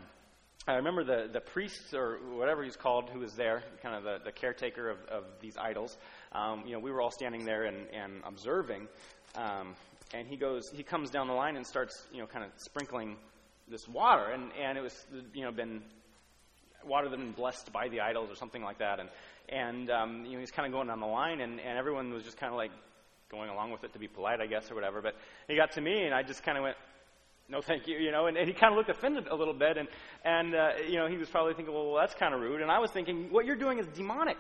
I 0.68 0.74
remember 0.74 1.04
the, 1.04 1.30
the 1.32 1.42
priest 1.42 1.94
or 1.94 2.18
whatever 2.34 2.64
he's 2.64 2.76
called 2.76 3.10
who 3.12 3.20
was 3.20 3.34
there, 3.34 3.62
kind 3.84 3.96
of 3.96 4.04
the, 4.04 4.26
the 4.26 4.32
caretaker 4.32 4.90
of, 4.90 4.98
of 5.06 5.24
these 5.40 5.58
idols. 5.58 5.98
Um, 6.32 6.64
you 6.66 6.74
know, 6.74 6.80
we 6.80 6.92
were 6.92 7.02
all 7.02 7.12
standing 7.12 7.46
there 7.46 7.66
and, 7.66 7.88
and 7.94 8.24
observing. 8.26 8.88
Um, 9.36 9.76
and 10.14 10.28
he 10.28 10.38
goes, 10.38 10.70
he 10.74 10.84
comes 10.84 11.10
down 11.10 11.28
the 11.28 11.34
line 11.34 11.56
and 11.56 11.66
starts, 11.66 12.06
you 12.12 12.20
know, 12.20 12.28
kind 12.28 12.46
of 12.46 12.52
sprinkling 12.58 13.18
this 13.68 13.88
water, 13.88 14.32
and 14.32 14.52
and 14.62 14.78
it 14.78 14.82
was, 14.82 15.06
you 15.34 15.44
know, 15.44 15.52
been 15.52 15.82
water 16.86 17.10
that 17.10 17.18
had 17.18 17.26
been 17.26 17.34
blessed 17.34 17.72
by 17.74 17.88
the 17.90 18.02
idols 18.02 18.30
or 18.30 18.36
something 18.36 18.62
like 18.62 18.80
that, 18.80 19.00
and 19.00 19.10
and 19.50 19.90
um, 19.90 20.26
you 20.26 20.34
know, 20.34 20.40
he's 20.40 20.52
kind 20.52 20.66
of 20.66 20.72
going 20.72 20.88
down 20.88 21.00
the 21.00 21.06
line, 21.06 21.42
and 21.42 21.60
and 21.60 21.78
everyone 21.78 22.14
was 22.14 22.24
just 22.24 22.38
kind 22.38 22.52
of 22.52 22.58
like 22.58 22.72
going 23.32 23.50
along 23.50 23.72
with 23.72 23.84
it 23.84 23.94
to 23.94 24.00
be 24.00 24.08
polite, 24.08 24.40
I 24.40 24.46
guess, 24.46 24.70
or 24.70 24.76
whatever. 24.76 25.02
But 25.02 25.16
he 25.48 25.56
got 25.56 25.72
to 25.74 25.82
me, 25.82 26.04
and 26.04 26.14
I 26.14 26.22
just 26.22 26.44
kind 26.44 26.58
of 26.58 26.64
went, 26.64 26.78
no 27.50 27.62
thank 27.62 27.88
you 27.88 27.98
you 27.98 28.12
know? 28.12 28.28
And, 28.28 28.38
and 28.38 28.48
he 28.48 28.54
kind 28.54 28.74
of 28.74 28.78
looked 28.78 28.90
offended 28.90 29.28
a 29.28 29.36
little 29.36 29.54
bit. 29.54 29.78
And 29.78 29.88
and 30.24 30.56
uh, 30.56 30.70
you 30.88 30.98
know 30.98 31.08
he 31.08 31.18
was 31.18 31.30
probably 31.30 31.54
thinking 31.54 31.74
well, 31.74 31.92
well 31.92 32.02
that's 32.02 32.16
kind 32.16 32.34
of 32.34 32.42
rude. 32.42 32.62
And 32.62 32.72
i 32.72 32.80
was 32.80 32.92
thinking 32.92 33.32
what 33.32 33.46
you're 33.46 33.56
doing 33.56 33.80
is 33.80 33.88
demonic 33.88 34.38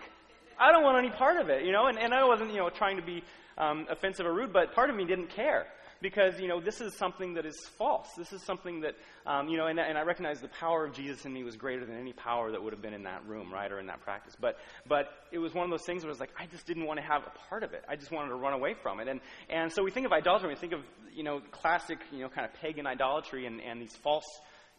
i 0.59 0.71
don't 0.71 0.83
want 0.83 0.97
any 0.97 1.09
part 1.09 1.38
of 1.38 1.50
it 1.50 1.65
you 1.65 1.71
know 1.71 1.88
and, 1.88 1.97
and 1.97 2.13
i 2.13 2.24
wasn't 2.25 2.50
you 2.51 2.57
know 2.57 2.69
trying 2.69 2.97
to 2.97 3.03
be 3.03 3.24
um, 3.57 3.88
offensive 3.89 4.25
or 4.25 4.33
rude, 4.33 4.53
but 4.53 4.74
part 4.74 4.89
of 4.89 4.95
me 4.95 5.05
didn't 5.05 5.29
care 5.29 5.67
because 6.01 6.39
you 6.39 6.47
know 6.47 6.59
this 6.59 6.81
is 6.81 6.93
something 6.97 7.35
that 7.35 7.45
is 7.45 7.57
false. 7.77 8.07
This 8.17 8.33
is 8.33 8.43
something 8.43 8.81
that 8.81 8.95
um, 9.25 9.47
you 9.47 9.57
know, 9.57 9.67
and, 9.67 9.79
and 9.79 9.97
I 9.97 10.01
recognize 10.01 10.41
the 10.41 10.50
power 10.50 10.85
of 10.85 10.93
Jesus 10.93 11.25
in 11.25 11.33
me 11.33 11.43
was 11.43 11.55
greater 11.55 11.85
than 11.85 11.97
any 11.97 12.13
power 12.13 12.51
that 12.51 12.62
would 12.62 12.74
have 12.74 12.81
been 12.81 12.93
in 12.93 13.03
that 13.03 13.25
room, 13.25 13.51
right, 13.51 13.71
or 13.71 13.79
in 13.79 13.88
that 13.88 14.01
practice. 14.01 14.35
But 14.39 14.57
but 14.88 15.07
it 15.31 15.39
was 15.39 15.53
one 15.53 15.63
of 15.63 15.71
those 15.71 15.85
things 15.85 16.03
where 16.03 16.09
it 16.09 16.13
was 16.13 16.19
like 16.19 16.33
I 16.38 16.47
just 16.47 16.65
didn't 16.65 16.85
want 16.85 17.00
to 17.00 17.05
have 17.05 17.24
a 17.24 17.31
part 17.50 17.63
of 17.63 17.74
it. 17.74 17.83
I 17.88 17.95
just 17.95 18.12
wanted 18.12 18.29
to 18.29 18.35
run 18.35 18.53
away 18.53 18.74
from 18.74 19.00
it. 19.00 19.07
And 19.07 19.21
and 19.50 19.71
so 19.71 19.83
we 19.83 19.91
think 19.91 20.05
of 20.05 20.12
idolatry. 20.12 20.50
We 20.50 20.55
think 20.55 20.74
of 20.74 20.81
you 21.13 21.24
know 21.24 21.41
classic 21.51 22.00
you 22.12 22.19
know 22.19 22.29
kind 22.29 22.45
of 22.45 22.53
pagan 22.62 22.85
idolatry 22.85 23.45
and, 23.45 23.62
and 23.62 23.81
these 23.81 23.95
false 23.95 24.27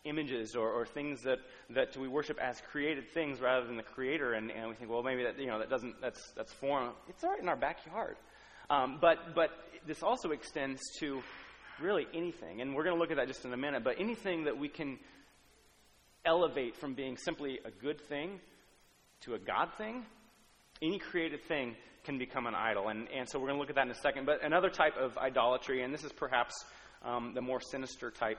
images 0.06 0.54
or, 0.54 0.70
or 0.70 0.86
things 0.86 1.22
that, 1.22 1.38
that 1.70 1.96
we 1.96 2.08
worship 2.08 2.38
as 2.40 2.60
created 2.70 3.04
things 3.12 3.40
rather 3.40 3.66
than 3.66 3.76
the 3.76 3.82
creator. 3.82 4.34
And, 4.34 4.50
and 4.50 4.68
we 4.68 4.74
think 4.74 4.90
well 4.90 5.02
maybe 5.02 5.24
that 5.24 5.38
you 5.38 5.46
know 5.46 5.58
that 5.58 5.68
doesn't 5.68 6.00
that's 6.00 6.32
that's 6.36 6.52
foreign. 6.52 6.90
It's 7.08 7.22
right 7.22 7.40
in 7.40 7.48
our 7.48 7.56
backyard. 7.56 8.16
Um, 8.68 8.98
but, 9.00 9.34
but 9.34 9.50
this 9.86 10.02
also 10.02 10.30
extends 10.30 10.80
to 10.98 11.22
really 11.80 12.06
anything, 12.14 12.60
and 12.60 12.74
we're 12.74 12.84
going 12.84 12.96
to 12.96 13.00
look 13.00 13.10
at 13.10 13.16
that 13.18 13.28
just 13.28 13.44
in 13.44 13.52
a 13.52 13.56
minute, 13.56 13.84
but 13.84 13.96
anything 14.00 14.44
that 14.44 14.58
we 14.58 14.68
can 14.68 14.98
elevate 16.24 16.76
from 16.76 16.94
being 16.94 17.16
simply 17.16 17.60
a 17.64 17.70
good 17.70 18.00
thing 18.00 18.40
to 19.20 19.34
a 19.34 19.38
God 19.38 19.68
thing, 19.78 20.04
any 20.82 20.98
created 20.98 21.44
thing 21.44 21.76
can 22.04 22.18
become 22.18 22.46
an 22.46 22.54
idol. 22.54 22.88
And, 22.88 23.08
and 23.16 23.28
so 23.28 23.38
we're 23.38 23.48
going 23.48 23.56
to 23.56 23.60
look 23.60 23.70
at 23.70 23.76
that 23.76 23.86
in 23.86 23.90
a 23.90 23.94
second. 23.94 24.26
But 24.26 24.44
another 24.44 24.70
type 24.70 24.96
of 24.96 25.16
idolatry, 25.18 25.82
and 25.82 25.94
this 25.94 26.04
is 26.04 26.12
perhaps 26.12 26.54
um, 27.04 27.32
the 27.34 27.40
more 27.40 27.60
sinister 27.60 28.10
type, 28.10 28.38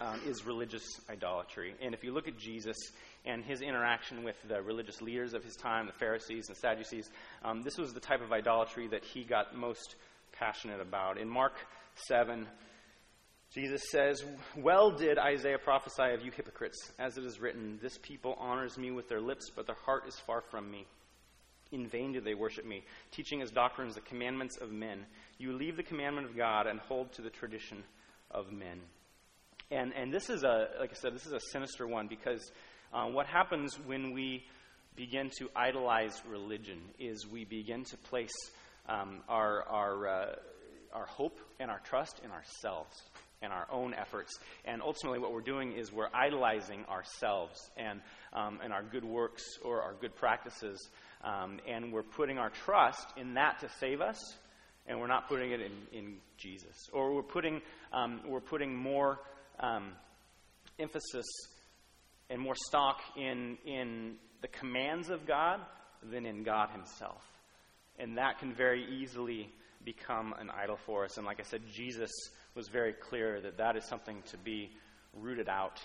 um, 0.00 0.20
is 0.26 0.44
religious 0.44 0.84
idolatry. 1.08 1.74
And 1.80 1.94
if 1.94 2.02
you 2.02 2.12
look 2.12 2.28
at 2.28 2.38
Jesus, 2.38 2.76
and 3.24 3.44
his 3.44 3.62
interaction 3.62 4.22
with 4.22 4.36
the 4.48 4.60
religious 4.60 5.00
leaders 5.00 5.34
of 5.34 5.42
his 5.42 5.56
time, 5.56 5.86
the 5.86 5.92
Pharisees 5.92 6.48
and 6.48 6.56
Sadducees, 6.56 7.10
um, 7.42 7.62
this 7.62 7.78
was 7.78 7.92
the 7.92 8.00
type 8.00 8.22
of 8.22 8.32
idolatry 8.32 8.86
that 8.88 9.04
he 9.04 9.24
got 9.24 9.56
most 9.56 9.96
passionate 10.32 10.80
about. 10.80 11.18
In 11.18 11.28
Mark 11.28 11.54
7, 12.08 12.46
Jesus 13.54 13.82
says, 13.90 14.22
Well 14.56 14.90
did 14.90 15.18
Isaiah 15.18 15.58
prophesy 15.58 16.12
of 16.12 16.24
you 16.24 16.32
hypocrites, 16.32 16.92
as 16.98 17.16
it 17.16 17.24
is 17.24 17.40
written, 17.40 17.78
This 17.80 17.98
people 18.02 18.36
honors 18.38 18.76
me 18.76 18.90
with 18.90 19.08
their 19.08 19.20
lips, 19.20 19.50
but 19.54 19.66
their 19.66 19.76
heart 19.86 20.04
is 20.06 20.18
far 20.26 20.42
from 20.50 20.70
me. 20.70 20.86
In 21.72 21.88
vain 21.88 22.12
do 22.12 22.20
they 22.20 22.34
worship 22.34 22.66
me, 22.66 22.84
teaching 23.10 23.40
as 23.40 23.50
doctrines 23.50 23.94
the 23.94 24.00
commandments 24.02 24.58
of 24.58 24.70
men. 24.70 25.06
You 25.38 25.52
leave 25.54 25.76
the 25.76 25.82
commandment 25.82 26.28
of 26.28 26.36
God 26.36 26.66
and 26.66 26.78
hold 26.78 27.12
to 27.14 27.22
the 27.22 27.30
tradition 27.30 27.82
of 28.30 28.52
men. 28.52 28.80
And, 29.70 29.92
and 29.94 30.12
this 30.12 30.30
is 30.30 30.42
a, 30.42 30.68
like 30.78 30.90
I 30.90 30.94
said, 30.94 31.14
this 31.14 31.26
is 31.26 31.32
a 31.32 31.40
sinister 31.52 31.86
one 31.86 32.06
because 32.06 32.52
uh, 32.92 33.06
what 33.06 33.26
happens 33.26 33.78
when 33.86 34.12
we 34.12 34.44
begin 34.96 35.30
to 35.38 35.48
idolize 35.56 36.22
religion 36.28 36.78
is 36.98 37.26
we 37.26 37.44
begin 37.44 37.84
to 37.84 37.96
place 37.96 38.34
um, 38.88 39.20
our, 39.28 39.62
our, 39.64 40.06
uh, 40.08 40.34
our 40.92 41.06
hope 41.06 41.38
and 41.58 41.70
our 41.70 41.80
trust 41.80 42.20
in 42.24 42.30
ourselves 42.30 43.02
and 43.42 43.52
our 43.52 43.66
own 43.70 43.94
efforts. 43.94 44.38
And 44.64 44.80
ultimately, 44.80 45.18
what 45.18 45.32
we're 45.32 45.40
doing 45.40 45.72
is 45.72 45.92
we're 45.92 46.08
idolizing 46.14 46.84
ourselves 46.86 47.70
and, 47.76 48.00
um, 48.32 48.60
and 48.62 48.72
our 48.72 48.82
good 48.82 49.04
works 49.04 49.42
or 49.64 49.82
our 49.82 49.94
good 50.00 50.14
practices. 50.14 50.88
Um, 51.22 51.58
and 51.68 51.92
we're 51.92 52.02
putting 52.02 52.38
our 52.38 52.50
trust 52.50 53.06
in 53.16 53.34
that 53.34 53.60
to 53.60 53.68
save 53.80 54.00
us, 54.00 54.18
and 54.86 55.00
we're 55.00 55.08
not 55.08 55.28
putting 55.28 55.52
it 55.52 55.60
in, 55.60 55.72
in 55.92 56.16
Jesus. 56.36 56.88
Or 56.92 57.14
we're 57.14 57.22
putting, 57.22 57.60
um, 57.92 58.20
we're 58.26 58.40
putting 58.40 58.74
more 58.74 59.18
um, 59.60 59.92
emphasis 60.78 61.26
and 62.30 62.40
more 62.40 62.54
stock 62.54 63.00
in, 63.16 63.58
in 63.66 64.14
the 64.42 64.48
commands 64.48 65.10
of 65.10 65.26
God 65.26 65.60
than 66.02 66.26
in 66.26 66.42
God 66.42 66.70
Himself. 66.70 67.22
And 67.98 68.18
that 68.18 68.38
can 68.38 68.52
very 68.52 68.84
easily 69.00 69.48
become 69.84 70.34
an 70.38 70.50
idol 70.50 70.78
for 70.86 71.04
us. 71.04 71.16
And 71.16 71.26
like 71.26 71.40
I 71.40 71.44
said, 71.44 71.62
Jesus 71.72 72.10
was 72.54 72.68
very 72.68 72.92
clear 72.92 73.40
that 73.40 73.58
that 73.58 73.76
is 73.76 73.84
something 73.84 74.22
to 74.30 74.38
be 74.38 74.70
rooted 75.12 75.48
out 75.48 75.80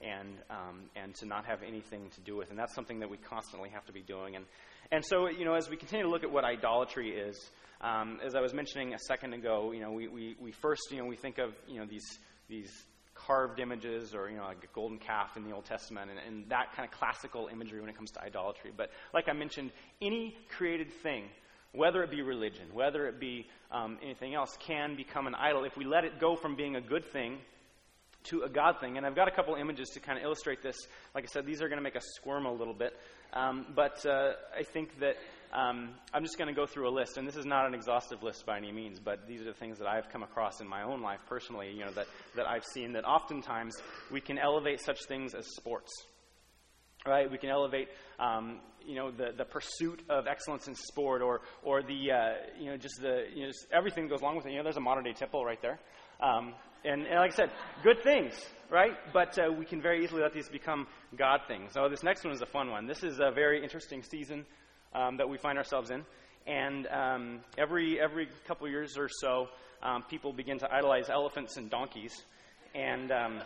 and, 0.00 0.36
um, 0.50 0.82
and 0.94 1.14
to 1.16 1.26
not 1.26 1.46
have 1.46 1.62
anything 1.66 2.10
to 2.10 2.20
do 2.20 2.36
with. 2.36 2.50
And 2.50 2.58
that's 2.58 2.74
something 2.74 3.00
that 3.00 3.10
we 3.10 3.16
constantly 3.16 3.70
have 3.70 3.84
to 3.86 3.92
be 3.92 4.02
doing. 4.02 4.36
And, 4.36 4.44
and 4.92 5.04
so, 5.04 5.28
you 5.28 5.44
know, 5.44 5.54
as 5.54 5.68
we 5.68 5.76
continue 5.76 6.04
to 6.04 6.10
look 6.10 6.22
at 6.22 6.30
what 6.30 6.44
idolatry 6.44 7.10
is, 7.10 7.50
um, 7.80 8.18
as 8.24 8.34
I 8.34 8.40
was 8.40 8.54
mentioning 8.54 8.94
a 8.94 8.98
second 8.98 9.34
ago, 9.34 9.72
you 9.72 9.80
know, 9.80 9.92
we, 9.92 10.08
we, 10.08 10.36
we 10.40 10.52
first, 10.52 10.82
you 10.90 10.98
know, 10.98 11.06
we 11.06 11.16
think 11.16 11.38
of, 11.38 11.52
you 11.66 11.78
know, 11.80 11.86
these, 11.86 12.18
these 12.48 12.70
carved 13.28 13.60
images 13.60 14.14
or, 14.14 14.30
you 14.30 14.38
know, 14.38 14.44
like 14.44 14.64
a 14.64 14.74
golden 14.74 14.98
calf 14.98 15.36
in 15.36 15.44
the 15.44 15.52
Old 15.52 15.66
Testament 15.66 16.10
and, 16.10 16.18
and 16.18 16.48
that 16.48 16.74
kind 16.74 16.88
of 16.88 16.98
classical 16.98 17.48
imagery 17.52 17.80
when 17.80 17.90
it 17.90 17.96
comes 17.96 18.10
to 18.12 18.22
idolatry. 18.22 18.72
But 18.74 18.90
like 19.12 19.28
I 19.28 19.34
mentioned, 19.34 19.70
any 20.00 20.34
created 20.56 20.90
thing, 21.02 21.24
whether 21.72 22.02
it 22.02 22.10
be 22.10 22.22
religion, 22.22 22.66
whether 22.72 23.06
it 23.06 23.20
be 23.20 23.46
um, 23.70 23.98
anything 24.02 24.34
else, 24.34 24.56
can 24.58 24.96
become 24.96 25.26
an 25.26 25.34
idol 25.34 25.64
if 25.64 25.76
we 25.76 25.84
let 25.84 26.04
it 26.04 26.18
go 26.18 26.34
from 26.34 26.56
being 26.56 26.76
a 26.76 26.80
good 26.80 27.04
thing 27.04 27.36
to 28.24 28.42
a 28.42 28.48
God 28.48 28.80
thing. 28.80 28.96
And 28.96 29.06
I've 29.06 29.14
got 29.14 29.28
a 29.28 29.30
couple 29.30 29.54
images 29.54 29.90
to 29.90 30.00
kind 30.00 30.18
of 30.18 30.24
illustrate 30.24 30.62
this. 30.62 30.76
Like 31.14 31.24
I 31.24 31.26
said, 31.28 31.44
these 31.44 31.60
are 31.60 31.68
going 31.68 31.78
to 31.78 31.84
make 31.84 31.96
us 31.96 32.06
squirm 32.16 32.46
a 32.46 32.52
little 32.52 32.74
bit. 32.74 32.94
Um, 33.34 33.66
but 33.76 34.04
uh, 34.06 34.32
I 34.58 34.62
think 34.62 34.98
that 35.00 35.16
um, 35.52 35.90
I'm 36.12 36.22
just 36.22 36.38
going 36.38 36.48
to 36.48 36.54
go 36.54 36.66
through 36.66 36.88
a 36.88 36.94
list, 36.94 37.16
and 37.16 37.26
this 37.26 37.36
is 37.36 37.46
not 37.46 37.66
an 37.66 37.74
exhaustive 37.74 38.22
list 38.22 38.44
by 38.46 38.56
any 38.56 38.72
means, 38.72 39.00
but 39.00 39.26
these 39.26 39.40
are 39.40 39.44
the 39.44 39.52
things 39.54 39.78
that 39.78 39.86
I've 39.86 40.08
come 40.10 40.22
across 40.22 40.60
in 40.60 40.68
my 40.68 40.82
own 40.82 41.02
life 41.02 41.20
personally, 41.28 41.70
you 41.72 41.84
know, 41.84 41.90
that, 41.92 42.06
that 42.36 42.46
I've 42.46 42.64
seen 42.64 42.92
that 42.92 43.04
oftentimes 43.04 43.76
we 44.10 44.20
can 44.20 44.38
elevate 44.38 44.80
such 44.80 44.98
things 45.06 45.34
as 45.34 45.46
sports. 45.56 45.90
Right? 47.06 47.30
We 47.30 47.38
can 47.38 47.48
elevate, 47.48 47.88
um, 48.18 48.58
you 48.84 48.96
know, 48.96 49.12
the, 49.12 49.28
the 49.34 49.44
pursuit 49.44 50.02
of 50.10 50.26
excellence 50.26 50.66
in 50.66 50.74
sport, 50.74 51.22
or 51.22 51.42
or 51.62 51.80
the, 51.80 52.10
uh, 52.10 52.32
you 52.58 52.70
know, 52.70 52.76
just 52.76 53.00
the, 53.00 53.22
you 53.32 53.46
know, 53.46 53.52
everything 53.72 54.08
goes 54.08 54.20
along 54.20 54.36
with 54.36 54.46
it. 54.46 54.50
You 54.50 54.58
know, 54.58 54.64
there's 54.64 54.76
a 54.76 54.80
modern 54.80 55.04
day 55.04 55.12
temple 55.12 55.44
right 55.44 55.62
there, 55.62 55.78
um, 56.20 56.54
and, 56.84 57.06
and, 57.06 57.14
like 57.14 57.32
I 57.32 57.36
said, 57.36 57.50
good 57.84 58.02
things, 58.02 58.34
right? 58.68 58.92
But 59.12 59.38
uh, 59.38 59.52
we 59.56 59.64
can 59.64 59.80
very 59.80 60.02
easily 60.02 60.22
let 60.22 60.34
these 60.34 60.48
become 60.48 60.88
God 61.16 61.42
things. 61.46 61.70
So 61.72 61.88
this 61.88 62.02
next 62.02 62.24
one 62.24 62.34
is 62.34 62.42
a 62.42 62.46
fun 62.46 62.68
one. 62.70 62.88
This 62.88 63.04
is 63.04 63.20
a 63.20 63.30
very 63.30 63.62
interesting 63.62 64.02
season 64.02 64.44
um, 64.94 65.16
that 65.16 65.28
we 65.28 65.38
find 65.38 65.58
ourselves 65.58 65.90
in. 65.90 66.04
And 66.46 66.86
um, 66.86 67.40
every, 67.58 68.00
every 68.00 68.28
couple 68.46 68.68
years 68.68 68.96
or 68.96 69.08
so, 69.20 69.48
um, 69.82 70.02
people 70.08 70.32
begin 70.32 70.58
to 70.58 70.72
idolize 70.72 71.10
elephants 71.10 71.56
and 71.56 71.70
donkeys. 71.70 72.14
And 72.74 73.12
um, 73.12 73.40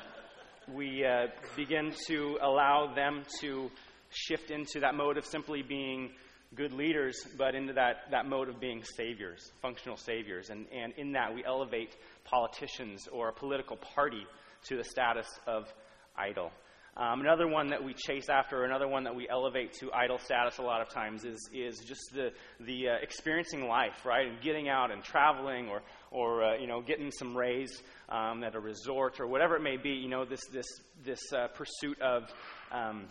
we 0.73 1.05
uh, 1.05 1.27
begin 1.57 1.93
to 2.07 2.39
allow 2.41 2.93
them 2.95 3.25
to 3.41 3.71
shift 4.11 4.51
into 4.51 4.81
that 4.81 4.95
mode 4.95 5.17
of 5.17 5.25
simply 5.27 5.63
being 5.63 6.11
good 6.55 6.73
leaders, 6.73 7.27
but 7.39 7.55
into 7.55 7.73
that, 7.73 8.11
that 8.11 8.27
mode 8.27 8.49
of 8.49 8.61
being 8.61 8.83
saviors, 8.97 9.53
functional 9.61 9.97
saviors. 9.97 10.51
And, 10.51 10.67
and 10.73 10.93
in 10.97 11.13
that, 11.13 11.35
we 11.35 11.45
elevate 11.45 11.97
politicians 12.25 13.09
or 13.11 13.29
a 13.29 13.33
political 13.33 13.77
party 13.77 14.27
to 14.69 14.77
the 14.77 14.85
status 14.85 15.27
of 15.47 15.73
idol. 16.17 16.53
Um, 16.95 17.21
another 17.21 17.49
one 17.49 17.69
that 17.69 17.83
we 17.83 17.95
chase 17.95 18.29
after, 18.29 18.65
another 18.65 18.87
one 18.87 19.05
that 19.05 19.15
we 19.15 19.27
elevate 19.27 19.73
to 19.81 19.91
idol 19.95 20.19
status 20.19 20.59
a 20.59 20.63
lot 20.63 20.83
of 20.83 20.91
times, 20.91 21.25
is, 21.25 21.49
is 21.55 21.79
just 21.79 22.03
the, 22.13 22.33
the 22.61 22.89
uh, 22.89 22.93
experiencing 23.03 23.67
life, 23.67 24.05
right? 24.05 24.29
And 24.29 24.41
getting 24.43 24.69
out 24.69 24.91
and 24.91 25.03
traveling 25.03 25.69
or, 25.69 25.81
or 26.11 26.45
uh, 26.45 26.59
you 26.59 26.67
know, 26.67 26.83
getting 26.83 27.11
some 27.11 27.35
rays 27.35 27.83
um, 28.11 28.45
at 28.45 28.55
a 28.55 28.61
resort 28.61 29.21
or 29.21 29.27
whatever 29.27 29.57
it 29.57 29.63
may 29.63 29.79
be. 29.79 29.91
You 29.91 30.11
know, 30.11 30.27
this, 30.27 30.45
this, 30.53 30.67
this 31.03 31.33
uh, 31.33 31.49
pursuit 31.49 31.99
of 32.03 32.25
um, 32.71 33.07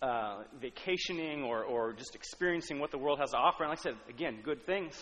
uh, 0.00 0.44
vacationing 0.60 1.42
or, 1.42 1.64
or 1.64 1.92
just 1.92 2.14
experiencing 2.14 2.78
what 2.78 2.92
the 2.92 2.98
world 2.98 3.18
has 3.18 3.30
to 3.30 3.36
offer. 3.36 3.64
And 3.64 3.70
like 3.70 3.80
I 3.80 3.82
said, 3.82 3.96
again, 4.08 4.38
good 4.44 4.64
things. 4.66 4.94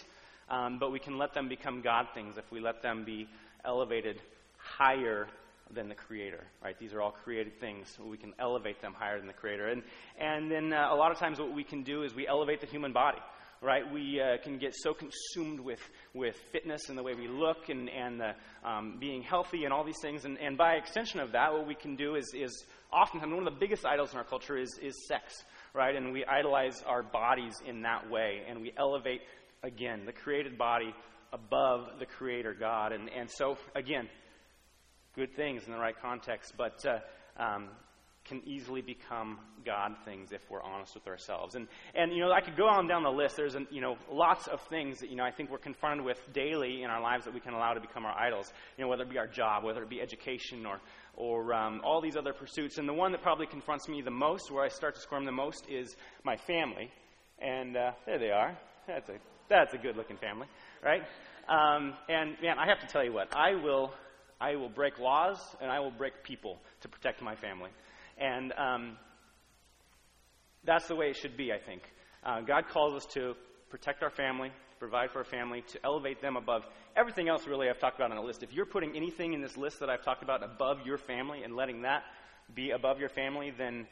Um, 0.48 0.78
but 0.78 0.92
we 0.92 0.98
can 0.98 1.18
let 1.18 1.34
them 1.34 1.46
become 1.50 1.82
God 1.82 2.06
things 2.14 2.38
if 2.38 2.50
we 2.50 2.58
let 2.58 2.80
them 2.80 3.04
be 3.04 3.28
elevated 3.66 4.22
higher 4.56 5.28
than 5.74 5.88
the 5.88 5.94
Creator. 5.94 6.44
Right? 6.62 6.78
These 6.78 6.92
are 6.94 7.00
all 7.00 7.12
created 7.12 7.58
things. 7.60 7.86
We 8.02 8.16
can 8.16 8.34
elevate 8.38 8.80
them 8.80 8.94
higher 8.94 9.18
than 9.18 9.26
the 9.26 9.32
Creator. 9.32 9.68
And 9.68 9.82
and 10.18 10.50
then 10.50 10.72
uh, 10.72 10.88
a 10.90 10.96
lot 10.96 11.12
of 11.12 11.18
times, 11.18 11.38
what 11.38 11.54
we 11.54 11.64
can 11.64 11.82
do 11.82 12.02
is 12.02 12.14
we 12.14 12.26
elevate 12.26 12.60
the 12.60 12.66
human 12.66 12.92
body. 12.92 13.18
Right? 13.60 13.82
We 13.92 14.20
uh, 14.20 14.40
can 14.44 14.58
get 14.58 14.72
so 14.76 14.94
consumed 14.94 15.58
with 15.58 15.80
with 16.14 16.36
fitness 16.52 16.88
and 16.88 16.96
the 16.96 17.02
way 17.02 17.14
we 17.14 17.26
look 17.26 17.68
and 17.68 17.90
and 17.90 18.20
the, 18.20 18.34
um, 18.68 18.98
being 19.00 19.22
healthy 19.22 19.64
and 19.64 19.72
all 19.72 19.84
these 19.84 20.00
things. 20.00 20.24
And, 20.24 20.38
and 20.38 20.56
by 20.56 20.74
extension 20.74 21.18
of 21.18 21.32
that, 21.32 21.52
what 21.52 21.66
we 21.66 21.74
can 21.74 21.96
do 21.96 22.14
is 22.14 22.32
is 22.34 22.64
oftentimes 22.92 23.34
one 23.34 23.46
of 23.46 23.52
the 23.52 23.58
biggest 23.58 23.84
idols 23.84 24.12
in 24.12 24.18
our 24.18 24.24
culture 24.24 24.56
is 24.56 24.78
is 24.80 24.94
sex. 25.08 25.44
Right? 25.74 25.94
And 25.94 26.12
we 26.12 26.24
idolize 26.24 26.82
our 26.86 27.02
bodies 27.02 27.54
in 27.66 27.82
that 27.82 28.08
way, 28.08 28.42
and 28.48 28.62
we 28.62 28.72
elevate 28.78 29.22
again 29.64 30.06
the 30.06 30.12
created 30.12 30.56
body 30.56 30.94
above 31.32 31.98
the 31.98 32.06
Creator 32.06 32.54
God. 32.58 32.92
And 32.92 33.10
and 33.10 33.28
so 33.28 33.58
again 33.74 34.08
good 35.18 35.34
things 35.34 35.66
in 35.66 35.72
the 35.72 35.78
right 35.78 35.96
context, 36.00 36.54
but 36.56 36.86
uh, 36.86 37.42
um, 37.42 37.68
can 38.24 38.40
easily 38.46 38.80
become 38.82 39.38
God 39.64 39.96
things 40.04 40.30
if 40.30 40.48
we're 40.48 40.62
honest 40.62 40.94
with 40.94 41.08
ourselves. 41.08 41.56
And, 41.56 41.66
and 41.96 42.12
you 42.12 42.20
know, 42.20 42.30
I 42.30 42.40
could 42.40 42.56
go 42.56 42.68
on 42.68 42.86
down 42.86 43.02
the 43.02 43.10
list. 43.10 43.36
There's, 43.36 43.56
an, 43.56 43.66
you 43.68 43.80
know, 43.80 43.96
lots 44.12 44.46
of 44.46 44.60
things 44.68 45.00
that, 45.00 45.10
you 45.10 45.16
know, 45.16 45.24
I 45.24 45.32
think 45.32 45.50
we're 45.50 45.58
confronted 45.58 46.04
with 46.04 46.20
daily 46.32 46.84
in 46.84 46.90
our 46.90 47.00
lives 47.00 47.24
that 47.24 47.34
we 47.34 47.40
can 47.40 47.52
allow 47.52 47.72
to 47.74 47.80
become 47.80 48.04
our 48.04 48.16
idols. 48.16 48.52
You 48.76 48.84
know, 48.84 48.88
whether 48.88 49.02
it 49.02 49.10
be 49.10 49.18
our 49.18 49.26
job, 49.26 49.64
whether 49.64 49.82
it 49.82 49.88
be 49.88 50.00
education 50.00 50.64
or, 50.66 50.78
or 51.16 51.52
um, 51.52 51.80
all 51.82 52.00
these 52.00 52.16
other 52.16 52.32
pursuits. 52.32 52.78
And 52.78 52.88
the 52.88 52.94
one 52.94 53.10
that 53.10 53.22
probably 53.22 53.46
confronts 53.46 53.88
me 53.88 54.02
the 54.02 54.12
most, 54.12 54.52
where 54.52 54.62
I 54.62 54.68
start 54.68 54.94
to 54.94 55.00
squirm 55.00 55.24
the 55.24 55.32
most, 55.32 55.66
is 55.68 55.96
my 56.22 56.36
family. 56.36 56.92
And 57.40 57.76
uh, 57.76 57.90
there 58.06 58.20
they 58.20 58.30
are. 58.30 58.56
That's 58.86 59.08
a, 59.08 59.14
that's 59.48 59.74
a 59.74 59.78
good 59.78 59.96
looking 59.96 60.18
family, 60.18 60.46
right? 60.84 61.02
Um, 61.48 61.94
and 62.08 62.36
man, 62.40 62.58
I 62.58 62.68
have 62.68 62.80
to 62.80 62.86
tell 62.86 63.02
you 63.02 63.12
what, 63.12 63.34
I 63.34 63.54
will 63.54 63.90
I 64.40 64.56
will 64.56 64.68
break 64.68 64.98
laws 64.98 65.38
and 65.60 65.70
I 65.70 65.80
will 65.80 65.90
break 65.90 66.22
people 66.22 66.58
to 66.82 66.88
protect 66.88 67.22
my 67.22 67.34
family. 67.34 67.70
And 68.18 68.52
um, 68.52 68.96
that's 70.64 70.86
the 70.88 70.96
way 70.96 71.06
it 71.06 71.16
should 71.16 71.36
be, 71.36 71.52
I 71.52 71.58
think. 71.58 71.82
Uh, 72.24 72.40
God 72.40 72.68
calls 72.68 72.94
us 72.94 73.06
to 73.14 73.34
protect 73.70 74.02
our 74.02 74.10
family, 74.10 74.50
provide 74.78 75.10
for 75.10 75.18
our 75.18 75.24
family, 75.24 75.62
to 75.68 75.78
elevate 75.84 76.20
them 76.20 76.36
above 76.36 76.62
everything 76.98 77.28
else, 77.28 77.46
really, 77.46 77.68
I've 77.68 77.78
talked 77.78 77.96
about 77.96 78.10
on 78.10 78.16
the 78.16 78.22
list. 78.22 78.42
If 78.42 78.52
you're 78.52 78.66
putting 78.66 78.96
anything 78.96 79.32
in 79.32 79.40
this 79.40 79.56
list 79.56 79.80
that 79.80 79.88
I've 79.88 80.02
talked 80.02 80.22
about 80.22 80.42
above 80.42 80.78
your 80.84 80.98
family 80.98 81.42
and 81.44 81.54
letting 81.54 81.82
that 81.82 82.02
be 82.54 82.70
above 82.70 82.98
your 82.98 83.08
family, 83.08 83.52
then 83.56 83.86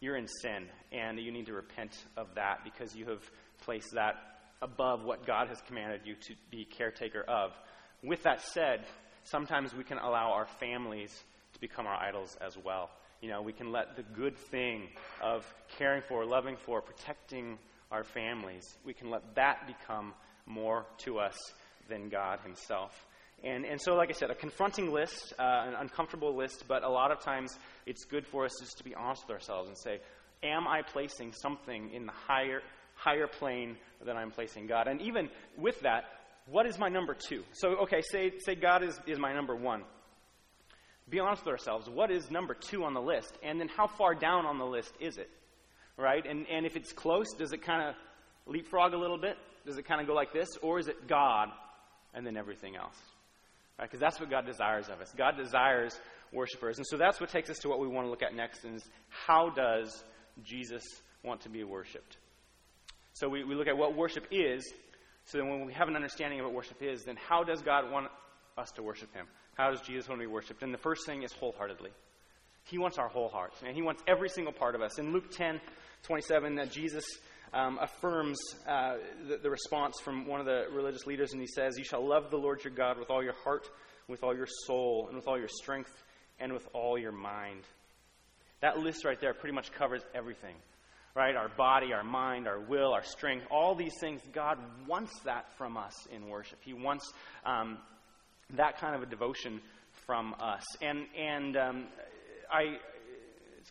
you're 0.00 0.16
in 0.16 0.28
sin. 0.28 0.68
And 0.92 1.18
you 1.18 1.32
need 1.32 1.46
to 1.46 1.52
repent 1.52 1.96
of 2.16 2.28
that 2.36 2.58
because 2.62 2.94
you 2.94 3.06
have 3.06 3.22
placed 3.62 3.92
that 3.94 4.14
above 4.62 5.02
what 5.02 5.26
God 5.26 5.48
has 5.48 5.60
commanded 5.66 6.02
you 6.04 6.14
to 6.14 6.34
be 6.50 6.64
caretaker 6.64 7.22
of. 7.26 7.50
With 8.02 8.22
that 8.22 8.40
said, 8.40 8.86
sometimes 9.24 9.74
we 9.74 9.84
can 9.84 9.98
allow 9.98 10.32
our 10.32 10.46
families 10.60 11.24
to 11.52 11.60
become 11.60 11.86
our 11.86 11.96
idols 11.96 12.36
as 12.40 12.56
well. 12.56 12.90
You 13.20 13.30
know, 13.30 13.42
we 13.42 13.52
can 13.52 13.72
let 13.72 13.96
the 13.96 14.02
good 14.02 14.36
thing 14.36 14.88
of 15.22 15.44
caring 15.78 16.02
for, 16.02 16.24
loving 16.24 16.56
for, 16.56 16.80
protecting 16.80 17.58
our 17.90 18.04
families, 18.04 18.76
we 18.84 18.92
can 18.92 19.08
let 19.10 19.34
that 19.36 19.66
become 19.66 20.12
more 20.46 20.84
to 20.98 21.18
us 21.18 21.36
than 21.88 22.08
God 22.08 22.40
Himself. 22.42 22.92
And, 23.44 23.64
and 23.64 23.80
so, 23.80 23.94
like 23.94 24.08
I 24.10 24.12
said, 24.12 24.30
a 24.30 24.34
confronting 24.34 24.92
list, 24.92 25.34
uh, 25.38 25.42
an 25.42 25.74
uncomfortable 25.74 26.34
list, 26.34 26.64
but 26.66 26.82
a 26.82 26.88
lot 26.88 27.12
of 27.12 27.20
times 27.20 27.56
it's 27.86 28.04
good 28.04 28.26
for 28.26 28.44
us 28.44 28.52
just 28.58 28.78
to 28.78 28.84
be 28.84 28.94
honest 28.94 29.22
with 29.28 29.34
ourselves 29.34 29.68
and 29.68 29.78
say, 29.78 30.00
Am 30.42 30.66
I 30.66 30.82
placing 30.82 31.32
something 31.32 31.92
in 31.92 32.06
the 32.06 32.12
higher, 32.12 32.62
higher 32.96 33.26
plane 33.26 33.76
than 34.04 34.16
I'm 34.16 34.30
placing 34.30 34.66
God? 34.66 34.88
And 34.88 35.00
even 35.00 35.28
with 35.56 35.80
that, 35.80 36.04
what 36.46 36.66
is 36.66 36.78
my 36.78 36.88
number 36.88 37.14
two? 37.14 37.42
So, 37.52 37.76
okay, 37.82 38.02
say, 38.10 38.32
say 38.44 38.54
God 38.54 38.82
is, 38.82 38.98
is 39.06 39.18
my 39.18 39.32
number 39.32 39.56
one. 39.56 39.82
Be 41.08 41.20
honest 41.20 41.44
with 41.44 41.52
ourselves. 41.52 41.88
What 41.88 42.10
is 42.10 42.30
number 42.30 42.54
two 42.54 42.84
on 42.84 42.94
the 42.94 43.00
list? 43.00 43.36
And 43.42 43.60
then 43.60 43.68
how 43.68 43.86
far 43.86 44.14
down 44.14 44.46
on 44.46 44.58
the 44.58 44.64
list 44.64 44.92
is 45.00 45.16
it? 45.18 45.30
Right? 45.96 46.24
And, 46.26 46.46
and 46.48 46.66
if 46.66 46.76
it's 46.76 46.92
close, 46.92 47.26
does 47.38 47.52
it 47.52 47.62
kind 47.62 47.88
of 47.88 47.94
leapfrog 48.46 48.94
a 48.94 48.98
little 48.98 49.18
bit? 49.18 49.36
Does 49.66 49.78
it 49.78 49.86
kind 49.86 50.00
of 50.00 50.06
go 50.06 50.14
like 50.14 50.32
this? 50.32 50.48
Or 50.62 50.78
is 50.78 50.88
it 50.88 51.06
God 51.06 51.48
and 52.14 52.26
then 52.26 52.36
everything 52.36 52.76
else? 52.76 52.96
Right? 53.78 53.88
Because 53.88 54.00
that's 54.00 54.20
what 54.20 54.30
God 54.30 54.46
desires 54.46 54.88
of 54.88 55.00
us. 55.00 55.12
God 55.16 55.36
desires 55.36 55.98
worshipers. 56.32 56.78
And 56.78 56.86
so 56.86 56.96
that's 56.96 57.20
what 57.20 57.30
takes 57.30 57.48
us 57.48 57.58
to 57.60 57.68
what 57.68 57.80
we 57.80 57.86
want 57.86 58.06
to 58.06 58.10
look 58.10 58.22
at 58.22 58.34
next 58.34 58.64
is 58.64 58.84
how 59.08 59.50
does 59.50 60.04
Jesus 60.42 60.82
want 61.22 61.42
to 61.42 61.48
be 61.48 61.64
worshipped? 61.64 62.16
So 63.14 63.28
we, 63.28 63.44
we 63.44 63.54
look 63.54 63.68
at 63.68 63.76
what 63.76 63.96
worship 63.96 64.26
is, 64.30 64.72
so 65.26 65.38
then 65.38 65.48
when 65.48 65.64
we 65.66 65.72
have 65.72 65.88
an 65.88 65.96
understanding 65.96 66.40
of 66.40 66.46
what 66.46 66.54
worship 66.54 66.82
is, 66.82 67.04
then 67.04 67.16
how 67.16 67.44
does 67.44 67.62
God 67.62 67.90
want 67.90 68.08
us 68.58 68.70
to 68.72 68.82
worship 68.82 69.12
Him? 69.14 69.26
How 69.54 69.70
does 69.70 69.80
Jesus 69.80 70.08
want 70.08 70.20
to 70.20 70.26
be 70.26 70.32
worshiped? 70.32 70.62
And 70.62 70.72
the 70.72 70.78
first 70.78 71.06
thing 71.06 71.22
is 71.22 71.32
wholeheartedly. 71.32 71.90
He 72.64 72.78
wants 72.78 72.98
our 72.98 73.08
whole 73.08 73.28
hearts, 73.28 73.56
and 73.64 73.74
He 73.74 73.82
wants 73.82 74.02
every 74.06 74.28
single 74.28 74.52
part 74.52 74.74
of 74.74 74.82
us. 74.82 74.98
In 74.98 75.12
Luke 75.12 75.30
10, 75.30 75.60
27, 76.02 76.56
that 76.56 76.70
Jesus 76.70 77.04
um, 77.52 77.78
affirms 77.80 78.38
uh, 78.66 78.96
the, 79.28 79.38
the 79.38 79.50
response 79.50 79.96
from 80.02 80.26
one 80.26 80.40
of 80.40 80.46
the 80.46 80.66
religious 80.72 81.06
leaders, 81.06 81.32
and 81.32 81.40
he 81.40 81.46
says, 81.46 81.78
You 81.78 81.84
shall 81.84 82.06
love 82.06 82.30
the 82.30 82.36
Lord 82.36 82.64
your 82.64 82.72
God 82.72 82.98
with 82.98 83.10
all 83.10 83.22
your 83.22 83.34
heart, 83.44 83.68
with 84.08 84.22
all 84.22 84.34
your 84.34 84.48
soul, 84.66 85.06
and 85.06 85.16
with 85.16 85.28
all 85.28 85.38
your 85.38 85.48
strength, 85.48 86.02
and 86.40 86.52
with 86.52 86.66
all 86.72 86.98
your 86.98 87.12
mind. 87.12 87.62
That 88.60 88.78
list 88.78 89.04
right 89.04 89.20
there 89.20 89.34
pretty 89.34 89.54
much 89.54 89.72
covers 89.72 90.02
everything 90.14 90.54
right? 91.14 91.36
Our 91.36 91.48
body, 91.48 91.92
our 91.92 92.02
mind, 92.02 92.48
our 92.48 92.60
will, 92.60 92.92
our 92.92 93.04
strength, 93.04 93.46
all 93.50 93.74
these 93.74 93.94
things. 94.00 94.20
God 94.32 94.58
wants 94.86 95.12
that 95.20 95.46
from 95.56 95.76
us 95.76 95.94
in 96.12 96.28
worship. 96.28 96.58
He 96.64 96.72
wants 96.72 97.12
um, 97.46 97.78
that 98.56 98.78
kind 98.78 98.96
of 98.96 99.02
a 99.02 99.06
devotion 99.06 99.60
from 100.06 100.34
us. 100.40 100.64
And 100.82 101.06
and 101.16 101.56
um, 101.56 101.84
I 102.52 102.78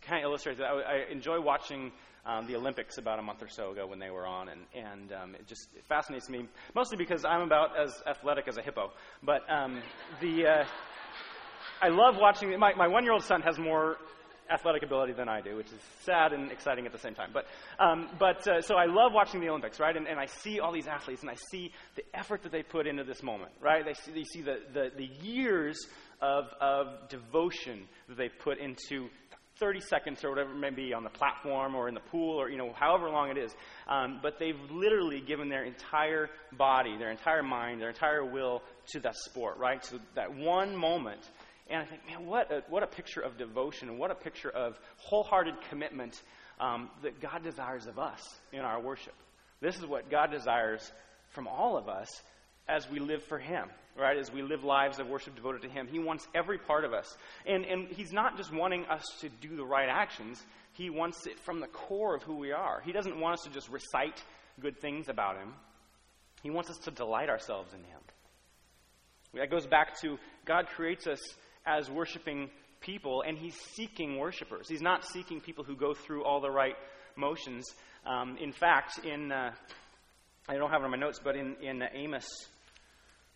kind 0.08 0.24
of 0.24 0.30
illustrates 0.30 0.60
that. 0.60 0.68
I, 0.68 0.82
I 0.82 1.12
enjoy 1.12 1.40
watching. 1.40 1.92
Um, 2.26 2.48
the 2.48 2.56
Olympics 2.56 2.98
about 2.98 3.20
a 3.20 3.22
month 3.22 3.44
or 3.44 3.50
so 3.50 3.72
ago 3.72 3.86
when 3.86 4.00
they 4.00 4.10
were 4.10 4.26
on, 4.26 4.48
and, 4.48 4.62
and 4.74 5.12
um, 5.12 5.36
it 5.36 5.46
just 5.46 5.68
it 5.76 5.84
fascinates 5.90 6.30
me, 6.30 6.48
mostly 6.74 6.96
because 6.96 7.26
I'm 7.26 7.42
about 7.42 7.78
as 7.78 7.94
athletic 8.08 8.48
as 8.48 8.56
a 8.56 8.62
hippo. 8.62 8.92
But 9.22 9.42
um, 9.52 9.82
the 10.22 10.48
uh, 10.48 10.66
I 11.82 11.90
love 11.90 12.16
watching. 12.18 12.58
My, 12.58 12.74
my 12.76 12.88
one 12.88 13.04
year 13.04 13.12
old 13.12 13.26
son 13.26 13.42
has 13.42 13.60
more 13.60 13.98
athletic 14.54 14.84
ability 14.84 15.14
than 15.14 15.28
I 15.28 15.42
do, 15.42 15.56
which 15.56 15.68
is 15.68 15.80
sad 16.04 16.32
and 16.32 16.52
exciting 16.52 16.86
at 16.86 16.92
the 16.92 17.00
same 17.00 17.16
time. 17.16 17.32
But, 17.34 17.46
um, 17.80 18.10
but 18.20 18.48
uh, 18.48 18.62
so 18.62 18.76
I 18.76 18.86
love 18.86 19.12
watching 19.14 19.42
the 19.42 19.50
Olympics, 19.50 19.80
right? 19.80 19.96
And, 19.96 20.08
and 20.08 20.20
I 20.20 20.28
see 20.28 20.60
all 20.60 20.72
these 20.72 20.88
athletes, 20.88 21.22
and 21.22 21.30
I 21.30 21.36
see 21.52 21.72
the 21.96 22.04
effort 22.14 22.44
that 22.44 22.52
they 22.52 22.64
put 22.64 22.86
into 22.88 23.04
this 23.04 23.24
moment, 23.24 23.52
right? 23.62 23.84
They 23.84 23.94
see, 23.94 24.12
they 24.12 24.24
see 24.24 24.42
the, 24.42 24.60
the, 24.74 24.92
the 24.96 25.10
years 25.26 25.78
of, 26.22 26.46
of 26.62 27.10
devotion 27.10 27.88
that 28.08 28.18
they 28.18 28.30
put 28.30 28.60
into 28.60 29.10
30 29.58 29.82
seconds 29.82 30.24
or 30.24 30.30
whatever 30.32 30.52
it 30.52 30.58
may 30.58 30.72
be 30.72 30.94
on 30.94 31.04
the 31.04 31.10
platform 31.10 31.76
or 31.76 31.88
in 31.88 31.94
the 31.94 32.00
pool 32.00 32.42
or 32.42 32.50
you 32.50 32.58
know 32.58 32.74
however 32.74 33.08
long 33.10 33.30
it 33.30 33.38
is 33.38 33.54
um, 33.88 34.20
but 34.22 34.40
they've 34.40 34.60
literally 34.72 35.22
given 35.22 35.48
their 35.48 35.64
entire 35.64 36.28
body 36.58 36.98
their 36.98 37.12
entire 37.12 37.44
mind 37.44 37.80
their 37.80 37.90
entire 37.90 38.26
will 38.26 38.64
to 38.88 39.00
that 39.00 39.16
sport 39.16 39.58
right 39.60 39.84
to 39.84 40.00
that 40.16 40.34
one 40.34 40.76
moment 40.76 41.22
and 41.70 41.82
I 41.82 41.86
think, 41.86 42.06
man, 42.06 42.26
what 42.26 42.52
a, 42.52 42.64
what 42.70 42.84
a 42.84 42.88
picture 42.88 43.22
of 43.22 43.38
devotion 43.38 43.90
and 43.90 43.98
what 43.98 44.12
a 44.12 44.16
picture 44.16 44.50
of 44.50 44.80
wholehearted 44.98 45.56
commitment 45.70 46.22
um, 46.60 46.90
that 47.02 47.22
God 47.22 47.44
desires 47.44 47.88
of 47.88 47.98
us 47.98 48.22
in 48.52 48.60
our 48.60 48.82
worship. 48.82 49.14
This 49.62 49.78
is 49.78 49.86
what 49.86 50.10
God 50.12 50.30
desires 50.30 50.92
from 51.30 51.48
all 51.48 51.78
of 51.78 51.88
us 51.88 52.10
as 52.68 52.90
we 52.90 53.00
live 53.00 53.24
for 53.24 53.40
Him, 53.40 53.70
right? 53.98 54.18
As 54.18 54.32
we 54.32 54.42
live 54.42 54.64
lives 54.64 55.00
of 55.00 55.08
worship 55.08 55.36
devoted 55.36 55.62
to 55.64 55.70
Him. 55.70 55.88
He 55.88 56.00
wants 56.00 56.28
every 56.36 56.58
part 56.58 56.86
of 56.86 56.94
us. 56.94 57.18
And, 57.46 57.66
and 57.66 57.88
He's 57.88 58.12
not 58.12 58.38
just 58.38 58.54
wanting 58.54 58.86
us 58.86 59.04
to 59.22 59.30
do 59.30 59.56
the 59.56 59.66
right 59.66 59.90
actions, 59.90 60.44
He 60.74 60.90
wants 60.90 61.26
it 61.26 61.40
from 61.40 61.60
the 61.60 61.68
core 61.68 62.16
of 62.16 62.24
who 62.24 62.36
we 62.36 62.52
are. 62.52 62.82
He 62.86 62.92
doesn't 62.92 63.20
want 63.20 63.40
us 63.40 63.46
to 63.46 63.50
just 63.50 63.70
recite 63.70 64.22
good 64.60 64.80
things 64.80 65.08
about 65.10 65.38
Him, 65.38 65.54
He 66.42 66.52
wants 66.52 66.70
us 66.70 66.78
to 66.84 66.92
delight 66.92 67.30
ourselves 67.30 67.74
in 67.74 67.80
Him. 67.80 68.00
That 69.36 69.50
goes 69.50 69.66
back 69.66 70.00
to 70.02 70.20
God 70.46 70.68
creates 70.68 71.08
us 71.08 71.20
as 71.66 71.90
worshiping 71.90 72.50
people, 72.82 73.24
and 73.26 73.38
He's 73.38 73.56
seeking 73.76 74.18
worshipers. 74.18 74.68
He's 74.68 74.82
not 74.82 75.06
seeking 75.06 75.42
people 75.42 75.64
who 75.64 75.76
go 75.76 75.94
through 75.94 76.24
all 76.24 76.42
the 76.42 76.52
right 76.52 76.76
motions. 77.16 77.66
Um, 78.06 78.38
in 78.38 78.52
fact, 78.52 79.06
in 79.06 79.32
uh, 79.32 79.52
I 80.48 80.56
don't 80.56 80.72
have 80.72 80.82
it 80.82 80.86
on 80.86 80.92
my 80.92 80.98
notes, 80.98 81.22
but 81.24 81.38
in, 81.38 81.56
in 81.62 81.82
Amos 81.94 82.28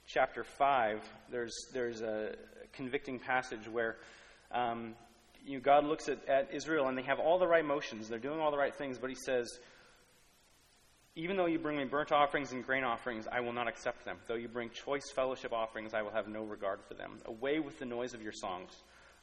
chapter 0.07 0.43
5, 0.43 1.01
there's, 1.31 1.53
there's 1.73 2.01
a 2.01 2.35
convicting 2.73 3.17
passage 3.17 3.65
where 3.71 3.95
um, 4.51 4.93
you 5.45 5.53
know, 5.55 5.61
God 5.61 5.85
looks 5.85 6.09
at, 6.09 6.27
at 6.27 6.53
Israel 6.53 6.89
and 6.89 6.97
they 6.97 7.03
have 7.03 7.19
all 7.19 7.39
the 7.39 7.47
right 7.47 7.63
motions. 7.63 8.09
They're 8.09 8.19
doing 8.19 8.41
all 8.41 8.51
the 8.51 8.57
right 8.57 8.75
things, 8.75 8.97
but 8.97 9.09
He 9.09 9.15
says, 9.15 9.47
even 11.17 11.35
though 11.35 11.47
you 11.47 11.57
bring 11.57 11.77
me 11.77 11.83
burnt 11.83 12.11
offerings 12.11 12.51
and 12.51 12.63
grain 12.63 12.83
offerings, 12.83 13.27
I 13.31 13.39
will 13.39 13.51
not 13.51 13.67
accept 13.67 14.05
them. 14.05 14.17
Though 14.27 14.35
you 14.35 14.47
bring 14.47 14.69
choice 14.69 15.09
fellowship 15.15 15.51
offerings, 15.51 15.95
I 15.95 16.03
will 16.03 16.11
have 16.11 16.27
no 16.27 16.43
regard 16.43 16.79
for 16.87 16.93
them. 16.93 17.17
Away 17.25 17.59
with 17.59 17.79
the 17.79 17.85
noise 17.85 18.13
of 18.13 18.21
your 18.21 18.31
songs. 18.31 18.69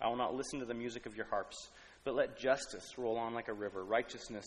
I 0.01 0.09
will 0.09 0.17
not 0.17 0.35
listen 0.35 0.59
to 0.59 0.67
the 0.67 0.75
music 0.75 1.07
of 1.07 1.15
your 1.15 1.27
harps. 1.27 1.69
But 2.03 2.17
let 2.17 2.37
justice 2.37 2.99
roll 2.99 3.17
on 3.17 3.33
like 3.33 3.47
a 3.47 3.53
river, 3.53 3.85
righteousness 3.85 4.45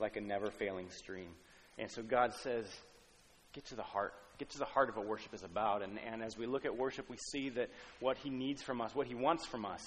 like 0.00 0.16
a 0.16 0.20
never 0.20 0.50
failing 0.50 0.90
stream. 0.90 1.30
And 1.78 1.90
so 1.90 2.02
God 2.02 2.34
says, 2.34 2.66
get 3.54 3.64
to 3.68 3.74
the 3.74 3.82
heart. 3.82 4.12
Get 4.36 4.50
to 4.50 4.58
the 4.58 4.66
heart 4.66 4.90
of 4.90 4.96
what 4.96 5.06
worship 5.06 5.32
is 5.32 5.44
about. 5.44 5.80
And, 5.82 5.98
and 5.98 6.22
as 6.22 6.36
we 6.36 6.44
look 6.44 6.66
at 6.66 6.76
worship, 6.76 7.08
we 7.08 7.16
see 7.30 7.48
that 7.50 7.70
what 8.00 8.18
He 8.18 8.28
needs 8.28 8.62
from 8.62 8.82
us, 8.82 8.94
what 8.94 9.06
He 9.06 9.14
wants 9.14 9.46
from 9.46 9.64
us, 9.64 9.80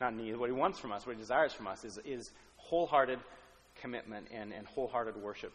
not 0.00 0.14
needs, 0.14 0.38
what 0.38 0.48
He 0.48 0.56
wants 0.56 0.78
from 0.78 0.90
us, 0.90 1.06
what 1.06 1.16
He 1.16 1.20
desires 1.20 1.52
from 1.52 1.66
us, 1.66 1.84
is, 1.84 1.98
is 2.06 2.30
wholehearted 2.56 3.18
commitment 3.74 4.28
and, 4.32 4.54
and 4.54 4.66
wholehearted 4.66 5.16
worship. 5.16 5.52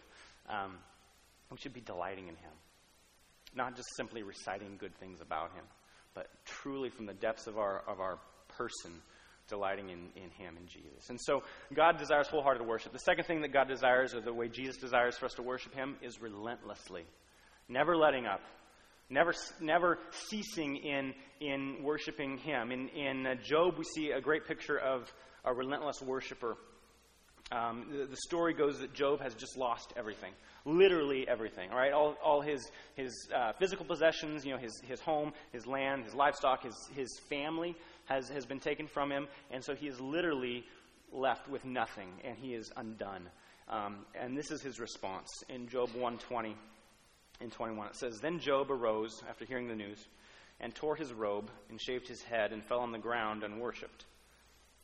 Um, 0.48 0.78
we 1.52 1.58
should 1.58 1.74
be 1.74 1.82
delighting 1.82 2.28
in 2.28 2.36
Him, 2.36 2.52
not 3.56 3.76
just 3.76 3.90
simply 3.96 4.24
reciting 4.24 4.78
good 4.80 4.96
things 5.00 5.20
about 5.22 5.52
Him, 5.54 5.66
but 6.14 6.28
truly 6.46 6.90
from 6.90 7.06
the 7.06 7.14
depths 7.14 7.48
of 7.48 7.58
our, 7.58 7.84
of 7.88 8.00
our 8.00 8.20
person 8.48 8.92
delighting 9.48 9.90
in, 9.90 10.00
in 10.16 10.30
Him, 10.30 10.56
and 10.58 10.68
Jesus. 10.68 11.10
And 11.10 11.20
so 11.22 11.44
God 11.74 11.98
desires 11.98 12.28
wholehearted 12.28 12.66
worship. 12.66 12.94
The 12.94 13.00
second 13.00 13.26
thing 13.26 13.42
that 13.42 13.52
God 13.52 13.68
desires, 13.68 14.14
or 14.14 14.22
the 14.22 14.34
way 14.34 14.48
Jesus 14.48 14.78
desires 14.78 15.18
for 15.18 15.26
us 15.26 15.34
to 15.34 15.44
worship 15.44 15.76
Him, 15.76 15.98
is 16.02 16.22
relentlessly, 16.22 17.04
never 17.68 17.96
letting 17.96 18.26
up. 18.26 18.42
Never, 19.10 19.34
never 19.60 20.00
ceasing 20.30 20.78
in, 20.78 21.14
in 21.42 21.84
worshiping 21.84 22.38
Him. 22.38 22.72
In, 22.72 22.88
in 22.90 23.28
uh, 23.28 23.36
Job, 23.44 23.78
we 23.78 23.84
see 23.84 24.12
a 24.12 24.22
great 24.22 24.48
picture 24.48 24.78
of 24.78 25.12
a 25.44 25.54
relentless 25.54 26.02
worshiper. 26.02 26.56
Um, 27.52 27.86
the, 27.92 28.06
the 28.06 28.18
story 28.18 28.54
goes 28.54 28.80
that 28.80 28.94
Job 28.94 29.22
has 29.22 29.36
just 29.36 29.58
lost 29.58 29.94
everything 29.98 30.32
literally 30.66 31.28
everything. 31.28 31.72
All 31.72 31.78
right, 31.78 31.92
all, 31.92 32.16
all 32.24 32.42
his 32.42 32.72
his 32.96 33.12
uh, 33.36 33.54
physical 33.54 33.86
possessions, 33.86 34.46
you 34.46 34.52
know, 34.52 34.60
his 34.60 34.80
his 34.88 35.00
home, 35.00 35.34
his 35.52 35.66
land, 35.66 36.04
his 36.04 36.14
livestock, 36.14 36.64
his 36.64 36.76
his 36.96 37.20
family 37.30 37.76
has, 38.06 38.30
has 38.30 38.46
been 38.46 38.60
taken 38.60 38.88
from 38.88 39.12
him, 39.12 39.28
and 39.52 39.64
so 39.64 39.74
he 39.74 39.88
is 39.88 40.00
literally 40.00 40.64
left 41.12 41.50
with 41.50 41.66
nothing, 41.66 42.10
and 42.24 42.38
he 42.38 42.54
is 42.54 42.72
undone. 42.76 43.30
Um, 43.70 44.06
and 44.20 44.38
this 44.38 44.52
is 44.52 44.62
his 44.62 44.80
response 44.80 45.30
in 45.50 45.68
Job 45.68 45.90
120 45.90 46.56
and 47.40 47.52
21. 47.52 47.88
It 47.88 47.96
says, 47.96 48.20
Then 48.20 48.40
Job 48.40 48.70
arose 48.70 49.24
after 49.30 49.46
hearing 49.46 49.68
the 49.68 49.76
news, 49.76 50.08
and 50.60 50.76
tore 50.76 50.96
his 50.96 51.14
robe, 51.14 51.50
and 51.70 51.80
shaved 51.82 52.08
his 52.08 52.22
head, 52.22 52.52
and 52.52 52.64
fell 52.64 52.80
on 52.80 52.92
the 52.92 52.98
ground 52.98 53.44
and 53.44 53.62
worshipped. 53.62 54.06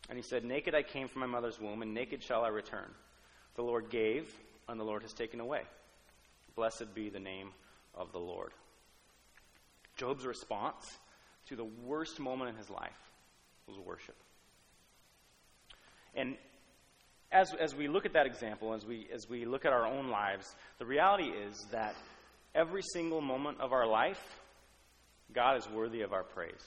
And 0.10 0.18
he 0.18 0.24
said, 0.24 0.44
Naked 0.44 0.74
I 0.74 0.84
came 0.84 1.08
from 1.08 1.22
my 1.22 1.28
mother's 1.28 1.60
womb, 1.60 1.82
and 1.82 1.94
naked 1.94 2.24
shall 2.24 2.44
I 2.44 2.50
return. 2.50 2.90
The 3.56 3.64
Lord 3.64 3.90
gave, 3.90 4.32
and 4.68 4.80
the 4.80 4.84
Lord 4.84 5.02
has 5.02 5.14
taken 5.14 5.40
away. 5.40 5.62
Blessed 6.56 6.94
be 6.94 7.10
the 7.10 7.20
name 7.20 7.52
of 7.94 8.12
the 8.12 8.20
Lord. 8.20 8.52
Job's 9.96 10.26
response 10.26 10.86
to 11.48 11.56
the 11.56 11.66
worst 11.66 12.20
moment 12.20 12.52
in 12.52 12.56
his 12.56 12.70
life 12.70 13.12
was 13.68 13.78
worship. 13.80 14.16
And 16.16 16.38
as, 17.32 17.54
as 17.60 17.76
we 17.76 17.88
look 17.88 18.06
at 18.06 18.14
that 18.14 18.26
example, 18.26 18.74
as 18.74 18.86
we, 18.86 19.08
as 19.14 19.30
we 19.30 19.46
look 19.46 19.66
at 19.66 19.74
our 19.74 19.86
own 19.86 20.10
lives, 20.10 20.56
the 20.80 20.86
reality 20.86 21.30
is 21.30 21.66
that 21.72 21.96
every 22.56 22.82
single 22.94 23.22
moment 23.22 23.60
of 23.60 23.74
our 23.74 23.88
life, 23.88 24.22
God 25.34 25.58
is 25.58 25.68
worthy 25.70 26.02
of 26.02 26.14
our 26.14 26.24
praise. 26.24 26.64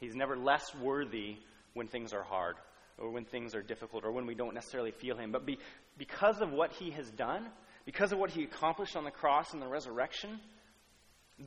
He's 0.00 0.14
never 0.14 0.36
less 0.36 0.74
worthy 0.74 1.36
when 1.74 1.88
things 1.88 2.12
are 2.12 2.22
hard 2.22 2.56
or 2.98 3.10
when 3.10 3.24
things 3.24 3.54
are 3.54 3.62
difficult 3.62 4.04
or 4.04 4.12
when 4.12 4.26
we 4.26 4.34
don't 4.34 4.54
necessarily 4.54 4.90
feel 4.90 5.16
Him. 5.16 5.32
But 5.32 5.46
be, 5.46 5.58
because 5.98 6.40
of 6.40 6.52
what 6.52 6.72
He 6.72 6.90
has 6.90 7.10
done, 7.10 7.46
because 7.84 8.12
of 8.12 8.18
what 8.18 8.30
He 8.30 8.44
accomplished 8.44 8.96
on 8.96 9.04
the 9.04 9.10
cross 9.10 9.52
and 9.52 9.62
the 9.62 9.66
resurrection, 9.66 10.40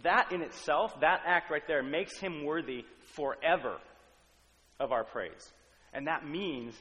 that 0.04 0.32
in 0.32 0.42
itself, 0.42 1.00
that 1.02 1.22
act 1.26 1.50
right 1.52 1.66
there, 1.68 1.84
makes 1.84 2.18
Him 2.18 2.44
worthy 2.44 2.86
forever 3.16 3.78
of 4.80 4.92
our 4.92 5.04
praise. 5.04 5.54
And 5.94 6.08
that 6.08 6.28
means, 6.28 6.76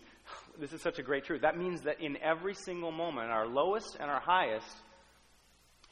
this 0.59 0.73
is 0.73 0.83
such 0.83 0.99
a 0.99 1.03
great 1.03 1.25
truth, 1.25 1.43
that 1.43 1.57
means 1.57 1.83
that 1.83 2.01
in 2.01 2.17
every 2.17 2.55
single 2.55 2.91
moment, 2.91 3.31
our 3.31 3.47
lowest 3.47 3.97
and 4.01 4.11
our 4.11 4.21
highest, 4.21 4.67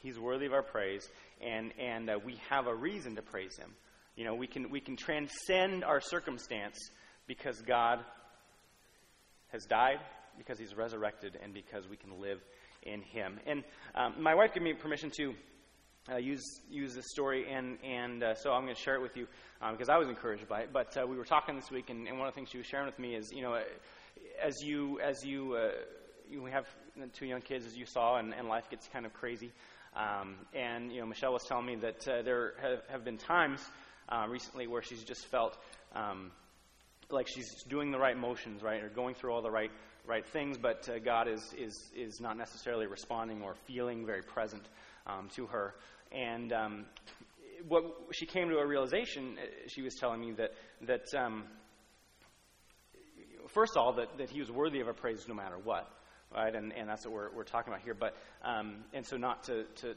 He's 0.01 0.19
worthy 0.19 0.45
of 0.45 0.53
our 0.53 0.63
praise, 0.63 1.07
and, 1.41 1.71
and 1.79 2.09
uh, 2.09 2.19
we 2.25 2.35
have 2.49 2.67
a 2.67 2.75
reason 2.75 3.15
to 3.15 3.21
praise 3.21 3.55
Him. 3.55 3.73
You 4.17 4.25
know, 4.25 4.35
we 4.35 4.47
can, 4.47 4.69
we 4.69 4.81
can 4.81 4.97
transcend 4.97 5.83
our 5.85 6.01
circumstance 6.01 6.77
because 7.27 7.61
God 7.61 7.99
has 9.51 9.65
died, 9.65 9.99
because 10.37 10.59
He's 10.59 10.75
resurrected, 10.75 11.37
and 11.41 11.53
because 11.53 11.87
we 11.87 11.97
can 11.97 12.19
live 12.19 12.39
in 12.83 13.01
Him. 13.01 13.39
And 13.45 13.63
um, 13.95 14.15
my 14.21 14.35
wife 14.35 14.53
gave 14.53 14.63
me 14.63 14.73
permission 14.73 15.11
to 15.17 15.33
uh, 16.11 16.17
use 16.17 16.61
use 16.69 16.93
this 16.93 17.09
story, 17.09 17.45
and 17.49 17.77
and 17.83 18.23
uh, 18.23 18.35
so 18.35 18.51
I'm 18.51 18.63
going 18.63 18.75
to 18.75 18.81
share 18.81 18.95
it 18.95 19.01
with 19.01 19.15
you 19.15 19.27
um, 19.61 19.73
because 19.73 19.89
I 19.89 19.97
was 19.97 20.09
encouraged 20.09 20.47
by 20.47 20.61
it. 20.61 20.69
But 20.73 20.97
uh, 20.97 21.07
we 21.07 21.15
were 21.15 21.25
talking 21.25 21.55
this 21.55 21.71
week, 21.71 21.89
and, 21.89 22.07
and, 22.07 22.19
one 22.19 22.27
of 22.27 22.33
the 22.33 22.35
things 22.35 22.49
she 22.49 22.57
was 22.57 22.67
sharing 22.67 22.87
with 22.87 22.99
me 22.99 23.15
is, 23.15 23.31
you 23.31 23.41
know, 23.41 23.57
as 24.41 24.61
you 24.61 24.99
as 24.99 25.23
you 25.23 25.55
uh, 25.55 25.71
you 26.29 26.45
have 26.45 26.65
two 27.13 27.25
young 27.25 27.41
kids, 27.41 27.65
as 27.65 27.77
you 27.77 27.85
saw, 27.85 28.17
and, 28.17 28.33
and 28.33 28.47
life 28.47 28.69
gets 28.69 28.87
kind 28.87 29.05
of 29.05 29.13
crazy. 29.13 29.51
Um, 29.95 30.35
and 30.53 30.91
you 30.91 30.99
know, 30.99 31.05
Michelle 31.05 31.33
was 31.33 31.43
telling 31.43 31.65
me 31.65 31.75
that 31.75 32.07
uh, 32.07 32.21
there 32.23 32.53
have, 32.61 32.81
have, 32.89 33.05
been 33.05 33.17
times 33.17 33.61
uh, 34.09 34.25
recently 34.27 34.65
where 34.65 34.81
she's 34.81 35.03
just 35.03 35.27
felt 35.27 35.57
um, 35.95 36.31
like 37.13 37.27
she's 37.27 37.63
doing 37.63 37.91
the 37.91 37.99
right 37.99 38.17
motions, 38.17 38.61
right, 38.61 38.83
or 38.83 38.89
going 38.89 39.15
through 39.15 39.31
all 39.31 39.41
the 39.41 39.51
right 39.51 39.71
right 40.05 40.25
things, 40.25 40.57
but 40.57 40.89
God 41.05 41.27
is 41.27 41.53
is 41.57 41.91
is 41.95 42.19
not 42.19 42.37
necessarily 42.37 42.87
responding 42.87 43.41
or 43.41 43.55
feeling 43.65 44.05
very 44.05 44.21
present 44.21 44.63
um, 45.07 45.29
to 45.35 45.47
her. 45.47 45.75
And 46.11 46.51
um, 46.53 46.85
what 47.67 47.83
she 48.11 48.25
came 48.25 48.49
to 48.49 48.57
a 48.57 48.65
realization, 48.65 49.37
uh, 49.37 49.67
she 49.67 49.81
was 49.81 49.95
telling 49.95 50.19
me 50.19 50.33
that 50.33 50.51
that 50.81 51.13
um, 51.15 51.45
first 53.47 53.75
of 53.75 53.81
all 53.81 53.93
that, 53.93 54.17
that 54.17 54.29
he 54.29 54.39
was 54.39 54.51
worthy 54.51 54.79
of 54.79 54.87
a 54.87 54.93
praise 54.93 55.25
no 55.27 55.33
matter 55.33 55.57
what, 55.63 55.89
right? 56.33 56.53
And 56.53 56.73
and 56.73 56.89
that's 56.89 57.05
what 57.05 57.13
we're 57.13 57.31
we're 57.33 57.43
talking 57.43 57.71
about 57.71 57.83
here. 57.83 57.95
But 57.95 58.15
um, 58.43 58.83
and 58.93 59.05
so 59.05 59.17
not 59.17 59.43
to 59.45 59.63
to 59.75 59.95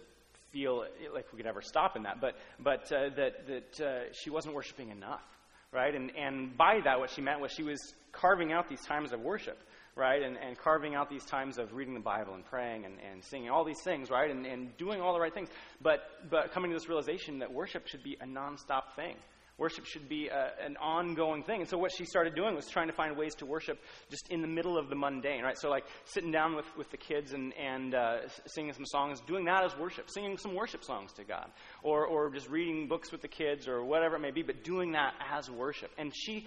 feel 0.53 0.85
like 1.13 1.33
we 1.33 1.37
could 1.37 1.47
ever 1.47 1.63
stop 1.63 1.97
in 1.97 2.05
that, 2.05 2.21
but 2.21 2.37
but 2.61 2.91
uh, 2.93 3.11
that 3.17 3.47
that 3.47 3.81
uh, 3.81 4.13
she 4.13 4.31
wasn't 4.31 4.55
worshiping 4.55 4.91
enough, 4.91 5.25
right? 5.73 5.95
And 5.95 6.11
and 6.17 6.57
by 6.57 6.81
that, 6.85 6.99
what 6.99 7.11
she 7.11 7.21
meant 7.21 7.41
was 7.41 7.53
she 7.53 7.63
was 7.63 7.95
carving 8.13 8.53
out 8.53 8.69
these 8.69 8.83
times 8.83 9.13
of 9.13 9.21
worship 9.21 9.59
right? 9.97 10.23
And, 10.23 10.37
and 10.37 10.57
carving 10.57 10.95
out 10.95 11.09
these 11.09 11.25
times 11.25 11.59
of 11.59 11.73
reading 11.73 11.95
the 11.95 12.01
Bible 12.01 12.35
and 12.35 12.45
praying 12.45 12.85
and, 12.85 12.97
and 13.11 13.25
singing, 13.25 13.49
all 13.49 13.65
these 13.65 13.81
things, 13.83 14.11
right? 14.11 14.31
And, 14.31 14.47
and 14.47 14.77
doing 14.77 15.01
all 15.01 15.15
the 15.15 15.21
right 15.21 15.33
things. 15.33 15.49
But, 15.81 16.01
but 16.31 16.53
coming 16.53 16.71
to 16.71 16.77
this 16.77 16.87
realization 16.87 17.39
that 17.39 17.53
worship 17.53 17.89
should 17.89 18.03
be 18.03 18.17
a 18.21 18.27
nonstop 18.27 18.95
thing. 18.95 19.17
Worship 19.59 19.87
should 19.87 20.07
be 20.07 20.29
a, 20.29 20.51
an 20.63 20.77
ongoing 20.77 21.43
thing. 21.43 21.61
And 21.61 21.69
so 21.69 21.79
what 21.79 21.91
she 21.97 22.05
started 22.05 22.35
doing 22.35 22.55
was 22.55 22.67
trying 22.69 22.89
to 22.89 22.93
find 22.93 23.17
ways 23.17 23.35
to 23.37 23.47
worship 23.47 23.79
just 24.11 24.29
in 24.29 24.43
the 24.43 24.49
middle 24.49 24.77
of 24.77 24.91
the 24.91 24.95
mundane, 24.95 25.43
right? 25.43 25.57
So 25.57 25.71
like 25.71 25.85
sitting 26.05 26.31
down 26.31 26.55
with, 26.55 26.67
with 26.77 26.91
the 26.91 26.99
kids 26.99 27.33
and, 27.33 27.55
and 27.55 27.95
uh, 27.95 28.29
singing 28.47 28.75
some 28.75 28.85
songs, 28.85 29.21
doing 29.27 29.47
that 29.47 29.65
as 29.65 29.77
worship, 29.79 30.11
singing 30.11 30.37
some 30.37 30.55
worship 30.55 30.85
songs 30.85 31.13
to 31.15 31.25
God. 31.25 31.51
Or, 31.83 32.07
or 32.07 32.31
just 32.31 32.51
reading 32.51 32.87
books 32.87 33.11
with 33.11 33.23
the 33.23 33.29
kids 33.29 33.67
or 33.67 33.83
whatever 33.83 34.17
it 34.17 34.21
may 34.21 34.31
be, 34.31 34.43
but 34.43 34.63
doing 34.63 34.93
that 34.93 35.15
as 35.33 35.51
worship. 35.51 35.91
And 35.97 36.13
she 36.15 36.47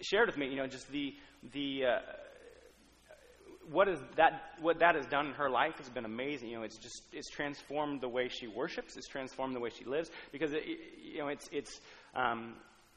shared 0.00 0.26
with 0.26 0.38
me, 0.38 0.48
you 0.48 0.56
know, 0.56 0.66
just 0.66 0.90
the, 0.90 1.14
the, 1.52 1.84
uh, 1.84 1.98
what 3.70 3.88
is 3.88 3.98
that 4.16 4.42
what 4.60 4.78
that 4.80 4.94
has 4.94 5.06
done 5.06 5.26
in 5.26 5.32
her 5.32 5.48
life 5.48 5.76
has 5.78 5.88
been 5.88 6.04
amazing. 6.04 6.50
You 6.50 6.58
know, 6.58 6.64
it's 6.64 6.76
just 6.76 7.02
it's 7.12 7.30
transformed 7.30 8.00
the 8.00 8.08
way 8.08 8.28
she 8.28 8.46
worships. 8.46 8.96
It's 8.96 9.08
transformed 9.08 9.54
the 9.54 9.60
way 9.60 9.70
she 9.70 9.84
lives 9.84 10.10
because 10.32 10.52
it, 10.52 10.64
you 11.02 11.18
know 11.18 11.28
it's 11.28 11.48
it's 11.52 11.80
um, 12.14 12.54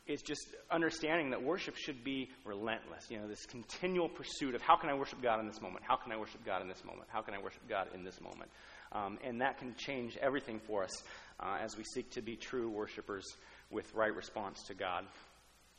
it's 0.07 0.21
just 0.21 0.47
understanding 0.71 1.31
that 1.31 1.43
worship 1.43 1.75
should 1.75 2.03
be 2.03 2.29
relentless. 2.45 3.05
You 3.09 3.19
know, 3.19 3.27
this 3.27 3.45
continual 3.45 4.07
pursuit 4.07 4.55
of 4.55 4.61
how 4.61 4.77
can 4.77 4.89
I 4.89 4.93
worship 4.93 5.21
God 5.21 5.39
in 5.39 5.47
this 5.47 5.61
moment? 5.61 5.83
How 5.85 5.97
can 5.97 6.11
I 6.11 6.17
worship 6.17 6.45
God 6.45 6.61
in 6.61 6.67
this 6.67 6.83
moment? 6.85 7.07
How 7.11 7.21
can 7.21 7.33
I 7.33 7.39
worship 7.39 7.67
God 7.67 7.87
in 7.93 8.03
this 8.03 8.21
moment? 8.21 8.49
Um, 8.93 9.19
and 9.23 9.41
that 9.41 9.57
can 9.57 9.75
change 9.75 10.17
everything 10.21 10.61
for 10.65 10.83
us 10.83 11.03
uh, 11.39 11.57
as 11.61 11.75
we 11.75 11.83
seek 11.83 12.09
to 12.11 12.21
be 12.21 12.37
true 12.37 12.69
worshipers 12.69 13.25
with 13.69 13.93
right 13.93 14.15
response 14.15 14.63
to 14.67 14.73
God. 14.73 15.03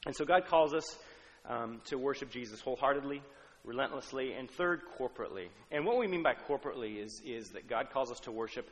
And 0.05 0.15
so 0.15 0.27
God 0.27 0.47
calls 0.47 0.75
us 0.75 0.99
um, 1.49 1.81
to 1.87 1.97
worship 1.97 2.31
Jesus 2.31 2.61
wholeheartedly, 2.61 3.23
relentlessly. 3.65 4.35
And 4.35 4.51
third, 4.51 4.83
corporately. 4.99 5.49
And 5.71 5.87
what 5.87 5.99
we 5.99 6.07
mean 6.07 6.23
by 6.23 6.35
corporately 6.35 7.03
is, 7.03 7.23
is 7.25 7.49
that 7.51 7.67
God 7.69 7.89
calls 7.91 8.11
us 8.11 8.21
to 8.21 8.31
worship 8.31 8.69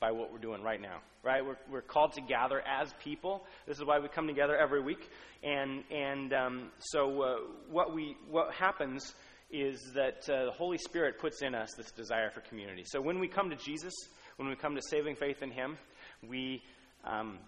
by 0.00 0.10
what 0.10 0.32
we're 0.32 0.38
doing 0.38 0.62
right 0.62 0.80
now, 0.80 1.00
right? 1.22 1.44
We're, 1.44 1.58
we're 1.70 1.82
called 1.82 2.14
to 2.14 2.22
gather 2.22 2.62
as 2.66 2.92
people. 3.04 3.44
This 3.66 3.76
is 3.76 3.84
why 3.84 3.98
we 3.98 4.08
come 4.08 4.26
together 4.26 4.56
every 4.56 4.82
week. 4.82 5.10
And, 5.42 5.84
and 5.90 6.32
um, 6.32 6.70
so 6.78 7.22
uh, 7.22 7.36
what, 7.70 7.94
we, 7.94 8.16
what 8.30 8.54
happens 8.54 9.14
is 9.50 9.92
that 9.94 10.28
uh, 10.30 10.46
the 10.46 10.52
Holy 10.52 10.78
Spirit 10.78 11.18
puts 11.18 11.42
in 11.42 11.54
us 11.54 11.74
this 11.76 11.90
desire 11.90 12.30
for 12.30 12.40
community. 12.40 12.82
So 12.86 13.00
when 13.02 13.18
we 13.20 13.28
come 13.28 13.50
to 13.50 13.56
Jesus, 13.56 13.92
when 14.36 14.48
we 14.48 14.56
come 14.56 14.74
to 14.74 14.82
saving 14.88 15.16
faith 15.16 15.42
in 15.42 15.50
Him, 15.50 15.76
we, 16.26 16.62
um, 17.04 17.38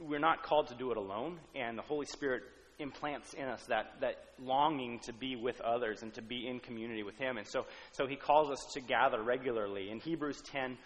we're 0.00 0.20
not 0.20 0.44
called 0.44 0.68
to 0.68 0.76
do 0.76 0.92
it 0.92 0.96
alone, 0.96 1.40
and 1.56 1.76
the 1.76 1.82
Holy 1.82 2.06
Spirit 2.06 2.44
implants 2.78 3.32
in 3.32 3.46
us 3.46 3.64
that, 3.68 3.94
that 4.00 4.16
longing 4.38 5.00
to 5.00 5.12
be 5.12 5.34
with 5.34 5.60
others 5.62 6.02
and 6.02 6.12
to 6.14 6.22
be 6.22 6.46
in 6.46 6.60
community 6.60 7.02
with 7.02 7.18
Him. 7.18 7.36
And 7.36 7.46
so, 7.46 7.66
so 7.90 8.06
He 8.06 8.14
calls 8.14 8.50
us 8.50 8.64
to 8.74 8.80
gather 8.80 9.22
regularly. 9.22 9.90
In 9.90 9.98
Hebrews 9.98 10.40
10, 10.52 10.76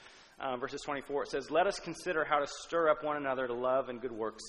uh, 0.40 0.57
verses 0.57 0.81
24, 0.83 1.24
it 1.24 1.29
says, 1.31 1.50
Let 1.50 1.66
us 1.66 1.79
consider 1.79 2.24
how 2.24 2.38
to 2.38 2.46
stir 2.46 2.88
up 2.88 3.05
one 3.05 3.16
another 3.16 3.46
to 3.46 3.53
love 3.55 3.88
and 3.88 4.00
good 4.00 4.12
works, 4.12 4.42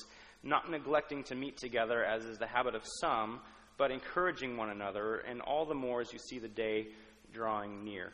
not 0.44 0.70
neglecting 0.70 1.24
to 1.26 1.36
meet 1.36 1.58
together, 1.58 2.04
as 2.04 2.24
is 2.24 2.38
the 2.38 2.48
habit 2.48 2.76
of 2.76 2.84
some, 3.02 3.42
but 3.78 3.92
encouraging 3.92 4.58
one 4.58 4.70
another, 4.70 5.18
and 5.18 5.42
all 5.42 5.66
the 5.66 5.76
more 5.76 6.02
as 6.02 6.14
you 6.14 6.20
see 6.20 6.40
the 6.40 6.48
day 6.48 6.88
drawing 7.34 7.84
near. 7.84 8.12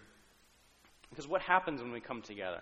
Because 1.09 1.27
what 1.27 1.41
happens 1.41 1.81
when 1.81 1.91
we 1.91 1.99
come 1.99 2.21
together? 2.21 2.61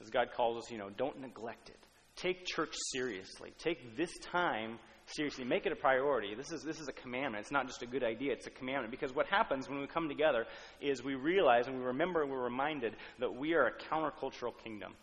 As 0.00 0.10
God 0.10 0.28
calls 0.34 0.64
us, 0.64 0.70
you 0.70 0.78
know, 0.78 0.90
don't 0.90 1.20
neglect 1.20 1.68
it. 1.68 1.78
Take 2.16 2.46
church 2.46 2.74
seriously. 2.92 3.52
Take 3.58 3.96
this 3.96 4.10
time 4.18 4.78
seriously. 5.14 5.44
Make 5.44 5.66
it 5.66 5.72
a 5.72 5.76
priority. 5.76 6.34
This 6.34 6.52
is, 6.52 6.62
this 6.62 6.80
is 6.80 6.88
a 6.88 6.92
commandment. 6.92 7.42
It's 7.42 7.50
not 7.50 7.66
just 7.66 7.82
a 7.82 7.86
good 7.86 8.04
idea, 8.04 8.32
it's 8.32 8.46
a 8.46 8.50
commandment. 8.50 8.90
Because 8.90 9.14
what 9.14 9.26
happens 9.26 9.68
when 9.68 9.80
we 9.80 9.86
come 9.86 10.08
together 10.08 10.46
is 10.80 11.02
we 11.02 11.14
realize 11.14 11.66
and 11.66 11.78
we 11.78 11.84
remember 11.84 12.22
and 12.22 12.30
we're 12.30 12.42
reminded 12.42 12.94
that 13.18 13.34
we 13.34 13.54
are 13.54 13.66
a 13.66 13.72
countercultural 13.72 14.52
kingdom. 14.62 14.94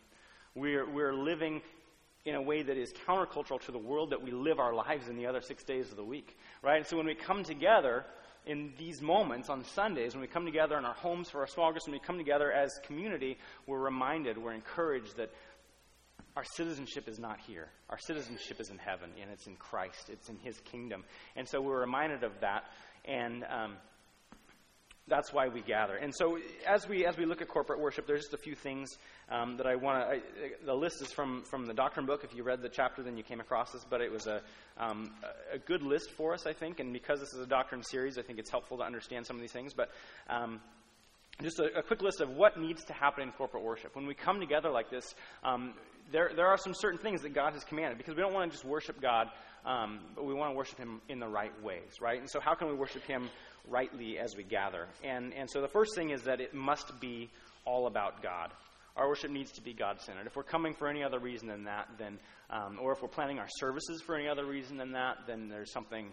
We're, 0.56 0.90
we're 0.90 1.14
living 1.14 1.62
in 2.26 2.36
a 2.36 2.42
way 2.42 2.62
that 2.62 2.78
is 2.78 2.94
countercultural 3.08 3.62
to 3.66 3.72
the 3.72 3.78
world 3.78 4.12
that 4.12 4.22
we 4.22 4.32
live 4.32 4.60
our 4.60 4.74
lives 4.74 5.08
in 5.08 5.16
the 5.16 5.26
other 5.26 5.42
six 5.42 5.64
days 5.64 5.90
of 5.92 5.98
the 5.98 6.04
week. 6.04 6.38
Right? 6.62 6.78
And 6.78 6.86
so 6.86 6.98
when 6.98 7.06
we 7.06 7.16
come 7.16 7.44
together, 7.44 8.06
in 8.46 8.74
these 8.78 9.02
moments 9.02 9.50
on 9.50 9.64
Sundays, 9.64 10.14
when 10.14 10.22
we 10.22 10.28
come 10.28 10.46
together 10.46 10.78
in 10.78 10.86
our 10.86 10.94
homes 10.94 11.30
for 11.30 11.42
our 11.42 11.48
small 11.48 11.72
groups, 11.72 11.86
when 11.86 11.94
we 11.94 12.00
come 12.00 12.18
together 12.18 12.52
as 12.52 12.80
community, 12.84 13.38
we're 13.68 13.80
reminded, 13.80 14.38
we're 14.38 14.54
encouraged 14.54 15.18
that 15.18 15.32
our 16.36 16.44
citizenship 16.56 17.08
is 17.08 17.20
not 17.20 17.40
here. 17.40 17.68
Our 17.90 17.98
citizenship 18.00 18.60
is 18.60 18.70
in 18.70 18.78
heaven, 18.78 19.10
and 19.22 19.30
it's 19.32 19.48
in 19.48 19.56
Christ. 19.56 20.10
It's 20.10 20.30
in 20.30 20.38
His 20.38 20.60
kingdom. 20.62 21.04
And 21.36 21.48
so 21.48 21.62
we're 21.62 21.80
reminded 21.80 22.24
of 22.24 22.32
that, 22.42 22.66
and 23.06 23.44
um, 23.50 23.74
that's 25.10 25.34
why 25.34 25.48
we 25.48 25.62
gather. 25.62 25.96
And 25.96 26.16
so 26.16 26.38
as 26.66 26.88
we 26.88 27.06
as 27.06 27.18
we 27.18 27.26
look 27.26 27.42
at 27.42 27.48
corporate 27.48 27.80
worship, 27.80 28.08
there's 28.08 28.22
just 28.22 28.34
a 28.34 28.38
few 28.38 28.56
things 28.56 28.90
um, 29.30 29.58
that 29.58 29.66
I 29.66 29.76
want 29.76 30.10
to. 30.10 30.22
The 30.66 30.74
list 30.74 31.02
is 31.02 31.12
from 31.12 31.44
from 31.44 31.66
the 31.66 31.74
doctrine 31.74 32.06
book. 32.06 32.24
If 32.24 32.36
you 32.36 32.44
read 32.44 32.62
the 32.62 32.70
chapter, 32.70 33.04
then 33.04 33.18
you 33.18 33.24
came 33.24 33.40
across 33.40 33.72
this. 33.72 33.86
But 33.90 34.02
it 34.02 34.12
was 34.12 34.28
a 34.28 34.42
um, 34.78 35.12
a 35.52 35.58
good 35.58 35.82
list 35.82 36.12
for 36.12 36.34
us, 36.34 36.46
I 36.46 36.54
think. 36.54 36.80
And 36.80 36.94
because 36.94 37.20
this 37.20 37.34
is 37.34 37.42
a 37.42 37.48
doctrine 37.48 37.84
series, 37.84 38.18
I 38.18 38.22
think 38.22 38.40
it's 38.40 38.52
helpful 38.52 38.78
to 38.78 38.84
understand 38.84 39.26
some 39.26 39.36
of 39.36 39.42
these 39.42 39.52
things. 39.52 39.74
But 39.74 39.90
um, 40.30 40.62
just 41.42 41.60
a, 41.60 41.80
a, 41.80 41.84
quick 41.84 42.02
list 42.02 42.20
of 42.22 42.30
what 42.32 42.60
needs 42.60 42.84
to 42.86 42.94
happen 42.94 43.24
in 43.24 43.32
corporate 43.32 43.64
worship. 43.64 43.96
When 43.96 44.06
we 44.06 44.14
come 44.14 44.40
together 44.40 44.70
like 44.70 44.90
this, 44.90 45.16
um, 45.44 45.74
there, 46.12 46.32
there 46.36 46.48
are 46.48 46.58
some 46.58 46.74
certain 46.74 47.00
things 47.00 47.22
that 47.22 47.34
God 47.34 47.54
has 47.54 47.64
commanded 47.64 47.98
because 47.98 48.16
we 48.16 48.22
don't 48.22 48.34
want 48.34 48.52
to 48.52 48.58
just 48.58 48.66
worship 48.66 49.02
God, 49.02 49.28
um, 49.66 50.00
but 50.16 50.26
we 50.26 50.34
want 50.34 50.52
to 50.52 50.58
worship 50.58 50.78
Him 50.78 51.02
in 51.08 51.20
the 51.20 51.28
right 51.28 51.54
ways, 51.64 52.02
right? 52.02 52.20
And 52.20 52.30
so, 52.30 52.40
how 52.40 52.56
can 52.56 52.68
we 52.68 52.74
worship 52.74 53.04
Him 53.04 53.30
rightly 53.68 54.18
as 54.18 54.36
we 54.36 54.44
gather? 54.44 54.88
And, 55.04 55.34
and 55.34 55.50
so, 55.50 55.62
the 55.62 55.68
first 55.68 55.96
thing 55.96 56.10
is 56.10 56.24
that 56.24 56.42
it 56.42 56.54
must 56.54 57.00
be 57.00 57.30
all 57.66 57.88
about 57.88 58.22
God. 58.22 58.52
Our 58.98 59.08
worship 59.08 59.32
needs 59.32 59.52
to 59.54 59.62
be 59.62 59.74
God 59.74 60.02
centered. 60.02 60.28
If 60.28 60.36
we're 60.36 60.44
coming 60.44 60.74
for 60.74 60.90
any 60.90 61.04
other 61.04 61.20
reason 61.20 61.48
than 61.48 61.64
that, 61.66 61.88
then, 61.98 62.20
um, 62.50 62.80
or 62.82 62.92
if 62.92 63.02
we're 63.02 63.08
planning 63.08 63.40
our 63.40 63.48
services 63.60 64.02
for 64.02 64.16
any 64.16 64.28
other 64.28 64.46
reason 64.46 64.76
than 64.78 64.92
that, 64.92 65.20
then 65.26 65.48
there's 65.48 65.72
something 65.72 66.12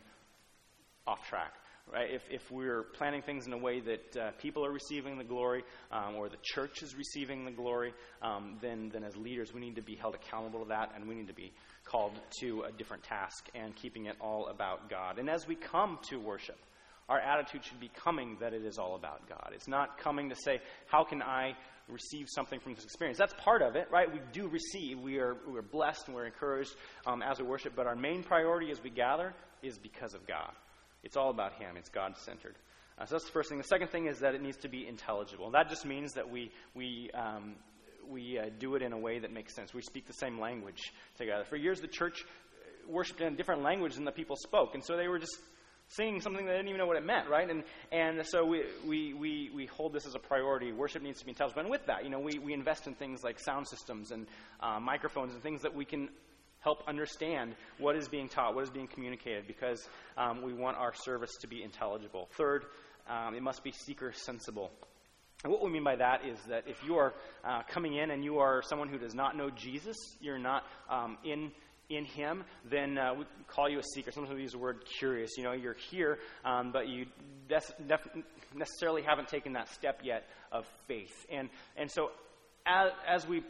off 1.07 1.27
track 1.29 1.53
right? 1.93 2.11
If, 2.13 2.23
if 2.31 2.51
we're 2.51 2.83
planning 2.83 3.23
things 3.23 3.47
in 3.47 3.53
a 3.53 3.59
way 3.59 3.81
that 3.81 4.17
uh, 4.17 4.31
people 4.39 4.65
are 4.65 4.73
receiving 4.73 5.19
the 5.19 5.25
glory 5.25 5.63
um, 5.93 6.17
or 6.17 6.29
the 6.29 6.37
church 6.43 6.83
is 6.83 6.97
receiving 6.97 7.45
the 7.45 7.51
glory, 7.51 7.93
um, 8.23 8.59
then, 8.61 8.91
then 8.93 9.05
as 9.05 9.17
leaders, 9.17 9.53
we 9.55 9.61
need 9.61 9.77
to 9.77 9.83
be 9.83 9.95
held 9.95 10.15
accountable 10.15 10.63
to 10.63 10.69
that 10.69 10.93
and 10.95 11.07
we 11.07 11.15
need 11.15 11.29
to 11.29 11.35
be 11.35 11.53
called 11.85 12.13
to 12.41 12.63
a 12.63 12.73
different 12.73 13.03
task 13.05 13.49
and 13.55 13.75
keeping 13.77 14.07
it 14.07 14.17
all 14.21 14.49
about 14.49 14.91
God. 14.91 15.19
And 15.19 15.31
as 15.31 15.47
we 15.47 15.55
come 15.55 15.99
to 16.11 16.19
worship, 16.19 16.59
our 17.09 17.21
attitude 17.21 17.65
should 17.65 17.79
be 17.79 17.91
coming 17.95 18.37
that 18.41 18.53
it 18.53 18.65
is 18.65 18.79
all 18.79 18.97
about 18.97 19.29
God. 19.29 19.53
It's 19.55 19.69
not 19.69 19.99
coming 19.99 20.29
to 20.31 20.35
say, 20.35 20.61
how 20.87 21.05
can 21.05 21.23
I 21.23 21.57
receive 21.89 22.27
something 22.29 22.59
from 22.59 22.75
this 22.75 22.83
experience? 22.83 23.17
That's 23.17 23.35
part 23.35 23.63
of 23.63 23.77
it, 23.77 23.87
right? 23.93 24.13
We 24.13 24.21
do 24.33 24.49
receive. 24.49 24.99
We 24.99 25.19
are, 25.19 25.37
we're 25.47 25.63
blessed 25.63 26.09
and 26.09 26.17
we're 26.17 26.27
encouraged 26.27 26.75
um, 27.07 27.23
as 27.23 27.39
we 27.39 27.47
worship. 27.47 27.75
But 27.77 27.87
our 27.87 27.95
main 27.95 28.25
priority 28.25 28.73
as 28.73 28.83
we 28.83 28.91
gather 28.91 29.35
is 29.63 29.79
because 29.79 30.15
of 30.15 30.27
God. 30.27 30.51
It's 31.07 31.17
all 31.17 31.31
about 31.31 31.53
Him, 31.53 31.77
it's 31.77 31.89
God 31.89 32.17
centered. 32.17 32.57
Uh, 32.99 33.07
so 33.07 33.15
that's 33.15 33.27
the 33.27 33.31
first 33.31 33.49
thing. 33.49 33.59
The 33.59 33.65
second 33.65 33.91
thing 33.91 34.07
is 34.07 34.19
that 34.19 34.35
it 34.35 34.43
needs 34.43 34.57
to 34.59 34.69
be 34.69 34.89
intelligible. 34.89 35.53
That 35.53 35.69
just 35.69 35.87
means 35.87 36.15
that 36.15 36.29
we, 36.29 36.51
we, 36.75 37.11
um, 37.15 37.55
we 38.11 38.41
uh, 38.41 38.47
do 38.59 38.75
it 38.75 38.83
in 38.83 38.93
a 38.93 38.99
way 38.99 39.21
that 39.21 39.33
makes 39.33 39.55
sense. 39.55 39.73
We 39.73 39.83
speak 39.83 40.09
the 40.09 40.15
same 40.15 40.41
language 40.41 40.93
together. 41.17 41.45
For 41.45 41.55
years, 41.55 41.81
the 41.81 41.87
church 41.87 42.25
worshiped 42.89 43.21
in 43.21 43.35
a 43.35 43.37
different 43.37 43.63
language 43.63 43.95
than 43.95 44.05
the 44.05 44.11
people 44.11 44.35
spoke, 44.35 44.75
and 44.75 44.85
so 44.85 44.97
they 44.97 45.07
were 45.07 45.21
just 45.21 45.39
singing 45.91 46.21
something 46.21 46.45
they 46.45 46.51
didn't 46.51 46.67
even 46.67 46.79
know 46.79 46.87
what 46.87 46.97
it 46.97 47.07
meant, 47.07 47.29
right? 47.29 47.49
And, 47.49 47.63
and 47.93 48.27
so 48.27 48.45
we, 48.45 48.65
we, 48.85 49.15
we, 49.15 49.51
we 49.55 49.67
hold 49.67 49.93
this 49.93 50.07
as 50.07 50.17
a 50.17 50.19
priority. 50.19 50.73
Worship 50.73 51.03
needs 51.03 51.21
to 51.21 51.25
be 51.25 51.31
intelligible. 51.31 51.63
And 51.63 51.71
with 51.71 51.87
that, 51.87 52.03
you 52.03 52.11
know, 52.11 52.19
we, 52.19 52.41
we 52.41 52.53
invest 52.53 52.89
in 52.89 52.95
things 52.95 53.23
like 53.23 53.39
sound 53.39 53.69
systems 53.69 54.11
and 54.11 54.27
uh, 54.61 54.81
microphones 54.81 55.35
and 55.35 55.43
things 55.45 55.63
that 55.63 55.73
we 55.73 55.85
can 55.85 56.09
help 56.67 56.83
understand 56.89 57.55
what 57.79 57.95
is 57.95 58.09
being 58.09 58.29
taught, 58.29 58.57
what 58.57 58.65
is 58.65 58.71
being 58.71 58.89
communicated, 58.89 59.47
because 59.47 59.89
um, 60.19 60.43
we 60.43 60.53
want 60.53 60.77
our 60.77 60.93
service 60.93 61.31
to 61.41 61.47
be 61.47 61.63
intelligible. 61.63 62.29
Third, 62.33 62.65
um, 63.09 63.37
it 63.37 63.43
must 63.43 63.63
be 63.63 63.71
seeker 63.71 64.13
sensible. 64.13 64.73
And 65.45 65.53
what 65.53 65.63
we 65.63 65.71
mean 65.71 65.85
by 65.85 65.95
that 65.95 66.27
is 66.27 66.41
that 66.49 66.65
if 66.67 66.83
you 66.85 66.97
are 66.97 67.15
uh, 67.45 67.63
coming 67.69 67.95
in 67.95 68.11
and 68.11 68.25
you 68.25 68.41
are 68.41 68.63
someone 68.69 68.89
who 68.89 68.99
does 68.99 69.15
not 69.15 69.37
know 69.37 69.49
Jesus, 69.49 69.97
you're 70.21 70.41
not 70.41 70.65
um, 70.91 71.17
in 71.25 71.53
in 71.89 72.05
Him, 72.05 72.43
then 72.69 72.99
uh, 72.99 73.15
we 73.15 73.25
call 73.47 73.69
you 73.69 73.79
a 73.79 73.83
seeker. 73.95 74.11
Sometimes 74.11 74.35
we 74.35 74.43
use 74.43 74.51
the 74.51 74.59
word 74.59 74.79
curious. 74.99 75.37
You 75.37 75.45
know, 75.45 75.53
you're 75.53 75.77
here, 75.93 76.19
um, 76.45 76.73
but 76.73 76.89
you 76.89 77.07
def- 77.49 77.77
necessarily 78.53 79.03
haven't 79.03 79.29
taken 79.29 79.53
that 79.53 79.73
step 79.73 80.01
yet 80.03 80.25
of 80.51 80.67
faith. 80.89 81.15
And 81.31 81.49
and 81.77 81.89
so 81.89 82.11
as, 82.67 82.91
as 83.07 83.29
we 83.29 83.45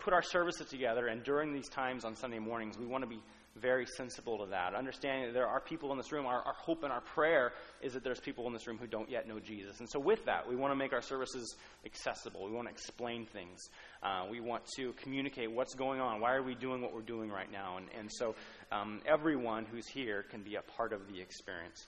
put 0.00 0.12
our 0.12 0.22
services 0.22 0.66
together, 0.68 1.06
and 1.08 1.22
during 1.22 1.52
these 1.52 1.68
times 1.68 2.04
on 2.04 2.16
Sunday 2.16 2.38
mornings, 2.38 2.78
we 2.78 2.86
want 2.86 3.04
to 3.04 3.08
be 3.08 3.20
very 3.56 3.84
sensible 3.96 4.38
to 4.38 4.46
that. 4.46 4.74
Understanding 4.74 5.26
that 5.26 5.34
there 5.34 5.46
are 5.46 5.60
people 5.60 5.90
in 5.92 5.98
this 5.98 6.12
room, 6.12 6.24
our, 6.24 6.42
our, 6.42 6.54
hope 6.54 6.84
and 6.84 6.92
our 6.92 7.00
prayer 7.00 7.52
is 7.82 7.92
that 7.92 8.04
there's 8.04 8.20
people 8.20 8.46
in 8.46 8.52
this 8.52 8.66
room 8.66 8.78
who 8.78 8.86
don't 8.86 9.10
yet 9.10 9.26
know 9.26 9.40
Jesus. 9.40 9.80
And 9.80 9.88
so, 9.88 9.98
with 9.98 10.24
that, 10.26 10.48
we 10.48 10.56
want 10.56 10.70
to 10.72 10.76
make 10.76 10.92
our 10.92 11.02
services 11.02 11.56
accessible. 11.84 12.44
We 12.44 12.52
want 12.52 12.68
to 12.68 12.72
explain 12.72 13.26
things. 13.26 13.68
Uh, 14.02 14.26
we 14.30 14.40
want 14.40 14.62
to 14.76 14.92
communicate 15.02 15.50
what's 15.50 15.74
going 15.74 16.00
on. 16.00 16.20
Why 16.20 16.34
are 16.34 16.42
we 16.42 16.54
doing 16.54 16.80
what 16.80 16.94
we're 16.94 17.02
doing 17.02 17.30
right 17.30 17.50
now? 17.50 17.76
And, 17.76 17.86
and 17.98 18.10
so, 18.10 18.34
um, 18.72 19.00
everyone 19.06 19.64
who's 19.64 19.86
here 19.88 20.24
can 20.30 20.42
be 20.42 20.54
a 20.54 20.62
part 20.62 20.92
of 20.92 21.00
the 21.12 21.20
experience. 21.20 21.86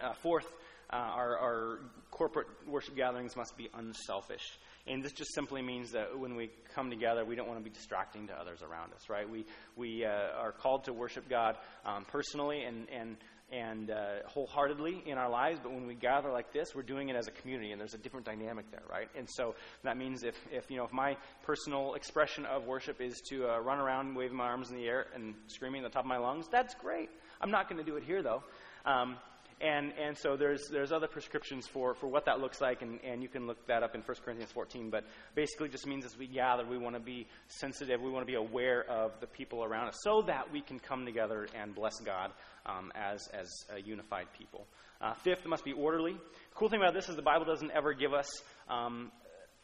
Uh, 0.00 0.12
fourth, 0.14 0.46
uh, 0.92 0.96
our, 0.96 1.38
our 1.38 1.78
corporate 2.10 2.48
worship 2.66 2.96
gatherings 2.96 3.36
must 3.36 3.56
be 3.56 3.68
unselfish. 3.74 4.58
And 4.86 5.02
this 5.02 5.12
just 5.12 5.34
simply 5.34 5.62
means 5.62 5.92
that 5.92 6.16
when 6.18 6.36
we 6.36 6.50
come 6.74 6.90
together, 6.90 7.24
we 7.24 7.34
don't 7.34 7.48
want 7.48 7.58
to 7.58 7.64
be 7.64 7.74
distracting 7.74 8.28
to 8.28 8.34
others 8.34 8.62
around 8.62 8.92
us, 8.92 9.08
right? 9.08 9.28
We, 9.28 9.44
we 9.76 10.04
uh, 10.04 10.08
are 10.38 10.52
called 10.52 10.84
to 10.84 10.92
worship 10.92 11.28
God 11.28 11.56
um, 11.84 12.04
personally 12.04 12.62
and, 12.62 12.86
and, 12.90 13.16
and 13.50 13.90
uh, 13.90 14.26
wholeheartedly 14.26 15.02
in 15.06 15.18
our 15.18 15.28
lives, 15.28 15.58
but 15.60 15.72
when 15.72 15.86
we 15.86 15.94
gather 15.94 16.30
like 16.30 16.52
this, 16.52 16.68
we're 16.74 16.82
doing 16.82 17.08
it 17.08 17.16
as 17.16 17.26
a 17.26 17.32
community, 17.32 17.72
and 17.72 17.80
there's 17.80 17.94
a 17.94 17.98
different 17.98 18.26
dynamic 18.26 18.70
there, 18.70 18.82
right? 18.88 19.08
And 19.16 19.28
so 19.28 19.56
that 19.82 19.96
means 19.96 20.22
if, 20.22 20.36
if 20.52 20.70
you 20.70 20.76
know, 20.76 20.84
if 20.84 20.92
my 20.92 21.16
personal 21.42 21.94
expression 21.94 22.44
of 22.46 22.64
worship 22.66 23.00
is 23.00 23.20
to 23.28 23.48
uh, 23.48 23.58
run 23.58 23.78
around 23.78 24.14
waving 24.14 24.36
my 24.36 24.46
arms 24.46 24.70
in 24.70 24.76
the 24.76 24.86
air 24.86 25.06
and 25.14 25.34
screaming 25.48 25.84
at 25.84 25.90
the 25.90 25.94
top 25.94 26.04
of 26.04 26.08
my 26.08 26.18
lungs, 26.18 26.46
that's 26.50 26.74
great. 26.74 27.10
I'm 27.40 27.50
not 27.50 27.68
going 27.68 27.84
to 27.84 27.88
do 27.88 27.96
it 27.96 28.04
here, 28.04 28.22
though. 28.22 28.42
Um, 28.84 29.16
and, 29.60 29.92
and 29.98 30.18
so 30.18 30.36
there's, 30.36 30.68
there's 30.68 30.92
other 30.92 31.06
prescriptions 31.06 31.66
for, 31.66 31.94
for 31.94 32.08
what 32.08 32.26
that 32.26 32.40
looks 32.40 32.60
like, 32.60 32.82
and, 32.82 33.00
and 33.02 33.22
you 33.22 33.28
can 33.28 33.46
look 33.46 33.66
that 33.68 33.82
up 33.82 33.94
in 33.94 34.02
1 34.02 34.16
Corinthians 34.22 34.52
14. 34.52 34.90
But 34.90 35.04
basically, 35.34 35.70
just 35.70 35.86
means 35.86 36.04
as 36.04 36.16
we 36.18 36.26
gather, 36.26 36.64
we 36.66 36.76
want 36.76 36.94
to 36.94 37.00
be 37.00 37.26
sensitive, 37.48 38.02
we 38.02 38.10
want 38.10 38.26
to 38.26 38.30
be 38.30 38.36
aware 38.36 38.84
of 38.84 39.12
the 39.20 39.26
people 39.26 39.64
around 39.64 39.88
us 39.88 39.96
so 40.02 40.22
that 40.26 40.52
we 40.52 40.60
can 40.60 40.78
come 40.78 41.06
together 41.06 41.48
and 41.54 41.74
bless 41.74 41.98
God 42.00 42.32
um, 42.66 42.92
as, 42.94 43.28
as 43.32 43.48
a 43.74 43.80
unified 43.80 44.26
people. 44.38 44.66
Uh, 45.00 45.14
fifth, 45.14 45.40
it 45.44 45.48
must 45.48 45.64
be 45.64 45.72
orderly. 45.72 46.16
Cool 46.54 46.68
thing 46.68 46.80
about 46.80 46.92
this 46.92 47.08
is 47.08 47.16
the 47.16 47.22
Bible 47.22 47.46
doesn't 47.46 47.70
ever 47.70 47.94
give 47.94 48.12
us 48.12 48.28
um, 48.68 49.10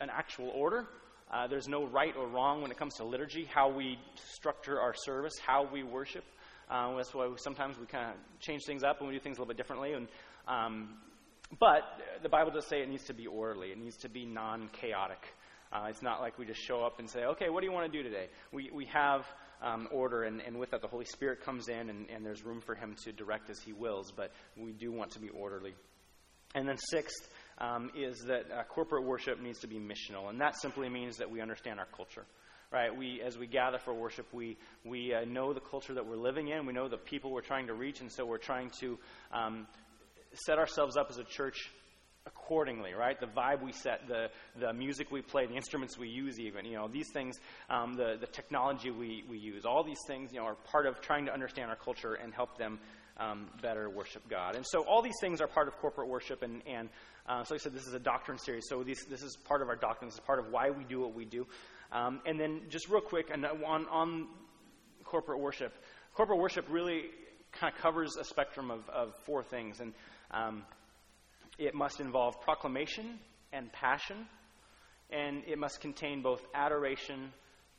an 0.01 0.09
actual 0.11 0.49
order. 0.55 0.87
Uh, 1.31 1.47
there's 1.47 1.69
no 1.69 1.87
right 1.87 2.15
or 2.17 2.27
wrong 2.29 2.63
when 2.63 2.71
it 2.71 2.79
comes 2.79 2.95
to 2.95 3.05
liturgy, 3.05 3.47
how 3.53 3.71
we 3.71 3.99
structure 4.35 4.81
our 4.81 4.95
service, 5.05 5.33
how 5.47 5.67
we 5.71 5.83
worship. 5.83 6.25
Uh, 6.71 6.97
that's 6.97 7.15
why 7.15 7.31
sometimes 7.37 7.79
we 7.79 7.87
kind 7.87 8.11
of 8.11 8.41
change 8.41 8.63
things 8.67 8.83
up 8.83 9.01
and 9.01 9.09
we 9.09 9.15
do 9.15 9.21
things 9.21 9.39
a 9.39 9.41
little 9.41 9.53
bit 9.53 9.57
differently. 9.57 9.93
And 9.93 10.09
um, 10.49 10.95
but 11.59 11.83
the 12.23 12.29
Bible 12.29 12.51
does 12.51 12.67
say 12.67 12.83
it 12.83 12.89
needs 12.89 13.05
to 13.05 13.15
be 13.15 13.27
orderly. 13.27 13.69
It 13.69 13.79
needs 13.79 13.97
to 13.99 14.09
be 14.09 14.25
non-chaotic. 14.25 15.23
Uh, 15.73 15.87
it's 15.89 16.03
not 16.03 16.21
like 16.21 16.39
we 16.39 16.47
just 16.47 16.61
show 16.61 16.83
up 16.85 16.99
and 16.99 17.09
say, 17.09 17.25
okay, 17.25 17.49
what 17.49 17.61
do 17.61 17.67
you 17.67 17.73
want 17.73 17.91
to 17.91 17.99
do 17.99 18.03
today? 18.03 18.29
We, 18.53 18.71
we 18.75 18.87
have 18.87 19.27
um, 19.63 19.89
order, 19.91 20.25
and, 20.25 20.41
and 20.41 20.59
with 20.59 20.71
that, 20.73 20.83
the 20.83 20.89
Holy 20.89 21.07
Spirit 21.07 21.43
comes 21.45 21.69
in, 21.69 21.89
and, 21.89 22.11
and 22.11 22.27
there's 22.27 22.45
room 22.45 22.61
for 22.61 22.75
Him 22.75 22.95
to 23.05 23.13
direct 23.13 23.49
as 23.49 23.59
He 23.61 23.73
wills, 23.73 24.13
but 24.15 24.33
we 24.57 24.73
do 24.73 24.93
want 24.93 25.13
to 25.13 25.19
be 25.19 25.31
orderly. 25.31 25.75
And 26.55 26.69
then, 26.69 26.77
sixth, 26.91 27.31
um, 27.59 27.91
is 27.97 28.19
that 28.27 28.51
uh, 28.51 28.65
corporate 28.65 29.05
worship 29.05 29.41
needs 29.41 29.61
to 29.61 29.67
be 29.67 29.77
missional, 29.77 30.29
and 30.29 30.41
that 30.41 30.61
simply 30.61 30.91
means 30.91 31.17
that 31.19 31.31
we 31.31 31.41
understand 31.41 31.79
our 31.79 31.89
culture. 31.97 32.27
Right, 32.73 32.97
we 32.97 33.21
as 33.21 33.37
we 33.37 33.47
gather 33.47 33.77
for 33.77 33.93
worship, 33.93 34.27
we 34.33 34.57
we 34.83 35.13
uh, 35.13 35.27
know 35.27 35.53
the 35.53 35.61
culture 35.61 35.93
that 35.93 36.07
we're 36.07 36.17
living 36.17 36.49
in. 36.49 36.65
We 36.65 36.73
know 36.73 36.89
the 36.89 36.97
people 36.97 37.31
we're 37.31 37.43
trying 37.43 37.67
to 37.67 37.75
reach, 37.75 38.01
and 38.01 38.11
so 38.11 38.25
we're 38.25 38.39
trying 38.39 38.71
to 38.81 38.99
um, 39.31 39.67
set 40.47 40.59
ourselves 40.59 40.97
up 40.97 41.09
as 41.11 41.19
a 41.19 41.25
church 41.25 41.71
accordingly, 42.27 42.95
right? 42.95 43.21
The 43.21 43.27
vibe 43.27 43.63
we 43.63 43.73
set, 43.73 44.09
the, 44.09 44.29
the 44.59 44.73
music 44.73 45.11
we 45.11 45.23
play, 45.23 45.47
the 45.47 45.55
instruments 45.55 45.99
we 45.99 46.09
use, 46.09 46.39
even, 46.39 46.65
you 46.65 46.77
know, 46.77 46.89
these 46.89 47.09
things, 47.13 47.37
um, 47.69 47.95
the, 47.95 48.17
the 48.21 48.27
technology 48.27 48.91
we, 48.91 49.25
we 49.29 49.39
use, 49.39 49.65
all 49.65 49.85
these 49.85 50.01
things, 50.07 50.33
you 50.33 50.39
know, 50.39 50.47
are 50.47 50.55
part 50.55 50.87
of 50.87 51.01
trying 51.01 51.27
to 51.27 51.33
understand 51.33 51.69
our 51.69 51.77
culture 51.77 52.15
and 52.15 52.33
help 52.33 52.57
them 52.59 52.79
um, 53.19 53.49
better 53.61 53.91
worship 53.91 54.23
God. 54.31 54.55
And 54.57 54.65
so 54.67 54.85
all 54.85 55.03
these 55.03 55.19
things 55.21 55.41
are 55.41 55.49
part 55.49 55.69
of 55.69 55.77
corporate 55.79 56.09
worship, 56.09 56.43
and, 56.43 56.63
and 56.67 56.89
uh, 57.29 57.45
so 57.45 57.55
like 57.55 57.61
I 57.61 57.65
said, 57.65 57.75
this 57.75 57.87
is 57.87 57.95
a 57.95 58.01
doctrine 58.01 58.39
series, 58.39 58.65
so 58.69 58.83
these, 58.83 59.05
this 59.11 59.23
is 59.23 59.37
part 59.45 59.61
of 59.61 59.69
our 59.69 59.77
doctrine, 59.77 60.09
this 60.09 60.15
is 60.15 60.25
part 60.25 60.39
of 60.39 60.47
why 60.51 60.71
we 60.71 60.85
do 60.85 61.01
what 61.01 61.15
we 61.15 61.25
do. 61.25 61.47
Um, 61.93 62.21
and 62.25 62.41
then 62.41 62.63
just 62.71 62.89
real 62.89 63.03
quick, 63.03 63.29
and 63.31 63.45
on, 63.45 63.87
on 63.89 64.27
corporate 65.05 65.41
worship, 65.41 65.75
corporate 66.15 66.39
worship 66.39 66.65
really 66.71 67.03
kind 67.53 67.73
of 67.75 67.81
covers 67.81 68.17
a 68.17 68.25
spectrum 68.25 68.71
of, 68.71 68.89
of 68.89 69.15
four 69.27 69.43
things, 69.43 69.81
and 69.81 69.93
um, 70.31 70.63
it 71.59 71.75
must 71.75 72.01
involve 72.01 72.41
proclamation 72.41 73.19
and 73.53 73.71
passion, 73.73 74.27
and 75.11 75.43
it 75.47 75.59
must 75.59 75.81
contain 75.81 76.23
both 76.23 76.41
adoration 76.55 77.31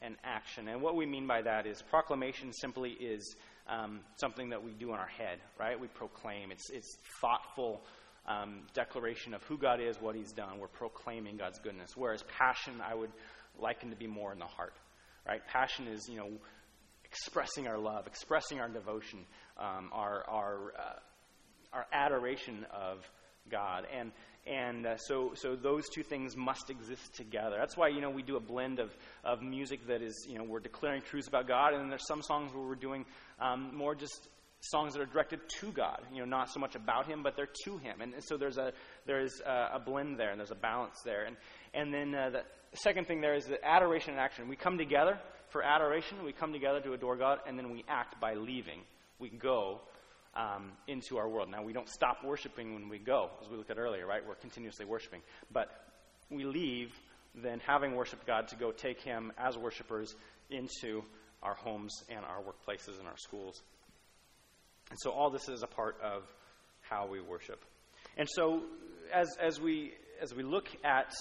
and 0.01 0.15
action. 0.23 0.67
And 0.67 0.81
what 0.81 0.95
we 0.95 1.07
mean 1.07 1.25
by 1.25 1.41
that 1.41 1.65
is 1.65 1.81
proclamation 1.81 2.53
simply 2.53 2.91
is 2.91 3.35
um, 3.67 4.01
something 4.17 4.49
that 4.49 4.63
we 4.63 4.71
do 4.71 4.89
in 4.89 4.95
our 4.95 5.07
head, 5.07 5.39
right? 5.59 5.79
We 5.79 5.87
proclaim. 5.87 6.51
It's, 6.51 6.69
it's 6.69 6.97
thoughtful 7.19 7.81
um, 8.27 8.61
declaration 8.73 9.33
of 9.33 9.41
who 9.43 9.57
God 9.57 9.79
is, 9.81 9.99
what 9.99 10.15
He's 10.15 10.33
done. 10.33 10.59
We're 10.59 10.67
proclaiming 10.67 11.37
God's 11.37 11.59
goodness. 11.59 11.91
Whereas 11.95 12.23
passion, 12.37 12.75
I 12.85 12.93
would 12.93 13.11
liken 13.59 13.89
to 13.89 13.95
be 13.95 14.07
more 14.07 14.31
in 14.31 14.39
the 14.39 14.45
heart, 14.45 14.73
right? 15.27 15.45
Passion 15.47 15.87
is, 15.87 16.07
you 16.09 16.17
know, 16.17 16.29
expressing 17.05 17.67
our 17.67 17.77
love, 17.77 18.07
expressing 18.07 18.59
our 18.59 18.69
devotion, 18.69 19.19
um, 19.57 19.89
our, 19.93 20.23
our, 20.27 20.73
uh, 20.77 20.99
our 21.73 21.85
adoration 21.93 22.65
of 22.71 22.99
God. 23.49 23.85
And, 23.95 24.11
and 24.45 24.85
uh, 24.85 24.97
so, 24.97 25.33
so 25.35 25.55
those 25.55 25.83
two 25.93 26.03
things 26.03 26.35
must 26.35 26.69
exist 26.69 27.15
together. 27.15 27.55
That's 27.59 27.77
why, 27.77 27.89
you 27.89 28.01
know, 28.01 28.09
we 28.09 28.23
do 28.23 28.35
a 28.35 28.41
blend 28.41 28.79
of, 28.79 28.91
of 29.23 29.41
music 29.41 29.87
that 29.87 30.01
is, 30.01 30.25
you 30.27 30.37
know, 30.37 30.43
we're 30.43 30.59
declaring 30.59 31.01
truths 31.01 31.27
about 31.27 31.47
God, 31.47 31.73
and 31.73 31.81
then 31.81 31.89
there's 31.89 32.07
some 32.07 32.21
songs 32.21 32.53
where 32.53 32.65
we're 32.65 32.75
doing 32.75 33.05
um, 33.39 33.75
more 33.75 33.95
just 33.95 34.27
songs 34.59 34.93
that 34.93 35.01
are 35.01 35.05
directed 35.05 35.39
to 35.59 35.71
God, 35.71 35.99
you 36.13 36.19
know, 36.19 36.25
not 36.25 36.49
so 36.49 36.59
much 36.59 36.75
about 36.75 37.05
Him, 37.05 37.21
but 37.21 37.35
they're 37.35 37.49
to 37.65 37.77
Him. 37.77 38.01
And, 38.01 38.13
and 38.13 38.23
so 38.23 38.37
there's 38.37 38.57
a, 38.57 38.71
there's 39.05 39.41
a, 39.45 39.75
a, 39.75 39.79
blend 39.79 40.17
there, 40.17 40.31
and 40.31 40.39
there's 40.39 40.51
a 40.51 40.55
balance 40.55 41.01
there. 41.03 41.25
And, 41.25 41.35
and 41.73 41.93
then 41.93 42.15
uh, 42.15 42.29
the 42.29 42.43
second 42.75 43.07
thing 43.07 43.21
there 43.21 43.35
is 43.35 43.45
the 43.45 43.63
adoration 43.63 44.11
and 44.11 44.19
action. 44.19 44.47
We 44.47 44.55
come 44.55 44.77
together 44.77 45.19
for 45.49 45.63
adoration, 45.63 46.23
we 46.25 46.33
come 46.33 46.51
together 46.51 46.81
to 46.81 46.93
adore 46.93 47.15
God, 47.15 47.39
and 47.47 47.57
then 47.57 47.71
we 47.71 47.85
act 47.87 48.19
by 48.19 48.33
leaving. 48.33 48.81
We 49.19 49.29
go 49.29 49.81
um, 50.35 50.71
into 50.87 51.17
our 51.17 51.29
world. 51.29 51.49
Now, 51.49 51.61
we 51.63 51.73
don't 51.73 51.87
stop 51.87 52.23
worshiping 52.23 52.73
when 52.73 52.89
we 52.89 52.97
go, 52.97 53.29
as 53.41 53.49
we 53.49 53.57
looked 53.57 53.69
at 53.69 53.77
earlier, 53.77 54.07
right? 54.07 54.21
We're 54.27 54.35
continuously 54.35 54.85
worshiping. 54.85 55.21
But 55.51 55.69
we 56.31 56.43
leave, 56.43 56.91
then 57.35 57.59
having 57.59 57.95
worshiped 57.95 58.25
God, 58.25 58.47
to 58.47 58.55
go 58.55 58.71
take 58.71 58.99
Him 58.99 59.31
as 59.37 59.57
worshipers 59.57 60.15
into 60.49 61.03
our 61.43 61.53
homes 61.53 62.03
and 62.09 62.25
our 62.25 62.41
workplaces 62.41 62.97
and 62.97 63.07
our 63.07 63.17
schools. 63.17 63.61
And 64.89 64.99
so, 64.99 65.11
all 65.11 65.29
this 65.29 65.47
is 65.49 65.61
a 65.61 65.67
part 65.67 65.97
of 66.01 66.23
how 66.81 67.07
we 67.07 67.21
worship. 67.21 67.63
And 68.17 68.27
so, 68.29 68.63
as, 69.13 69.37
as, 69.39 69.61
we, 69.61 69.93
as 70.21 70.33
we 70.33 70.43
look 70.43 70.67
at 70.83 71.13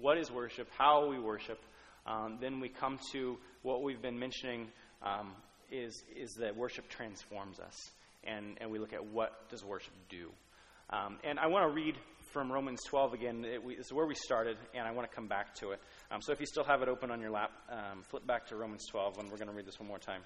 what 0.00 0.18
is 0.18 0.30
worship, 0.30 0.68
how 0.76 1.08
we 1.08 1.18
worship, 1.18 1.58
um, 2.06 2.38
then 2.40 2.60
we 2.60 2.68
come 2.68 2.98
to 3.12 3.36
what 3.62 3.82
we've 3.82 4.02
been 4.02 4.18
mentioning 4.18 4.68
um, 5.02 5.32
is, 5.70 6.04
is 6.14 6.32
that 6.40 6.56
worship 6.56 6.88
transforms 6.88 7.58
us. 7.58 7.90
And, 8.24 8.56
and 8.60 8.70
we 8.70 8.78
look 8.78 8.92
at 8.92 9.04
what 9.04 9.48
does 9.50 9.64
worship 9.64 9.92
do. 10.08 10.30
Um, 10.90 11.18
and 11.24 11.38
I 11.38 11.46
want 11.46 11.68
to 11.68 11.74
read 11.74 11.96
from 12.32 12.50
Romans 12.50 12.80
12 12.88 13.14
again. 13.14 13.44
It, 13.44 13.62
we, 13.64 13.76
this 13.76 13.86
is 13.86 13.92
where 13.92 14.06
we 14.06 14.14
started, 14.14 14.56
and 14.74 14.86
I 14.86 14.92
want 14.92 15.08
to 15.08 15.14
come 15.14 15.26
back 15.26 15.54
to 15.56 15.70
it. 15.70 15.80
Um, 16.10 16.20
so 16.20 16.32
if 16.32 16.40
you 16.40 16.46
still 16.46 16.64
have 16.64 16.82
it 16.82 16.88
open 16.88 17.10
on 17.10 17.20
your 17.20 17.30
lap, 17.30 17.50
um, 17.70 18.02
flip 18.02 18.26
back 18.26 18.46
to 18.48 18.56
Romans 18.56 18.86
12, 18.90 19.18
and 19.18 19.30
we're 19.30 19.38
going 19.38 19.48
to 19.48 19.54
read 19.54 19.66
this 19.66 19.78
one 19.78 19.88
more 19.88 19.98
time. 19.98 20.22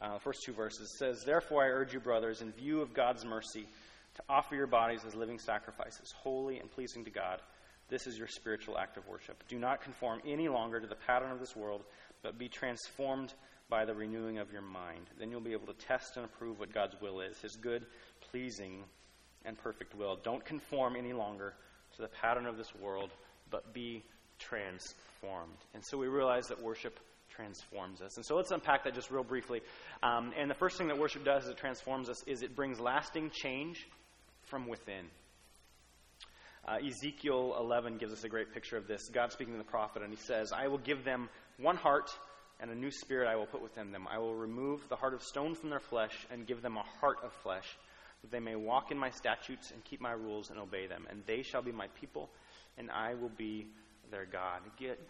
Uh, 0.00 0.18
first 0.18 0.40
two 0.46 0.52
verses 0.52 0.96
says, 0.98 1.22
Therefore 1.24 1.64
I 1.64 1.68
urge 1.68 1.92
you, 1.92 2.00
brothers, 2.00 2.40
in 2.40 2.52
view 2.52 2.80
of 2.80 2.94
God's 2.94 3.24
mercy, 3.24 3.66
to 4.14 4.22
offer 4.28 4.54
your 4.54 4.66
bodies 4.66 5.00
as 5.06 5.14
living 5.14 5.38
sacrifices, 5.38 6.12
holy 6.16 6.58
and 6.58 6.70
pleasing 6.70 7.04
to 7.04 7.10
God. 7.10 7.40
This 7.90 8.06
is 8.06 8.16
your 8.16 8.28
spiritual 8.28 8.78
act 8.78 8.96
of 8.96 9.06
worship. 9.08 9.42
Do 9.48 9.58
not 9.58 9.82
conform 9.82 10.20
any 10.24 10.48
longer 10.48 10.80
to 10.80 10.86
the 10.86 10.94
pattern 10.94 11.32
of 11.32 11.40
this 11.40 11.56
world, 11.56 11.82
but 12.22 12.38
be 12.38 12.48
transformed 12.48 13.34
by 13.68 13.84
the 13.84 13.94
renewing 13.94 14.38
of 14.38 14.52
your 14.52 14.62
mind. 14.62 15.06
Then 15.18 15.30
you'll 15.30 15.40
be 15.40 15.52
able 15.52 15.66
to 15.66 15.86
test 15.86 16.16
and 16.16 16.24
approve 16.24 16.60
what 16.60 16.72
God's 16.72 16.94
will 17.00 17.20
is, 17.20 17.38
his 17.38 17.56
good, 17.56 17.86
pleasing, 18.30 18.84
and 19.44 19.58
perfect 19.58 19.94
will. 19.94 20.18
Don't 20.22 20.44
conform 20.44 20.96
any 20.96 21.12
longer 21.12 21.54
to 21.96 22.02
the 22.02 22.08
pattern 22.08 22.46
of 22.46 22.56
this 22.56 22.72
world, 22.80 23.10
but 23.50 23.74
be 23.74 24.04
transformed. 24.38 25.58
And 25.74 25.84
so 25.84 25.98
we 25.98 26.06
realize 26.06 26.46
that 26.48 26.62
worship 26.62 26.98
transforms 27.28 28.02
us. 28.02 28.16
And 28.16 28.26
so 28.26 28.36
let's 28.36 28.50
unpack 28.50 28.84
that 28.84 28.94
just 28.94 29.10
real 29.10 29.24
briefly. 29.24 29.60
Um, 30.02 30.32
and 30.38 30.50
the 30.50 30.54
first 30.54 30.78
thing 30.78 30.88
that 30.88 30.98
worship 30.98 31.24
does 31.24 31.44
is 31.44 31.50
it 31.50 31.56
transforms 31.56 32.08
us 32.08 32.22
is 32.26 32.42
it 32.42 32.54
brings 32.54 32.78
lasting 32.78 33.30
change 33.30 33.86
from 34.42 34.66
within. 34.66 35.06
Uh, 36.70 36.78
Ezekiel 36.86 37.56
11 37.58 37.96
gives 37.96 38.12
us 38.12 38.22
a 38.22 38.28
great 38.28 38.54
picture 38.54 38.76
of 38.76 38.86
this. 38.86 39.08
God 39.08 39.32
speaking 39.32 39.54
to 39.54 39.58
the 39.58 39.64
prophet, 39.64 40.02
and 40.02 40.12
he 40.12 40.16
says, 40.16 40.52
I 40.52 40.68
will 40.68 40.78
give 40.78 41.02
them 41.02 41.28
one 41.58 41.74
heart 41.74 42.12
and 42.60 42.70
a 42.70 42.76
new 42.76 42.92
spirit 42.92 43.26
I 43.26 43.34
will 43.34 43.46
put 43.46 43.60
within 43.60 43.90
them. 43.90 44.06
I 44.08 44.18
will 44.18 44.36
remove 44.36 44.88
the 44.88 44.94
heart 44.94 45.12
of 45.12 45.20
stone 45.20 45.56
from 45.56 45.70
their 45.70 45.80
flesh 45.80 46.14
and 46.30 46.46
give 46.46 46.62
them 46.62 46.76
a 46.76 46.84
heart 47.00 47.18
of 47.24 47.32
flesh, 47.42 47.66
that 48.22 48.30
they 48.30 48.38
may 48.38 48.54
walk 48.54 48.92
in 48.92 48.98
my 48.98 49.10
statutes 49.10 49.72
and 49.72 49.82
keep 49.82 50.00
my 50.00 50.12
rules 50.12 50.50
and 50.50 50.60
obey 50.60 50.86
them. 50.86 51.08
And 51.10 51.24
they 51.26 51.42
shall 51.42 51.60
be 51.60 51.72
my 51.72 51.88
people, 52.00 52.30
and 52.78 52.88
I 52.88 53.14
will 53.14 53.32
be 53.36 53.66
their 54.12 54.26
God. 54.26 54.60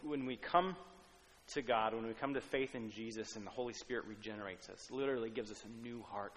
When 0.02 0.24
we 0.24 0.36
come 0.36 0.76
to 1.48 1.60
God, 1.60 1.92
when 1.92 2.06
we 2.06 2.14
come 2.14 2.32
to 2.32 2.40
faith 2.40 2.74
in 2.74 2.90
Jesus 2.90 3.36
and 3.36 3.44
the 3.44 3.50
Holy 3.50 3.74
Spirit 3.74 4.06
regenerates 4.06 4.70
us, 4.70 4.90
literally 4.90 5.28
gives 5.28 5.50
us 5.50 5.62
a 5.66 5.86
new 5.86 6.02
heart. 6.10 6.32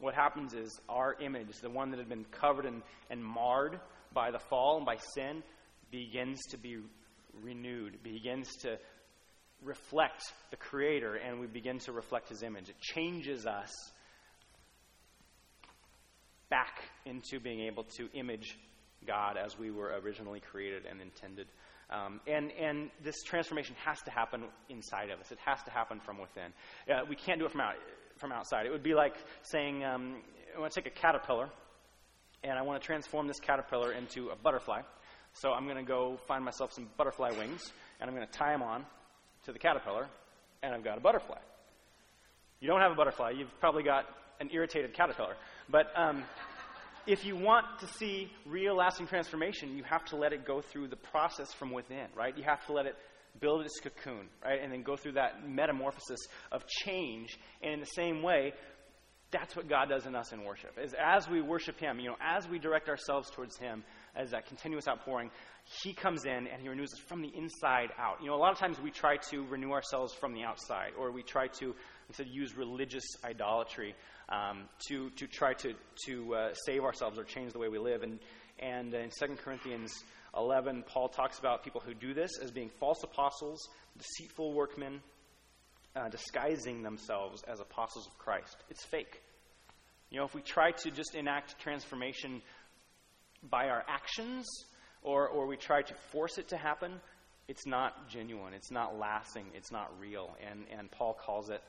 What 0.00 0.14
happens 0.14 0.52
is 0.52 0.78
our 0.86 1.16
image, 1.18 1.60
the 1.62 1.70
one 1.70 1.92
that 1.92 1.98
had 1.98 2.10
been 2.10 2.26
covered 2.26 2.66
and, 2.66 2.82
and 3.08 3.24
marred 3.24 3.80
by 4.12 4.30
the 4.30 4.38
fall 4.38 4.76
and 4.76 4.86
by 4.86 4.96
sin, 5.14 5.42
begins 5.90 6.40
to 6.50 6.56
be 6.56 6.78
renewed, 7.42 8.02
begins 8.02 8.48
to 8.56 8.78
reflect 9.62 10.22
the 10.50 10.56
Creator 10.56 11.16
and 11.16 11.40
we 11.40 11.46
begin 11.46 11.78
to 11.80 11.92
reflect 11.92 12.28
His 12.28 12.42
image. 12.42 12.68
It 12.68 12.80
changes 12.80 13.46
us 13.46 13.72
back 16.50 16.82
into 17.04 17.40
being 17.40 17.60
able 17.60 17.84
to 17.96 18.08
image 18.14 18.58
God 19.06 19.36
as 19.36 19.58
we 19.58 19.70
were 19.70 19.98
originally 20.02 20.40
created 20.40 20.84
and 20.88 21.00
intended. 21.00 21.46
Um, 21.90 22.20
and, 22.26 22.52
and 22.52 22.90
this 23.02 23.22
transformation 23.22 23.74
has 23.84 24.00
to 24.02 24.10
happen 24.10 24.44
inside 24.68 25.10
of 25.10 25.20
us. 25.20 25.32
It 25.32 25.38
has 25.44 25.62
to 25.64 25.70
happen 25.70 26.00
from 26.00 26.18
within. 26.18 26.52
Uh, 26.90 27.04
we 27.08 27.16
can't 27.16 27.38
do 27.38 27.46
it 27.46 27.52
from, 27.52 27.62
out, 27.62 27.74
from 28.16 28.32
outside. 28.32 28.66
It 28.66 28.72
would 28.72 28.82
be 28.82 28.94
like 28.94 29.14
saying, 29.42 29.84
um, 29.84 30.16
I 30.54 30.60
want 30.60 30.72
to 30.72 30.80
take 30.80 30.92
a 30.92 30.94
caterpillar 30.94 31.48
and 32.44 32.58
I 32.58 32.62
want 32.62 32.80
to 32.80 32.86
transform 32.86 33.26
this 33.26 33.40
caterpillar 33.40 33.92
into 33.92 34.28
a 34.30 34.36
butterfly. 34.36 34.82
So 35.32 35.52
I'm 35.52 35.64
going 35.64 35.76
to 35.76 35.82
go 35.82 36.18
find 36.26 36.44
myself 36.44 36.72
some 36.72 36.88
butterfly 36.96 37.30
wings 37.38 37.72
and 38.00 38.08
I'm 38.08 38.16
going 38.16 38.26
to 38.26 38.32
tie 38.32 38.52
them 38.52 38.62
on 38.62 38.84
to 39.44 39.52
the 39.52 39.58
caterpillar, 39.58 40.08
and 40.62 40.74
I've 40.74 40.84
got 40.84 40.98
a 40.98 41.00
butterfly. 41.00 41.38
You 42.60 42.68
don't 42.68 42.80
have 42.80 42.92
a 42.92 42.94
butterfly, 42.94 43.30
you've 43.30 43.60
probably 43.60 43.82
got 43.82 44.04
an 44.40 44.50
irritated 44.52 44.94
caterpillar. 44.94 45.36
But 45.68 45.86
um, 45.96 46.24
if 47.06 47.24
you 47.24 47.36
want 47.36 47.66
to 47.80 47.86
see 47.86 48.30
real 48.46 48.76
lasting 48.76 49.06
transformation, 49.06 49.76
you 49.76 49.84
have 49.84 50.04
to 50.06 50.16
let 50.16 50.32
it 50.32 50.44
go 50.44 50.60
through 50.60 50.88
the 50.88 50.96
process 50.96 51.52
from 51.52 51.70
within, 51.70 52.06
right? 52.16 52.36
You 52.36 52.44
have 52.44 52.64
to 52.66 52.72
let 52.72 52.86
it 52.86 52.96
build 53.40 53.64
its 53.64 53.78
cocoon, 53.80 54.28
right? 54.44 54.60
And 54.62 54.72
then 54.72 54.82
go 54.82 54.96
through 54.96 55.12
that 55.12 55.48
metamorphosis 55.48 56.20
of 56.50 56.66
change. 56.66 57.38
And 57.62 57.74
in 57.74 57.80
the 57.80 57.86
same 57.86 58.22
way, 58.22 58.52
that's 59.30 59.54
what 59.54 59.68
God 59.68 59.88
does 59.88 60.06
in 60.06 60.14
us 60.14 60.32
in 60.32 60.44
worship. 60.44 60.78
Is 60.82 60.94
as 60.94 61.28
we 61.28 61.42
worship 61.42 61.78
Him, 61.78 62.00
you 62.00 62.08
know, 62.08 62.16
as 62.20 62.48
we 62.48 62.58
direct 62.58 62.88
ourselves 62.88 63.30
towards 63.30 63.58
Him, 63.58 63.84
as 64.16 64.30
that 64.30 64.46
continuous 64.46 64.88
outpouring, 64.88 65.30
He 65.82 65.92
comes 65.92 66.24
in 66.24 66.46
and 66.46 66.62
He 66.62 66.68
renews 66.68 66.92
us 66.94 67.00
from 67.00 67.20
the 67.20 67.30
inside 67.36 67.90
out. 67.98 68.18
You 68.20 68.28
know, 68.28 68.34
a 68.34 68.38
lot 68.38 68.52
of 68.52 68.58
times 68.58 68.80
we 68.80 68.90
try 68.90 69.16
to 69.30 69.44
renew 69.46 69.72
ourselves 69.72 70.14
from 70.14 70.32
the 70.32 70.44
outside, 70.44 70.92
or 70.98 71.12
we 71.12 71.22
try 71.22 71.48
to 71.58 71.74
instead 72.08 72.28
use 72.28 72.56
religious 72.56 73.04
idolatry 73.22 73.94
um, 74.30 74.64
to, 74.88 75.10
to 75.10 75.26
try 75.26 75.52
to, 75.54 75.74
to 76.06 76.34
uh, 76.34 76.54
save 76.66 76.84
ourselves 76.84 77.18
or 77.18 77.24
change 77.24 77.52
the 77.52 77.58
way 77.58 77.68
we 77.68 77.78
live. 77.78 78.02
And, 78.02 78.18
and 78.58 78.92
in 78.94 79.10
2 79.10 79.36
Corinthians 79.36 79.92
11, 80.36 80.84
Paul 80.86 81.08
talks 81.08 81.38
about 81.38 81.64
people 81.64 81.82
who 81.84 81.94
do 81.94 82.14
this 82.14 82.30
as 82.42 82.50
being 82.50 82.70
false 82.80 83.02
apostles, 83.02 83.68
deceitful 83.98 84.54
workmen, 84.54 85.00
uh, 85.96 86.08
disguising 86.08 86.82
themselves 86.82 87.42
as 87.48 87.60
apostles 87.60 88.06
of 88.06 88.18
Christ. 88.18 88.56
It's 88.70 88.84
fake. 88.84 89.20
You 90.10 90.18
know, 90.18 90.24
if 90.24 90.34
we 90.34 90.40
try 90.40 90.70
to 90.70 90.90
just 90.90 91.14
enact 91.14 91.58
transformation 91.58 92.40
by 93.42 93.68
our 93.68 93.84
actions 93.88 94.46
or, 95.02 95.28
or 95.28 95.46
we 95.46 95.56
try 95.56 95.82
to 95.82 95.94
force 96.10 96.38
it 96.38 96.48
to 96.48 96.56
happen, 96.56 96.92
it's 97.46 97.66
not 97.66 98.08
genuine. 98.08 98.54
It's 98.54 98.70
not 98.70 98.98
lasting. 98.98 99.46
It's 99.54 99.72
not 99.72 99.90
real. 99.98 100.36
And, 100.50 100.64
and 100.76 100.90
Paul 100.90 101.14
calls 101.14 101.50
it 101.50 101.62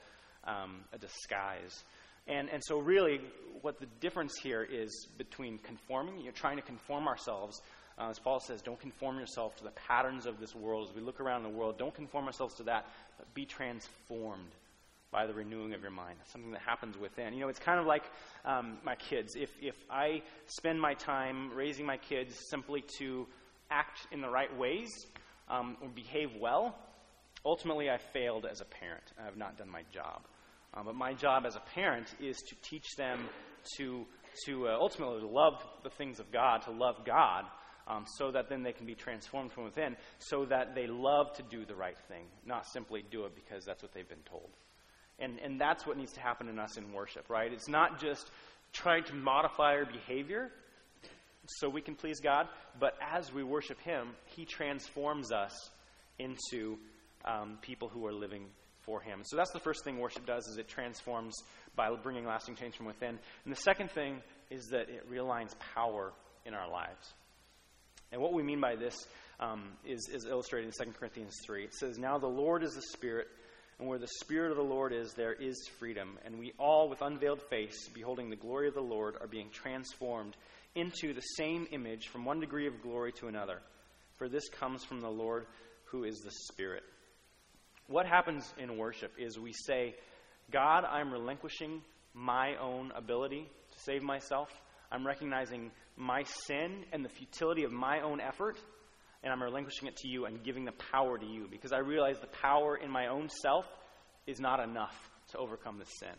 um, 0.46 0.82
a 0.94 0.98
disguise. 0.98 1.84
And, 2.28 2.50
and 2.50 2.62
so, 2.64 2.80
really, 2.80 3.22
what 3.62 3.80
the 3.80 3.88
difference 4.00 4.34
here 4.42 4.64
is 4.64 5.08
between 5.18 5.58
conforming, 5.60 6.20
you 6.20 6.26
know, 6.26 6.32
trying 6.32 6.58
to 6.58 6.64
conform 6.64 7.08
ourselves. 7.08 7.62
Uh, 7.98 8.10
as 8.10 8.20
Paul 8.20 8.40
says, 8.40 8.62
don't 8.62 8.80
conform 8.80 9.20
yourself 9.20 9.56
to 9.58 9.64
the 9.64 9.72
patterns 9.72 10.26
of 10.26 10.40
this 10.40 10.56
world. 10.56 10.90
As 10.90 10.96
we 10.96 11.02
look 11.02 11.20
around 11.20 11.44
the 11.44 11.50
world, 11.50 11.78
don't 11.78 11.94
conform 11.94 12.26
ourselves 12.26 12.56
to 12.56 12.64
that, 12.64 12.86
be 13.34 13.46
transformed 13.46 14.52
by 15.12 15.26
the 15.26 15.34
renewing 15.34 15.74
of 15.74 15.82
your 15.82 15.92
mind. 15.92 16.18
something 16.32 16.52
that 16.52 16.62
happens 16.62 16.98
within. 16.98 17.34
You 17.34 17.42
know, 17.42 17.50
it's 17.50 17.60
kind 17.60 17.80
of 17.80 17.86
like 17.86 18.04
um, 18.46 18.78
my 18.84 18.96
kids. 18.96 19.36
If, 19.36 19.50
if 19.62 19.76
I 19.90 20.22
spend 20.46 20.80
my 20.80 20.94
time 20.94 21.52
raising 21.54 21.86
my 21.86 21.98
kids 21.98 22.36
simply 22.50 22.84
to 23.00 23.28
act 23.72 24.08
in 24.12 24.22
the 24.22 24.30
right 24.30 24.56
ways 24.58 24.90
um, 25.50 25.78
or 25.82 25.90
behave 25.90 26.30
well, 26.40 26.76
ultimately 27.44 27.90
I 27.90 27.98
failed 27.98 28.46
as 28.46 28.62
a 28.62 28.66
parent. 28.66 29.04
I 29.20 29.26
have 29.26 29.38
not 29.38 29.58
done 29.58 29.70
my 29.70 29.84
job. 29.92 30.22
Um, 30.74 30.86
but 30.86 30.96
my 30.96 31.14
job 31.14 31.46
as 31.48 31.56
a 31.56 31.64
parent 31.74 32.08
is 32.22 32.38
to 32.38 32.56
teach 32.62 32.96
them 32.96 33.28
to, 33.78 34.06
to 34.46 34.68
uh, 34.68 34.78
ultimately 34.80 35.22
love 35.24 35.66
the 35.84 35.90
things 35.90 36.20
of 36.20 36.32
God, 36.32 36.62
to 36.64 36.72
love 36.72 36.98
God, 37.06 37.46
um, 37.90 38.06
so 38.18 38.32
that 38.32 38.50
then 38.50 38.64
they 38.64 38.72
can 38.72 38.86
be 38.86 38.96
transformed 38.96 39.52
from 39.52 39.64
within, 39.66 39.98
so 40.20 40.46
that 40.46 40.76
they 40.76 40.88
love 40.88 41.34
to 41.34 41.44
do 41.44 41.66
the 41.66 41.76
right 41.76 41.98
thing, 42.08 42.26
not 42.46 42.66
simply 42.68 43.04
do 43.10 43.26
it 43.26 43.34
because 43.36 43.66
that's 43.66 43.82
what 43.82 43.94
they've 43.94 44.08
been 44.08 44.18
told. 44.30 44.50
And, 45.18 45.40
and 45.44 45.60
that's 45.60 45.86
what 45.86 45.98
needs 45.98 46.14
to 46.14 46.22
happen 46.22 46.48
in 46.48 46.60
us 46.60 46.78
in 46.78 46.94
worship, 46.94 47.30
right? 47.30 47.52
It's 47.52 47.68
not 47.68 48.00
just 48.00 48.32
trying 48.72 49.04
to 49.06 49.16
modify 49.16 49.74
our 49.74 49.86
behavior 49.86 50.52
so 51.46 51.68
we 51.68 51.82
can 51.82 51.96
please 51.96 52.20
God, 52.20 52.48
but 52.80 52.94
as 53.02 53.34
we 53.34 53.44
worship 53.44 53.80
Him, 53.82 54.10
He 54.26 54.46
transforms 54.46 55.32
us 55.32 55.54
into 56.20 56.78
um, 57.26 57.58
people 57.62 57.90
who 57.90 58.06
are 58.06 58.14
living 58.14 58.46
for 58.82 59.02
Him. 59.02 59.22
So 59.24 59.36
that's 59.36 59.52
the 59.52 59.60
first 59.60 59.84
thing 59.84 59.98
worship 59.98 60.26
does 60.26 60.48
is 60.48 60.58
it 60.58 60.68
transforms 60.68 61.36
by 61.76 61.90
bringing 62.02 62.26
lasting 62.26 62.56
change 62.56 62.76
from 62.76 62.86
within. 62.86 63.18
And 63.46 63.52
the 63.52 63.62
second 63.62 63.90
thing 63.92 64.22
is 64.50 64.68
that 64.68 64.90
it 64.90 65.10
realigns 65.12 65.58
power 65.76 66.14
in 66.46 66.54
our 66.54 66.70
lives. 66.70 67.14
And 68.12 68.22
what 68.22 68.34
we 68.34 68.44
mean 68.44 68.60
by 68.60 68.76
this 68.76 68.96
um, 69.40 69.64
is, 69.86 70.10
is 70.12 70.26
illustrated 70.26 70.68
in 70.68 70.86
2 70.86 70.94
Corinthians 70.94 71.36
3. 71.46 71.64
It 71.64 71.74
says, 71.74 71.98
Now 71.98 72.18
the 72.18 72.28
Lord 72.28 72.64
is 72.64 72.74
the 72.74 72.82
Spirit, 72.82 73.28
and 73.80 73.88
where 73.88 74.00
the 74.00 74.10
Spirit 74.22 74.52
of 74.52 74.58
the 74.58 74.64
Lord 74.64 74.92
is, 74.94 75.14
there 75.14 75.34
is 75.34 75.68
freedom. 75.80 76.18
And 76.26 76.40
we 76.40 76.54
all, 76.58 76.90
with 76.90 77.02
unveiled 77.02 77.42
face, 77.50 77.88
beholding 77.94 78.30
the 78.30 78.36
glory 78.36 78.68
of 78.68 78.74
the 78.74 78.82
Lord, 78.82 79.16
are 79.22 79.28
being 79.28 79.50
transformed 79.52 80.36
into 80.76 81.14
the 81.14 81.22
same 81.22 81.68
image 81.72 82.08
from 82.08 82.26
one 82.26 82.40
degree 82.40 82.68
of 82.68 82.82
glory 82.82 83.12
to 83.14 83.28
another. 83.28 83.62
For 84.18 84.28
this 84.28 84.50
comes 84.50 84.84
from 84.84 85.02
the 85.02 85.10
Lord 85.10 85.46
who 85.86 86.04
is 86.04 86.20
the 86.20 86.32
Spirit. 86.52 86.84
What 87.88 88.06
happens 88.06 88.54
in 88.58 88.78
worship 88.78 89.14
is 89.18 89.40
we 89.40 89.54
say, 89.54 89.96
God, 90.52 90.84
I'm 90.84 91.12
relinquishing 91.12 91.82
my 92.14 92.56
own 92.58 92.92
ability 92.96 93.48
to 93.72 93.80
save 93.80 94.04
myself. 94.04 94.50
I'm 94.92 95.06
recognizing 95.06 95.72
my 95.98 96.24
sin 96.48 96.86
and 96.92 97.04
the 97.04 97.10
futility 97.10 97.64
of 97.64 97.72
my 97.72 98.02
own 98.02 98.20
effort, 98.22 98.58
and 99.24 99.32
I'm 99.32 99.42
relinquishing 99.42 99.88
it 99.88 99.98
to 99.98 100.08
you 100.08 100.26
and 100.26 100.44
giving 100.44 100.66
the 100.66 100.74
power 100.92 101.18
to 101.18 101.26
you 101.26 101.48
because 101.50 101.72
I 101.72 101.80
realize 101.80 102.20
the 102.20 102.28
power 102.28 102.78
in 102.78 102.90
my 102.90 103.08
own 103.08 103.30
self 103.30 103.66
is 104.26 104.40
not 104.40 104.60
enough 104.60 104.96
to 105.32 105.38
overcome 105.38 105.78
the 105.78 105.86
sin. 105.86 106.16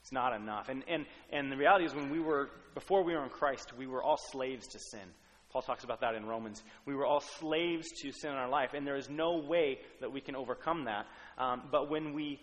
It's 0.00 0.12
not 0.12 0.34
enough. 0.34 0.68
And, 0.68 0.84
and, 0.86 1.06
and 1.32 1.50
the 1.50 1.56
reality 1.56 1.86
is, 1.86 1.94
when 1.94 2.10
we 2.10 2.20
were, 2.20 2.50
before 2.74 3.02
we 3.04 3.14
were 3.14 3.24
in 3.24 3.30
Christ, 3.30 3.72
we 3.76 3.86
were 3.86 4.02
all 4.02 4.18
slaves 4.32 4.66
to 4.68 4.78
sin. 4.78 5.08
Paul 5.50 5.62
talks 5.62 5.84
about 5.84 6.00
that 6.00 6.14
in 6.14 6.26
Romans. 6.26 6.62
We 6.84 6.94
were 6.94 7.06
all 7.06 7.20
slaves 7.20 7.86
to 8.02 8.12
sin 8.12 8.30
in 8.30 8.36
our 8.36 8.48
life, 8.48 8.74
and 8.74 8.86
there 8.86 8.96
is 8.96 9.08
no 9.08 9.38
way 9.38 9.78
that 10.00 10.12
we 10.12 10.20
can 10.20 10.36
overcome 10.36 10.84
that. 10.84 11.06
Um, 11.38 11.62
but 11.70 11.88
when 11.88 12.12
we 12.12 12.40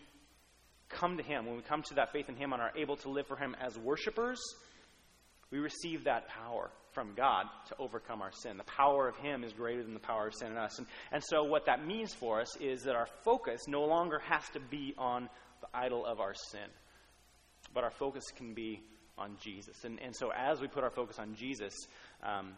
come 0.90 1.18
to 1.18 1.24
Him, 1.24 1.46
when 1.46 1.56
we 1.56 1.62
come 1.62 1.84
to 1.84 1.96
that 1.96 2.12
faith 2.12 2.30
in 2.30 2.36
Him 2.36 2.54
and 2.54 2.62
are 2.62 2.72
able 2.76 2.96
to 2.98 3.10
live 3.10 3.28
for 3.28 3.36
Him 3.36 3.56
as 3.62 3.78
worshipers, 3.78 4.40
we 5.52 5.60
receive 5.60 6.06
that 6.06 6.28
power 6.28 6.72
from 6.94 7.14
God 7.16 7.46
to 7.68 7.76
overcome 7.78 8.22
our 8.22 8.32
sin. 8.32 8.58
The 8.58 8.64
power 8.64 9.08
of 9.08 9.16
Him 9.18 9.44
is 9.44 9.54
greater 9.54 9.84
than 9.84 9.94
the 9.94 10.00
power 10.00 10.28
of 10.28 10.36
sin 10.36 10.52
in 10.52 10.58
us. 10.58 10.78
And, 10.78 10.88
and 11.12 11.24
so, 11.24 11.44
what 11.44 11.66
that 11.66 11.86
means 11.86 12.14
for 12.14 12.42
us 12.42 12.56
is 12.58 12.84
that 12.84 12.96
our 12.96 13.08
focus 13.24 13.62
no 13.68 13.84
longer 13.84 14.20
has 14.20 14.44
to 14.54 14.60
be 14.60 14.94
on 14.98 15.30
the 15.62 15.68
idol 15.74 16.06
of 16.06 16.20
our 16.20 16.34
sin, 16.34 16.68
but 17.74 17.84
our 17.84 17.92
focus 17.92 18.24
can 18.36 18.54
be 18.54 18.82
on 19.18 19.38
Jesus. 19.42 19.84
And, 19.84 20.00
and 20.02 20.16
so, 20.16 20.32
as 20.36 20.60
we 20.62 20.68
put 20.68 20.84
our 20.84 20.90
focus 20.90 21.20
on 21.20 21.36
Jesus, 21.36 21.74
um, 22.24 22.54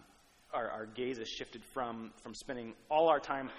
our, 0.54 0.70
our 0.70 0.86
gaze 0.86 1.18
is 1.18 1.28
shifted 1.28 1.64
from, 1.74 2.12
from 2.22 2.34
spending 2.34 2.74
all 2.89 3.10
our 3.10 3.20
time 3.20 3.50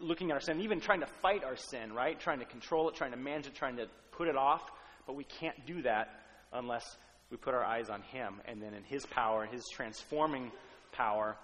looking 0.00 0.30
at 0.30 0.34
our 0.34 0.40
sin, 0.40 0.60
even 0.60 0.80
trying 0.80 1.00
to 1.00 1.06
fight 1.06 1.44
our 1.44 1.56
sin, 1.56 1.92
right? 1.92 2.18
Trying 2.18 2.40
to 2.40 2.44
control 2.44 2.88
it, 2.88 2.94
trying 2.94 3.12
to 3.12 3.16
manage 3.16 3.46
it, 3.46 3.54
trying 3.54 3.76
to 3.76 3.86
put 4.10 4.28
it 4.28 4.36
off. 4.36 4.62
But 5.06 5.16
we 5.16 5.24
can't 5.24 5.66
do 5.66 5.82
that 5.82 6.08
unless 6.52 6.84
we 7.32 7.38
put 7.38 7.54
our 7.54 7.64
eyes 7.64 7.88
on 7.88 8.02
Him. 8.02 8.34
And 8.44 8.62
then 8.62 8.74
in 8.74 8.84
His 8.84 9.04
power, 9.06 9.46
His 9.46 9.64
transforming 9.72 10.52
power, 10.92 11.36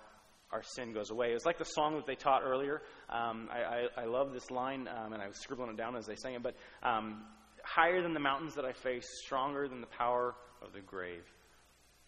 our 0.53 0.63
sin 0.63 0.93
goes 0.93 1.11
away. 1.11 1.31
It 1.31 1.35
was 1.35 1.47
like 1.47 1.59
the 1.59 1.65
song 1.65 1.97
that 1.97 2.07
they 2.07 2.15
taught 2.15 2.43
earlier. 2.45 2.83
Um, 3.09 3.49
I, 3.51 3.59
I, 3.59 4.03
I, 4.03 4.05
love 4.05 4.33
this 4.33 4.51
line, 4.51 4.89
um, 4.89 5.13
and 5.15 5.23
I 5.23 5.27
was 5.27 5.37
scribbling 5.39 5.71
it 5.71 5.77
down 5.77 5.97
as 5.97 6.07
they 6.07 6.17
sang 6.17 6.35
it. 6.35 6.43
But 6.43 6.55
um, 6.83 7.25
higher 7.65 8.03
than 8.03 8.15
the 8.15 8.21
mountains 8.21 8.55
that 8.55 8.65
I 8.65 8.73
face, 8.73 9.07
stronger 9.25 9.67
than 9.67 9.81
the 9.81 9.87
power 9.87 10.35
of 10.63 10.73
the 10.73 10.81
grave 10.81 11.25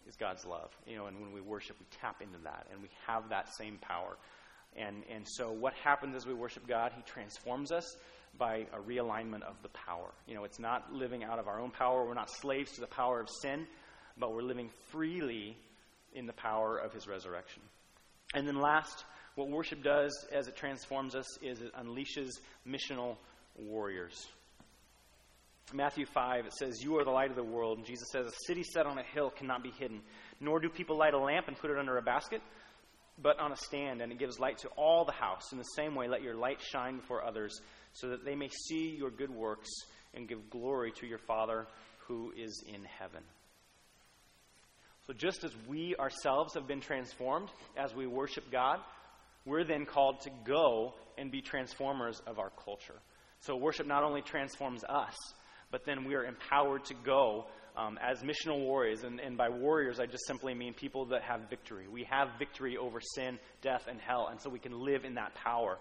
is 0.07 0.15
God's 0.15 0.45
love. 0.45 0.69
You 0.87 0.97
know, 0.97 1.07
and 1.07 1.19
when 1.19 1.33
we 1.33 1.41
worship, 1.41 1.75
we 1.79 1.85
tap 1.99 2.21
into 2.21 2.37
that, 2.43 2.67
and 2.71 2.81
we 2.81 2.89
have 3.07 3.29
that 3.29 3.53
same 3.53 3.77
power. 3.81 4.17
And, 4.75 5.03
and 5.13 5.27
so 5.27 5.51
what 5.51 5.73
happens 5.83 6.15
as 6.15 6.25
we 6.25 6.33
worship 6.33 6.67
God? 6.67 6.93
He 6.95 7.01
transforms 7.03 7.71
us 7.71 7.97
by 8.37 8.65
a 8.73 8.79
realignment 8.79 9.43
of 9.43 9.55
the 9.61 9.69
power. 9.69 10.11
You 10.27 10.35
know, 10.35 10.43
it's 10.43 10.59
not 10.59 10.91
living 10.93 11.23
out 11.23 11.39
of 11.39 11.47
our 11.47 11.59
own 11.59 11.71
power. 11.71 12.05
We're 12.05 12.13
not 12.13 12.29
slaves 12.31 12.71
to 12.73 12.81
the 12.81 12.87
power 12.87 13.19
of 13.19 13.29
sin, 13.29 13.67
but 14.17 14.33
we're 14.33 14.41
living 14.41 14.69
freely 14.89 15.57
in 16.13 16.25
the 16.25 16.33
power 16.33 16.77
of 16.77 16.93
his 16.93 17.07
resurrection. 17.07 17.61
And 18.33 18.47
then 18.47 18.59
last, 18.59 19.05
what 19.35 19.49
worship 19.49 19.83
does 19.83 20.11
as 20.31 20.47
it 20.47 20.55
transforms 20.55 21.15
us 21.15 21.41
is 21.41 21.61
it 21.61 21.73
unleashes 21.75 22.31
missional 22.67 23.17
warriors. 23.57 24.27
Matthew 25.73 26.05
5, 26.05 26.47
it 26.47 26.53
says, 26.53 26.83
You 26.83 26.97
are 26.97 27.05
the 27.05 27.11
light 27.11 27.29
of 27.29 27.37
the 27.37 27.43
world. 27.43 27.77
And 27.77 27.87
Jesus 27.87 28.09
says, 28.11 28.27
A 28.27 28.45
city 28.45 28.63
set 28.63 28.85
on 28.85 28.97
a 28.97 29.03
hill 29.03 29.29
cannot 29.29 29.63
be 29.63 29.71
hidden. 29.71 30.01
Nor 30.39 30.59
do 30.59 30.69
people 30.69 30.97
light 30.97 31.13
a 31.13 31.19
lamp 31.19 31.47
and 31.47 31.57
put 31.57 31.69
it 31.69 31.77
under 31.77 31.97
a 31.97 32.01
basket, 32.01 32.41
but 33.21 33.39
on 33.39 33.51
a 33.51 33.55
stand, 33.55 34.01
and 34.01 34.11
it 34.11 34.19
gives 34.19 34.39
light 34.39 34.57
to 34.59 34.67
all 34.69 35.05
the 35.05 35.11
house. 35.11 35.51
In 35.51 35.57
the 35.57 35.63
same 35.63 35.95
way, 35.95 36.07
let 36.07 36.21
your 36.21 36.35
light 36.35 36.59
shine 36.61 36.97
before 36.97 37.23
others, 37.23 37.59
so 37.93 38.09
that 38.09 38.25
they 38.25 38.35
may 38.35 38.49
see 38.67 38.95
your 38.97 39.09
good 39.09 39.31
works 39.31 39.69
and 40.13 40.27
give 40.27 40.49
glory 40.49 40.91
to 40.99 41.07
your 41.07 41.19
Father 41.19 41.67
who 42.07 42.31
is 42.37 42.63
in 42.67 42.83
heaven. 42.83 43.23
So, 45.07 45.13
just 45.13 45.43
as 45.43 45.51
we 45.67 45.95
ourselves 45.95 46.53
have 46.53 46.67
been 46.67 46.81
transformed 46.81 47.49
as 47.75 47.93
we 47.95 48.05
worship 48.05 48.51
God, 48.51 48.79
we're 49.45 49.63
then 49.63 49.85
called 49.85 50.21
to 50.21 50.29
go 50.45 50.93
and 51.17 51.31
be 51.31 51.41
transformers 51.41 52.21
of 52.27 52.37
our 52.37 52.51
culture. 52.63 52.99
So, 53.39 53.55
worship 53.55 53.87
not 53.87 54.03
only 54.03 54.21
transforms 54.21 54.83
us, 54.83 55.15
but 55.71 55.85
then 55.85 56.05
we 56.05 56.15
are 56.15 56.23
empowered 56.23 56.85
to 56.85 56.93
go 56.93 57.47
um, 57.75 57.97
as 58.01 58.21
missional 58.23 58.59
warriors. 58.59 59.03
And, 59.03 59.19
and 59.19 59.37
by 59.37 59.49
warriors, 59.49 59.99
I 59.99 60.05
just 60.05 60.25
simply 60.27 60.53
mean 60.53 60.73
people 60.73 61.05
that 61.05 61.23
have 61.23 61.49
victory. 61.49 61.87
We 61.87 62.03
have 62.09 62.29
victory 62.39 62.77
over 62.77 62.99
sin, 63.15 63.39
death, 63.61 63.85
and 63.89 63.99
hell, 63.99 64.27
and 64.31 64.39
so 64.41 64.49
we 64.49 64.59
can 64.59 64.79
live 64.79 65.05
in 65.05 65.15
that 65.15 65.33
power. 65.35 65.77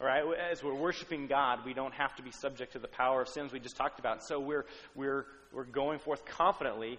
All 0.00 0.06
right, 0.06 0.24
as 0.50 0.64
we're 0.64 0.74
worshiping 0.74 1.28
God, 1.28 1.60
we 1.64 1.74
don't 1.74 1.94
have 1.94 2.16
to 2.16 2.22
be 2.22 2.32
subject 2.32 2.72
to 2.72 2.80
the 2.80 2.88
power 2.88 3.22
of 3.22 3.28
sins 3.28 3.52
we 3.52 3.60
just 3.60 3.76
talked 3.76 4.00
about. 4.00 4.24
So 4.24 4.40
we're, 4.40 4.66
we're, 4.96 5.26
we're 5.52 5.64
going 5.64 6.00
forth 6.00 6.24
confidently 6.24 6.98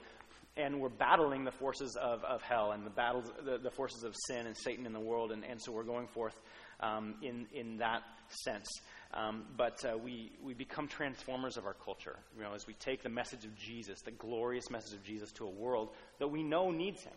and 0.55 0.80
we're 0.80 0.89
battling 0.89 1.43
the 1.43 1.51
forces 1.51 1.95
of, 1.95 2.24
of 2.24 2.41
hell 2.43 2.72
and 2.72 2.86
the 2.86 2.91
battles, 2.91 3.30
the, 3.43 3.57
the 3.57 3.72
forces 3.72 4.03
of 4.03 4.16
sin 4.28 4.45
and 4.45 4.55
Satan 4.55 4.86
in 4.86 4.93
the 4.93 4.99
world. 4.99 5.32
And, 5.32 5.43
and 5.43 5.61
so 5.61 5.72
we're 5.72 5.84
going 5.84 6.07
forth 6.07 6.39
um, 6.80 7.16
in, 7.22 7.47
in 7.53 7.78
that 7.78 8.03
sense. 8.45 8.68
Um, 9.14 9.43
but 9.55 9.86
uh, 9.86 9.95
we, 9.97 10.32
we 10.43 10.55
become 10.55 10.88
transformers 10.88 11.55
of 11.57 11.66
our 11.66 11.76
culture. 11.86 12.18
You 12.36 12.43
know, 12.43 12.53
as 12.55 12.66
we 12.66 12.74
take 12.74 13.03
the 13.03 13.09
message 13.09 13.45
of 13.45 13.55
Jesus, 13.55 14.01
the 14.01 14.11
glorious 14.11 14.72
message 14.72 14.93
of 14.93 15.03
Jesus, 15.03 15.32
to 15.34 15.45
a 15.45 15.49
world 15.49 15.89
that 16.20 16.28
we 16.28 16.41
know 16.41 16.72
needs 16.72 17.03
him. 17.03 17.14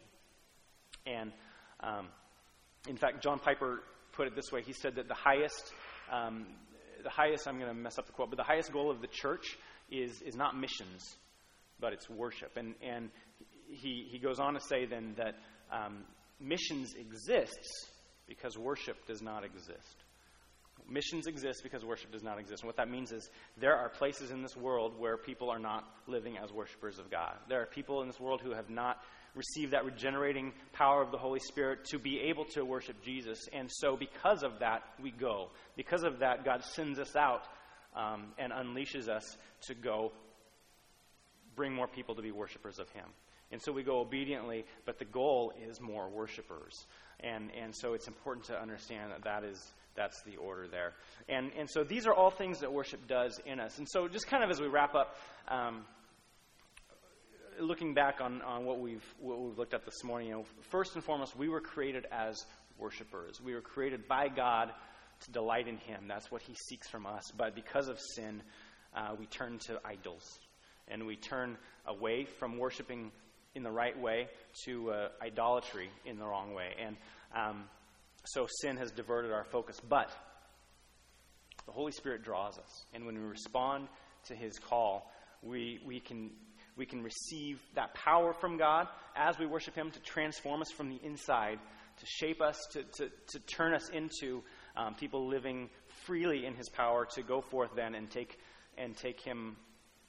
And 1.07 1.33
um, 1.81 2.09
in 2.87 2.97
fact, 2.97 3.23
John 3.23 3.39
Piper 3.39 3.81
put 4.13 4.27
it 4.27 4.35
this 4.37 4.53
way. 4.53 4.63
He 4.63 4.75
said 4.75 4.97
that 4.97 5.09
the 5.09 5.15
highest, 5.15 5.73
um, 6.13 6.47
the 7.03 7.11
highest, 7.11 7.49
I'm 7.49 7.59
going 7.59 7.75
to 7.75 7.75
mess 7.75 7.99
up 7.99 8.07
the 8.07 8.13
quote, 8.13 8.29
but 8.29 8.37
the 8.37 8.45
highest 8.45 8.73
goal 8.73 8.91
of 8.91 9.01
the 9.01 9.09
church 9.09 9.57
is, 9.91 10.21
is 10.21 10.37
not 10.37 10.55
missions, 10.55 11.17
but 11.81 11.95
it's 11.95 12.11
worship. 12.11 12.57
And, 12.57 12.75
and 12.83 13.11
he, 13.69 14.07
he 14.11 14.19
goes 14.19 14.39
on 14.39 14.55
to 14.55 14.61
say 14.61 14.85
then 14.85 15.15
that 15.17 15.35
um, 15.73 16.05
missions 16.41 16.95
exists 16.95 17.87
because 18.29 18.59
worship 18.59 19.07
does 19.07 19.23
not 19.23 19.45
exist. 19.45 20.05
Missions 20.89 21.27
exist 21.27 21.63
because 21.63 21.85
worship 21.85 22.13
does 22.13 22.23
not 22.23 22.39
exist. 22.39 22.63
And 22.63 22.69
what 22.69 22.77
that 22.77 22.91
means 22.91 23.13
is 23.13 23.31
there 23.57 23.77
are 23.77 23.89
places 23.89 24.31
in 24.31 24.43
this 24.43 24.57
world 24.57 24.95
where 24.99 25.17
people 25.17 25.51
are 25.51 25.59
not 25.59 25.85
living 26.07 26.39
as 26.39 26.53
worshipers 26.53 26.99
of 26.99 27.11
God. 27.11 27.35
There 27.49 27.61
are 27.61 27.67
people 27.67 28.03
in 28.03 28.07
this 28.09 28.21
world 28.21 28.41
who 28.41 28.53
have 28.53 28.71
not 28.71 28.99
received 29.35 29.73
that 29.73 29.85
regenerating 29.85 30.53
power 30.73 31.03
of 31.03 31.11
the 31.11 31.19
Holy 31.19 31.41
Spirit 31.41 31.85
to 31.87 31.99
be 31.99 32.21
able 32.21 32.45
to 32.47 32.65
worship 32.65 32.97
Jesus. 33.05 33.49
And 33.53 33.71
so, 33.71 33.97
because 33.97 34.43
of 34.43 34.61
that, 34.61 34.83
we 35.03 35.11
go. 35.11 35.51
Because 35.77 36.05
of 36.05 36.21
that, 36.21 36.45
God 36.45 36.65
sends 36.65 36.99
us 36.99 37.15
out 37.17 37.43
um, 37.95 38.33
and 38.39 38.53
unleashes 38.53 39.09
us 39.09 39.37
to 39.63 39.75
go 39.75 40.13
bring 41.55 41.73
more 41.75 41.89
people 41.89 42.15
to 42.15 42.23
be 42.23 42.31
worshipers 42.31 42.79
of 42.79 42.89
Him. 42.91 43.07
And 43.53 43.63
so 43.63 43.73
we 43.73 43.83
go 43.83 44.01
obediently, 44.01 44.65
but 44.85 44.99
the 44.99 45.05
goal 45.05 45.53
is 45.69 45.81
more 45.81 46.09
worshipers. 46.09 46.87
And, 47.21 47.51
and 47.61 47.75
so 47.75 47.95
it's 47.95 48.09
important 48.09 48.47
to 48.47 48.61
understand 48.61 49.13
that 49.13 49.25
that 49.25 49.45
is, 49.45 49.73
that's 49.97 50.23
the 50.23 50.37
order 50.37 50.69
there. 50.69 50.93
And, 51.29 51.51
and 51.59 51.69
so 51.69 51.85
these 51.85 52.07
are 52.07 52.15
all 52.15 52.31
things 52.31 52.61
that 52.61 52.73
worship 52.73 53.07
does 53.09 53.41
in 53.45 53.61
us. 53.61 53.79
And 53.79 53.89
so 53.89 54.09
just 54.09 54.27
kind 54.27 54.45
of 54.45 54.51
as 54.51 54.61
we 54.61 54.69
wrap 54.69 54.95
up, 54.95 55.17
um, 55.49 55.85
looking 57.61 57.95
back 57.95 58.21
on, 58.21 58.43
on 58.43 58.65
what, 58.65 58.81
we've, 58.81 59.05
what 59.21 59.41
we've 59.41 59.59
looked 59.59 59.75
at 59.75 59.85
this 59.85 60.05
morning, 60.05 60.29
you 60.29 60.35
know, 60.35 60.45
first 60.71 60.95
and 60.95 61.03
foremost, 61.03 61.37
we 61.37 61.49
were 61.49 61.61
created 61.61 62.07
as 62.13 62.45
worshipers. 62.79 63.41
We 63.41 63.55
were 63.55 63.61
created 63.61 64.07
by 64.07 64.29
God 64.29 64.73
to 65.21 65.31
delight 65.31 65.69
in 65.69 65.79
Him. 65.79 66.05
That's 66.09 66.31
what 66.31 66.43
He 66.43 66.55
seeks 66.69 66.89
from 66.89 67.07
us. 67.07 67.23
But 67.37 67.55
because 67.55 67.89
of 67.89 67.99
sin, 67.99 68.43
uh, 68.95 69.15
we 69.19 69.27
turn 69.27 69.59
to 69.67 69.81
idols. 69.85 70.39
And 70.89 71.07
we 71.07 71.17
turn 71.17 71.57
away 71.87 72.27
from 72.39 72.59
worshiping 72.59 73.11
in 73.55 73.63
the 73.63 73.71
right 73.71 73.99
way 73.99 74.29
to 74.65 74.91
uh, 74.91 75.09
idolatry 75.23 75.91
in 76.05 76.19
the 76.19 76.27
wrong 76.27 76.55
way. 76.55 76.69
And 76.85 76.97
um, 77.35 77.65
so 78.27 78.47
sin 78.61 78.77
has 78.77 78.91
diverted 78.91 79.33
our 79.33 79.45
focus. 79.45 79.81
But 79.81 80.11
the 81.67 81.73
Holy 81.73 81.93
Spirit 81.93 82.23
draws 82.23 82.59
us. 82.59 82.85
And 82.95 83.07
when 83.07 83.17
we 83.17 83.25
respond 83.25 83.89
to 84.27 84.35
His 84.35 84.59
call, 84.59 85.11
we, 85.43 85.81
we, 85.85 86.01
can, 86.01 86.31
we 86.77 86.87
can 86.87 87.03
receive 87.03 87.61
that 87.75 87.95
power 87.95 88.33
from 88.33 88.57
God 88.57 88.89
as 89.15 89.39
we 89.39 89.47
worship 89.47 89.75
Him 89.75 89.91
to 89.91 90.01
transform 90.01 90.63
us 90.63 90.71
from 90.71 90.89
the 90.89 91.01
inside, 91.03 91.59
to 91.99 92.07
shape 92.07 92.41
us, 92.41 92.59
to, 92.73 92.83
to, 92.83 93.11
to 93.29 93.39
turn 93.41 93.75
us 93.75 93.89
into 93.91 94.43
um, 94.77 94.95
people 94.95 95.27
living 95.27 95.71
freely 96.05 96.47
in 96.47 96.55
His 96.55 96.69
power, 96.69 97.07
to 97.15 97.23
go 97.23 97.41
forth 97.41 97.71
then 97.75 97.95
and 97.95 98.11
take, 98.11 98.39
and 98.79 98.97
take 98.97 99.21
Him 99.21 99.57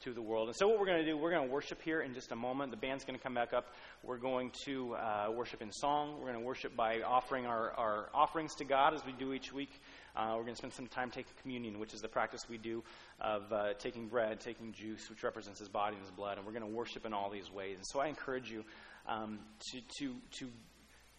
to 0.03 0.13
the 0.13 0.21
world. 0.21 0.47
And 0.47 0.55
so, 0.55 0.67
what 0.67 0.79
we're 0.79 0.85
going 0.85 1.03
to 1.03 1.05
do, 1.05 1.17
we're 1.17 1.31
going 1.31 1.47
to 1.47 1.51
worship 1.51 1.81
here 1.81 2.01
in 2.01 2.13
just 2.13 2.31
a 2.31 2.35
moment. 2.35 2.71
The 2.71 2.77
band's 2.77 3.03
going 3.03 3.17
to 3.17 3.23
come 3.23 3.33
back 3.33 3.53
up. 3.53 3.67
We're 4.03 4.17
going 4.17 4.51
to 4.65 4.95
uh, 4.95 5.31
worship 5.33 5.61
in 5.61 5.71
song. 5.71 6.17
We're 6.19 6.27
going 6.27 6.39
to 6.39 6.45
worship 6.45 6.75
by 6.75 7.01
offering 7.01 7.45
our, 7.45 7.71
our 7.71 8.09
offerings 8.13 8.53
to 8.55 8.65
God 8.65 8.93
as 8.93 9.05
we 9.05 9.11
do 9.13 9.33
each 9.33 9.51
week. 9.51 9.71
Uh, 10.15 10.33
we're 10.35 10.43
going 10.43 10.53
to 10.53 10.57
spend 10.57 10.73
some 10.73 10.87
time 10.87 11.09
taking 11.09 11.33
communion, 11.41 11.79
which 11.79 11.93
is 11.93 12.01
the 12.01 12.07
practice 12.07 12.41
we 12.49 12.57
do 12.57 12.83
of 13.21 13.51
uh, 13.51 13.73
taking 13.79 14.07
bread, 14.07 14.39
taking 14.39 14.71
juice, 14.71 15.09
which 15.09 15.23
represents 15.23 15.59
His 15.59 15.69
body 15.69 15.95
and 15.95 16.03
His 16.03 16.11
blood. 16.11 16.37
And 16.37 16.45
we're 16.45 16.53
going 16.53 16.69
to 16.69 16.75
worship 16.75 17.05
in 17.05 17.13
all 17.13 17.29
these 17.29 17.51
ways. 17.51 17.77
And 17.77 17.85
so, 17.87 17.99
I 17.99 18.07
encourage 18.07 18.51
you 18.51 18.63
um, 19.07 19.39
to, 19.71 19.81
to, 19.99 20.13
to 20.39 20.49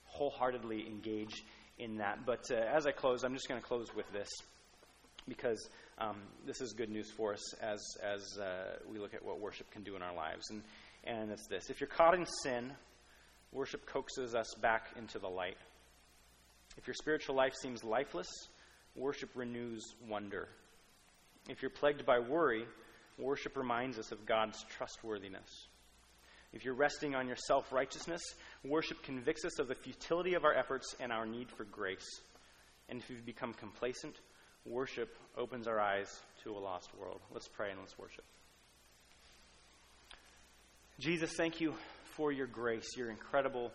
wholeheartedly 0.05 0.87
engage 0.87 1.45
in 1.79 1.99
that. 1.99 2.25
But 2.25 2.45
uh, 2.51 2.55
as 2.55 2.87
I 2.87 2.93
close, 2.93 3.25
I'm 3.25 3.35
just 3.35 3.49
going 3.49 3.61
to 3.61 3.67
close 3.67 3.89
with 3.95 4.11
this 4.13 4.29
because 5.29 5.69
um, 5.99 6.17
this 6.47 6.61
is 6.61 6.73
good 6.73 6.91
news 6.91 7.11
for 7.11 7.33
us 7.33 7.55
as, 7.61 7.81
as 8.03 8.39
uh, 8.39 8.77
we 8.91 8.99
look 8.99 9.15
at 9.15 9.25
what 9.25 9.41
worship 9.41 9.71
can 9.71 9.83
do 9.83 9.97
in 9.97 10.03
our 10.03 10.15
lives. 10.15 10.51
And, 10.51 10.63
and 11.05 11.31
it's 11.31 11.47
this 11.47 11.71
if 11.71 11.81
you're 11.81 11.89
caught 11.89 12.15
in 12.15 12.27
sin, 12.43 12.73
worship 13.53 13.87
coaxes 13.87 14.35
us 14.35 14.55
back 14.61 14.89
into 14.97 15.19
the 15.19 15.29
light. 15.29 15.57
If 16.77 16.87
your 16.87 16.95
spiritual 16.95 17.35
life 17.35 17.55
seems 17.61 17.83
lifeless, 17.83 18.29
worship 18.95 19.31
renews 19.35 19.83
wonder. 20.09 20.49
If 21.49 21.63
you're 21.63 21.71
plagued 21.71 22.05
by 22.05 22.19
worry, 22.19 22.65
worship 23.19 23.57
reminds 23.57 23.99
us 23.99 24.13
of 24.13 24.27
God's 24.27 24.65
trustworthiness. 24.77 25.67
If 26.53 26.65
you're 26.65 26.75
resting 26.75 27.15
on 27.15 27.27
your 27.27 27.37
self 27.37 27.73
righteousness, 27.73 28.23
worship 28.65 29.03
convicts 29.03 29.45
us 29.45 29.59
of 29.59 29.69
the 29.69 29.75
futility 29.75 30.35
of 30.35 30.45
our 30.45 30.55
efforts 30.55 30.95
and 31.01 31.13
our 31.13 31.27
need 31.27 31.51
for 31.51 31.65
grace. 31.65 32.21
And 32.89 33.01
if 33.01 33.11
you've 33.11 33.27
become 33.27 33.53
complacent, 33.53 34.17
worship 34.69 35.17
opens 35.37 35.67
our 35.67 35.81
eyes 35.81 36.09
to 36.45 36.57
a 36.57 36.59
lost 36.59 36.91
world. 36.99 37.21
Let's 37.33 37.49
pray 37.49 37.71
and 37.71 37.81
let's 37.81 37.99
worship. 37.99 38.25
Jesus, 40.99 41.33
thank 41.37 41.61
you 41.61 41.75
for 42.17 42.33
your 42.33 42.47
grace, 42.47 42.97
your 42.97 43.11
incredible 43.11 43.73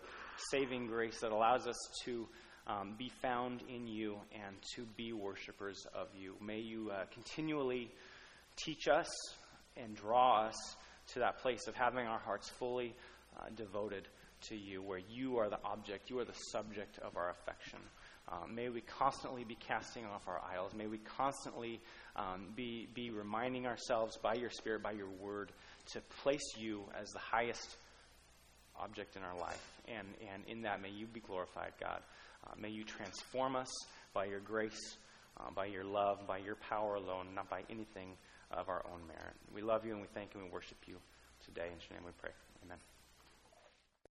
saving 0.50 0.86
grace 0.86 1.20
that 1.20 1.32
allows 1.32 1.66
us 1.66 1.76
to 2.04 2.28
um, 2.66 2.94
be 2.98 3.10
found 3.22 3.62
in 3.68 3.86
you 3.86 4.16
and 4.32 4.56
to 4.74 4.82
be 4.96 5.12
worshipers 5.12 5.86
of 5.94 6.08
you. 6.18 6.34
May 6.40 6.60
you 6.60 6.90
uh, 6.90 7.04
continually 7.12 7.90
teach 8.56 8.88
us 8.88 9.08
and 9.76 9.96
draw 9.96 10.46
us 10.46 10.76
to 11.12 11.20
that 11.20 11.38
place 11.38 11.66
of 11.66 11.74
having 11.74 12.06
our 12.06 12.18
hearts 12.18 12.48
fully 12.48 12.94
uh, 13.38 13.46
devoted 13.56 14.06
to 14.48 14.56
you, 14.56 14.82
where 14.82 15.00
you 15.08 15.38
are 15.38 15.48
the 15.48 15.58
object, 15.64 16.10
you 16.10 16.18
are 16.18 16.24
the 16.24 16.32
subject 16.50 16.98
of 16.98 17.16
our 17.16 17.30
affection. 17.30 17.78
Uh, 18.26 18.46
may 18.52 18.68
we 18.70 18.80
constantly 18.80 19.44
be 19.44 19.54
casting 19.54 20.04
off 20.06 20.26
our 20.26 20.40
idols. 20.50 20.72
May 20.74 20.86
we 20.86 20.98
constantly 20.98 21.80
um, 22.16 22.46
be, 22.56 22.88
be 22.94 23.10
reminding 23.10 23.66
ourselves 23.66 24.16
by 24.16 24.34
your 24.34 24.50
Spirit, 24.50 24.82
by 24.82 24.92
your 24.92 25.10
word, 25.20 25.52
to 25.92 26.00
place 26.22 26.56
you 26.56 26.84
as 26.98 27.10
the 27.10 27.18
highest 27.18 27.76
object 28.80 29.16
in 29.16 29.22
our 29.22 29.38
life. 29.38 29.70
And, 29.88 30.08
and 30.32 30.42
in 30.48 30.62
that, 30.62 30.80
may 30.80 30.90
you 30.90 31.06
be 31.06 31.20
glorified, 31.20 31.72
God. 31.80 32.00
Uh, 32.46 32.52
may 32.58 32.70
you 32.70 32.84
transform 32.84 33.56
us 33.56 33.70
by 34.14 34.24
your 34.24 34.40
grace, 34.40 34.96
uh, 35.38 35.50
by 35.54 35.66
your 35.66 35.84
love, 35.84 36.26
by 36.26 36.38
your 36.38 36.56
power 36.56 36.94
alone, 36.94 37.28
not 37.34 37.50
by 37.50 37.62
anything 37.68 38.16
of 38.50 38.68
our 38.68 38.84
own 38.90 39.06
merit. 39.06 39.34
We 39.54 39.62
love 39.62 39.84
you 39.84 39.92
and 39.92 40.00
we 40.00 40.08
thank 40.14 40.34
you 40.34 40.40
and 40.40 40.48
we 40.48 40.54
worship 40.54 40.78
you 40.86 40.96
today. 41.44 41.66
In 41.66 41.78
your 41.88 41.98
name 41.98 42.06
we 42.06 42.12
pray. 42.20 42.32
Amen. 42.64 42.93